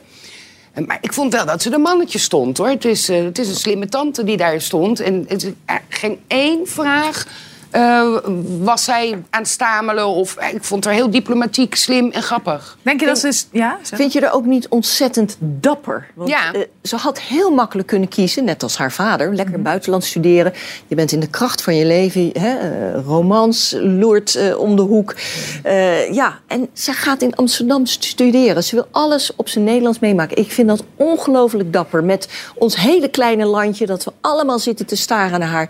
Maar 0.75 0.97
ik 1.01 1.13
vond 1.13 1.33
wel 1.33 1.45
dat 1.45 1.61
ze 1.61 1.69
de 1.69 1.77
mannetje 1.77 2.19
stond, 2.19 2.57
hoor. 2.57 2.67
Het 2.67 2.85
is, 2.85 3.09
eh, 3.09 3.23
het 3.23 3.39
is 3.39 3.47
een 3.47 3.55
slimme 3.55 3.87
tante 3.87 4.23
die 4.23 4.37
daar 4.37 4.61
stond. 4.61 4.99
En 4.99 5.25
het 5.27 5.53
er 5.65 5.81
geen 5.89 6.19
één 6.27 6.67
vraag 6.67 7.25
eh, 7.71 8.17
was 8.61 8.83
zij 8.83 9.11
aan 9.29 9.41
het 9.41 9.47
stamelen. 9.49 10.07
Of, 10.07 10.35
eh, 10.35 10.53
ik 10.53 10.63
vond 10.63 10.85
haar 10.85 10.93
heel 10.93 11.09
diplomatiek, 11.09 11.75
slim 11.75 12.11
en 12.11 12.23
grappig. 12.23 12.77
Denk 12.81 12.99
je 12.99 13.05
dat 13.05 13.19
ze 13.19 13.27
is... 13.27 13.47
Ja? 13.51 13.77
zeg. 13.81 13.99
Vind 13.99 14.13
je 14.13 14.19
er 14.21 14.31
ook 14.33 14.45
niet 14.45 14.67
ontzettend 14.67 15.37
dapper? 15.39 16.07
Want, 16.15 16.29
Ja. 16.29 16.53
eh, 16.53 16.61
ze 16.83 16.95
had 16.95 17.19
heel 17.19 17.51
makkelijk 17.51 17.87
kunnen 17.87 18.09
kiezen, 18.09 18.43
net 18.43 18.63
als 18.63 18.77
haar 18.77 18.91
vader. 18.91 19.35
Lekker 19.35 19.53
Mhm. 19.55 19.63
buitenland 19.63 20.03
studeren. 20.03 20.53
Je 20.87 20.95
bent 20.95 21.11
in 21.11 21.19
de 21.19 21.29
kracht 21.29 21.61
van 21.61 21.75
je 21.75 21.85
leven. 21.85 22.29
Hè? 22.39 22.57
eh, 22.57 23.03
romans 23.05 23.75
loert 23.79 24.55
om 24.57 24.75
de 24.75 24.81
hoek. 24.81 25.15
Eh, 25.63 26.13
ja, 26.13 26.39
en 26.47 26.67
ze 26.73 26.93
gaat 26.93 27.21
in 27.21 27.35
Amsterdam 27.35 27.85
studeren. 27.85 28.63
Ze 28.63 28.75
wil 28.75 28.87
alles 28.91 29.35
op 29.35 29.49
zijn 29.49 29.63
Nederlands 29.63 29.99
meemaken. 29.99 30.37
Ik 30.37 30.51
vind 30.51 30.67
dat 30.67 30.83
ongelooflijk 30.95 31.73
dapper. 31.73 32.03
Met 32.03 32.27
ons 32.55 32.75
hele 32.75 33.07
kleine 33.09 33.45
landje, 33.45 33.85
dat 33.85 34.03
we 34.03 34.11
allemaal 34.21 34.59
zitten 34.59 34.85
te 34.85 34.95
staren 34.95 35.39
naar 35.39 35.49
haar. 35.49 35.69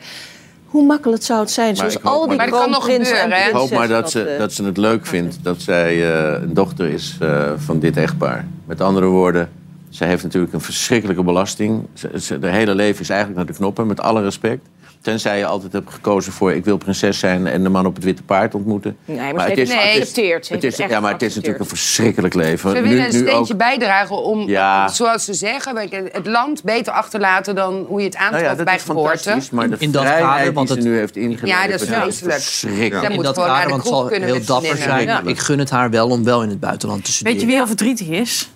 Hoe 0.72 0.86
makkelijk 0.86 1.24
zou 1.24 1.40
het 1.40 1.52
zijn? 1.52 1.76
Zoals 1.76 2.04
al 2.04 2.28
die 2.28 2.38
maar- 2.38 2.50
kan 2.50 2.70
nog 2.70 2.90
en 2.90 3.06
gebeuren, 3.06 3.32
hè? 3.32 3.48
Ik 3.48 3.54
hoop 3.56 3.72
maar 3.72 3.88
dat 3.88 4.12
ze, 4.12 4.24
eh, 4.24 4.40
dat 4.40 4.54
ze 4.54 4.64
het 4.64 4.78
leuk 4.78 5.06
vindt 5.06 5.38
dat 5.42 5.62
zij 5.62 6.14
eh, 6.14 6.42
een 6.42 6.54
dochter 6.54 6.88
is 6.90 7.18
eh, 7.20 7.52
van 7.58 7.80
dit 7.80 7.98
echtpaar. 7.98 8.46
Met 8.66 8.82
andere 8.82 9.06
woorden, 9.06 9.50
zij 9.90 10.08
heeft 10.08 10.24
natuurlijk 10.24 10.54
een 10.54 10.62
verschrikkelijke 10.62 11.24
belasting. 11.24 11.86
Ze, 11.94 12.10
ze- 12.20 12.38
haar 12.42 12.52
hele 12.52 12.76
leven 12.76 13.02
is 13.02 13.10
eigenlijk 13.10 13.38
naar 13.40 13.48
de 13.48 13.58
knoppen, 13.60 13.88
met 13.88 14.00
alle 14.02 14.22
respect. 14.22 14.68
Tenzij 15.02 15.38
je 15.38 15.46
altijd 15.46 15.74
hebt 15.74 15.94
gekozen 15.94 16.34
voor 16.34 16.54
ik 16.54 16.66
wil 16.66 16.78
prinses 16.78 17.20
zijn 17.20 17.48
en 17.48 17.64
de 17.64 17.70
man 17.70 17.86
op 17.86 17.96
het 17.96 18.04
witte 18.04 18.24
paard 18.24 18.56
ontmoeten. 18.56 18.98
Nee, 19.06 19.18
maar 19.34 19.48
ze 19.48 19.54
heeft 19.56 20.16
het. 20.16 20.46
Ze 20.46 20.54
het 20.54 20.64
is, 20.64 20.72
het 20.72 20.80
echt 20.82 20.90
ja, 20.90 21.00
maar 21.00 21.12
het 21.12 21.22
is 21.22 21.36
natuurlijk 21.36 21.60
een 21.64 21.70
verschrikkelijk 21.70 22.34
leven. 22.34 22.70
Ze 22.70 22.76
Nu- 22.76 22.90
willen 22.90 23.06
een 23.06 23.12
steentje 23.12 23.54
ook- 23.54 23.58
bijdragen 23.60 24.24
om, 24.24 24.48
Ja. 24.50 24.88
zoals 24.88 25.26
ze 25.26 25.34
zeggen, 25.34 25.76
het 26.12 26.28
land 26.28 26.64
beter 26.64 26.94
achterlaten 26.94 27.56
dan 27.56 27.86
hoe 27.88 28.00
je 28.00 28.06
het 28.06 28.16
aantreft 28.16 28.44
Nou 28.44 28.52
ja, 28.52 28.56
dat 28.56 28.66
bij 28.66 28.76
is 28.76 28.82
geboorte. 28.84 29.18
fantastisch, 29.18 29.50
maar 29.50 29.70
de 29.70 29.76
In 29.80 29.92
dat 29.92 30.04
kader, 30.04 30.54
want 30.54 30.68
die 30.68 30.78
ze 30.78 30.84
het- 30.84 30.92
nu 30.92 30.98
heeft 30.98 31.16
ingeleverd... 31.16 31.50
Ja, 31.50 31.68
dat 31.68 31.82
is 31.82 31.88
vreselijk. 31.88 32.34
verschrikkelijk. 32.42 32.94
Zij 33.00 33.10
in 33.10 33.16
moet 33.16 33.24
dat 33.26 33.36
kader, 33.36 33.64
de 33.64 33.70
want 33.70 33.84
het 33.84 33.92
zal 33.94 34.08
heel 34.08 34.46
dapper 34.46 34.78
zijn. 34.78 35.28
Ik 35.28 35.40
gun 35.40 35.60
het 35.60 35.70
haar 35.70 35.90
wel 35.90 36.10
om 36.10 36.24
wel 36.24 36.44
in 36.44 36.50
het 36.50 36.60
buitenland 36.60 37.06
te 37.06 37.12
studeren. 37.12 37.34
Weet 37.34 37.42
je 37.42 37.48
wie 37.48 37.58
heel 37.58 37.68
verdrietig 37.68 38.08
is? 38.08 38.50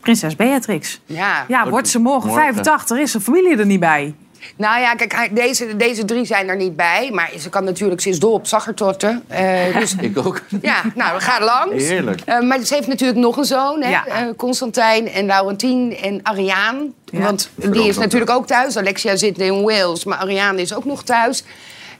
Prinses 0.00 0.36
Beatrix. 0.36 1.00
Ja. 1.06 1.44
Ja, 1.48 1.68
wordt 1.68 1.88
ze 1.88 1.98
morgen, 1.98 2.26
Morgen. 2.28 2.44
85, 2.44 2.98
is 2.98 3.12
haar 3.12 3.22
familie 3.22 3.56
er 3.56 3.66
niet 3.66 3.80
bij. 3.80 4.14
Nou 4.56 4.80
ja, 4.80 4.94
kijk, 4.94 5.36
deze, 5.36 5.76
deze 5.76 6.04
drie 6.04 6.24
zijn 6.24 6.48
er 6.48 6.56
niet 6.56 6.76
bij. 6.76 7.10
Maar 7.12 7.30
ze 7.38 7.48
kan 7.48 7.64
natuurlijk, 7.64 8.00
ze 8.00 8.08
is 8.08 8.18
dol 8.18 8.32
op 8.32 8.46
zaggertorten. 8.46 9.22
Eh, 9.28 9.76
dus, 9.78 9.94
Ik 10.00 10.18
ook. 10.18 10.42
ja, 10.62 10.82
nou, 10.94 11.14
we 11.14 11.20
gaan 11.20 11.42
langs. 11.42 11.84
Heerlijk. 11.84 12.20
Eh, 12.24 12.40
maar 12.40 12.60
ze 12.64 12.74
heeft 12.74 12.86
natuurlijk 12.86 13.18
nog 13.18 13.36
een 13.36 13.44
zoon, 13.44 13.82
hè? 13.82 13.90
Ja. 13.90 14.06
Eh, 14.06 14.26
Constantijn 14.36 15.08
en 15.08 15.26
Laurentien 15.26 15.96
en 15.96 16.20
Ariaan. 16.22 16.92
Ja. 17.04 17.20
Want 17.20 17.50
die 17.54 17.88
is 17.88 17.98
natuurlijk 17.98 18.30
ook 18.30 18.46
thuis. 18.46 18.76
Alexia 18.76 19.16
zit 19.16 19.38
in 19.38 19.62
Wales, 19.62 20.04
maar 20.04 20.18
Ariane 20.18 20.60
is 20.60 20.74
ook 20.74 20.84
nog 20.84 21.02
thuis. 21.02 21.44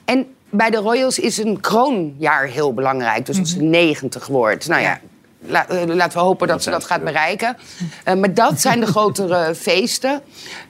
En 0.05 0.27
bij 0.51 0.71
de 0.71 0.77
Royals 0.77 1.19
is 1.19 1.39
een 1.39 1.61
kroonjaar 1.61 2.47
heel 2.47 2.75
belangrijk. 2.75 3.27
Dus 3.27 3.39
als 3.39 3.51
ze 3.51 3.63
90 3.63 4.27
wordt. 4.27 4.69
Nou 4.69 4.83
ja, 4.83 5.01
la- 5.47 5.69
eh, 5.69 5.85
laten 5.87 6.19
we 6.19 6.25
hopen 6.25 6.49
dat 6.49 6.63
ze 6.63 6.71
dat 6.71 6.85
gaat 6.85 7.05
bereiken. 7.05 7.57
Eh, 8.05 8.15
maar 8.15 8.35
dat 8.35 8.61
zijn 8.61 8.81
de 8.81 8.87
grotere 8.97 9.55
feesten. 9.55 10.23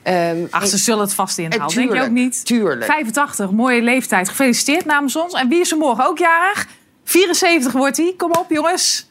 Ehm, 0.03 0.37
Ach, 0.49 0.65
ze 0.65 0.71
en- 0.71 0.77
zullen 0.79 1.01
het 1.01 1.13
vast 1.13 1.37
inhalen, 1.37 1.75
denk 1.75 1.93
je 1.93 2.01
ook 2.01 2.09
niet? 2.09 2.45
Tuurlijk. 2.45 2.85
85, 2.85 3.51
mooie 3.51 3.81
leeftijd. 3.81 4.29
Gefeliciteerd 4.29 4.85
namens 4.85 5.15
ons. 5.15 5.33
En 5.33 5.49
wie 5.49 5.59
is 5.61 5.71
er 5.71 5.77
morgen 5.77 6.05
ook 6.07 6.17
jarig? 6.17 6.67
74 7.03 7.71
wordt 7.71 7.97
hij. 7.97 8.13
Kom 8.17 8.31
op, 8.31 8.45
jongens. 8.49 9.09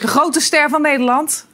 De 0.00 0.06
grote 0.08 0.40
ster 0.40 0.68
van 0.68 0.82
Nederland. 0.82 1.46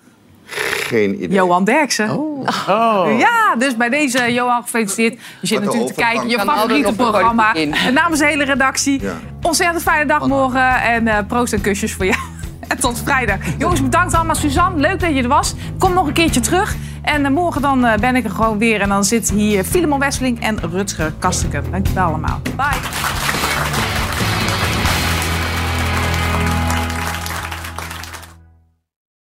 Geen 0.48 1.14
idee. 1.14 1.28
Johan 1.36 1.64
Derksen. 1.64 2.10
Oh. 2.18 3.18
Ja, 3.18 3.54
dus 3.58 3.76
bij 3.76 3.88
deze 3.88 4.32
Johan 4.32 4.62
gefeliciteerd. 4.62 5.20
Je 5.40 5.46
zit 5.46 5.62
natuurlijk 5.62 5.94
te 5.94 6.00
kijken, 6.00 6.28
je 6.28 6.38
favoriete 6.40 6.92
programma. 6.94 7.54
namens 7.92 8.18
de 8.20 8.26
hele 8.26 8.44
redactie. 8.44 9.02
Ja. 9.02 9.20
Ontzettend 9.42 9.82
fijne 9.82 10.06
dag 10.06 10.26
morgen. 10.26 10.80
En 10.82 11.08
eh, 11.08 11.18
proost 11.28 11.52
en 11.52 11.60
kusjes 11.60 11.92
voor 11.94 12.04
jou. 12.06 12.18
En 12.68 12.80
tot 12.80 13.00
vrijdag. 13.04 13.38
Jongens, 13.58 13.82
bedankt 13.82 14.14
allemaal. 14.14 14.34
Suzanne, 14.34 14.80
leuk 14.80 15.00
dat 15.00 15.14
je 15.14 15.22
er 15.22 15.28
was. 15.28 15.54
Kom 15.78 15.94
nog 15.94 16.06
een 16.06 16.12
keertje 16.12 16.40
terug. 16.40 16.76
En 17.02 17.24
eh, 17.24 17.30
morgen 17.30 17.62
dan 17.62 17.84
eh, 17.84 17.98
ben 17.98 18.16
ik 18.16 18.24
er 18.24 18.30
gewoon 18.30 18.58
weer. 18.58 18.80
En 18.80 18.88
dan 18.88 19.04
zit 19.04 19.30
hier 19.30 19.64
Filemon 19.64 19.98
Wesseling 19.98 20.40
en 20.40 20.58
Rutger 20.70 21.12
Kastekum. 21.18 21.62
Dankjewel 21.70 22.04
allemaal. 22.04 22.40
Bye. 22.56 23.36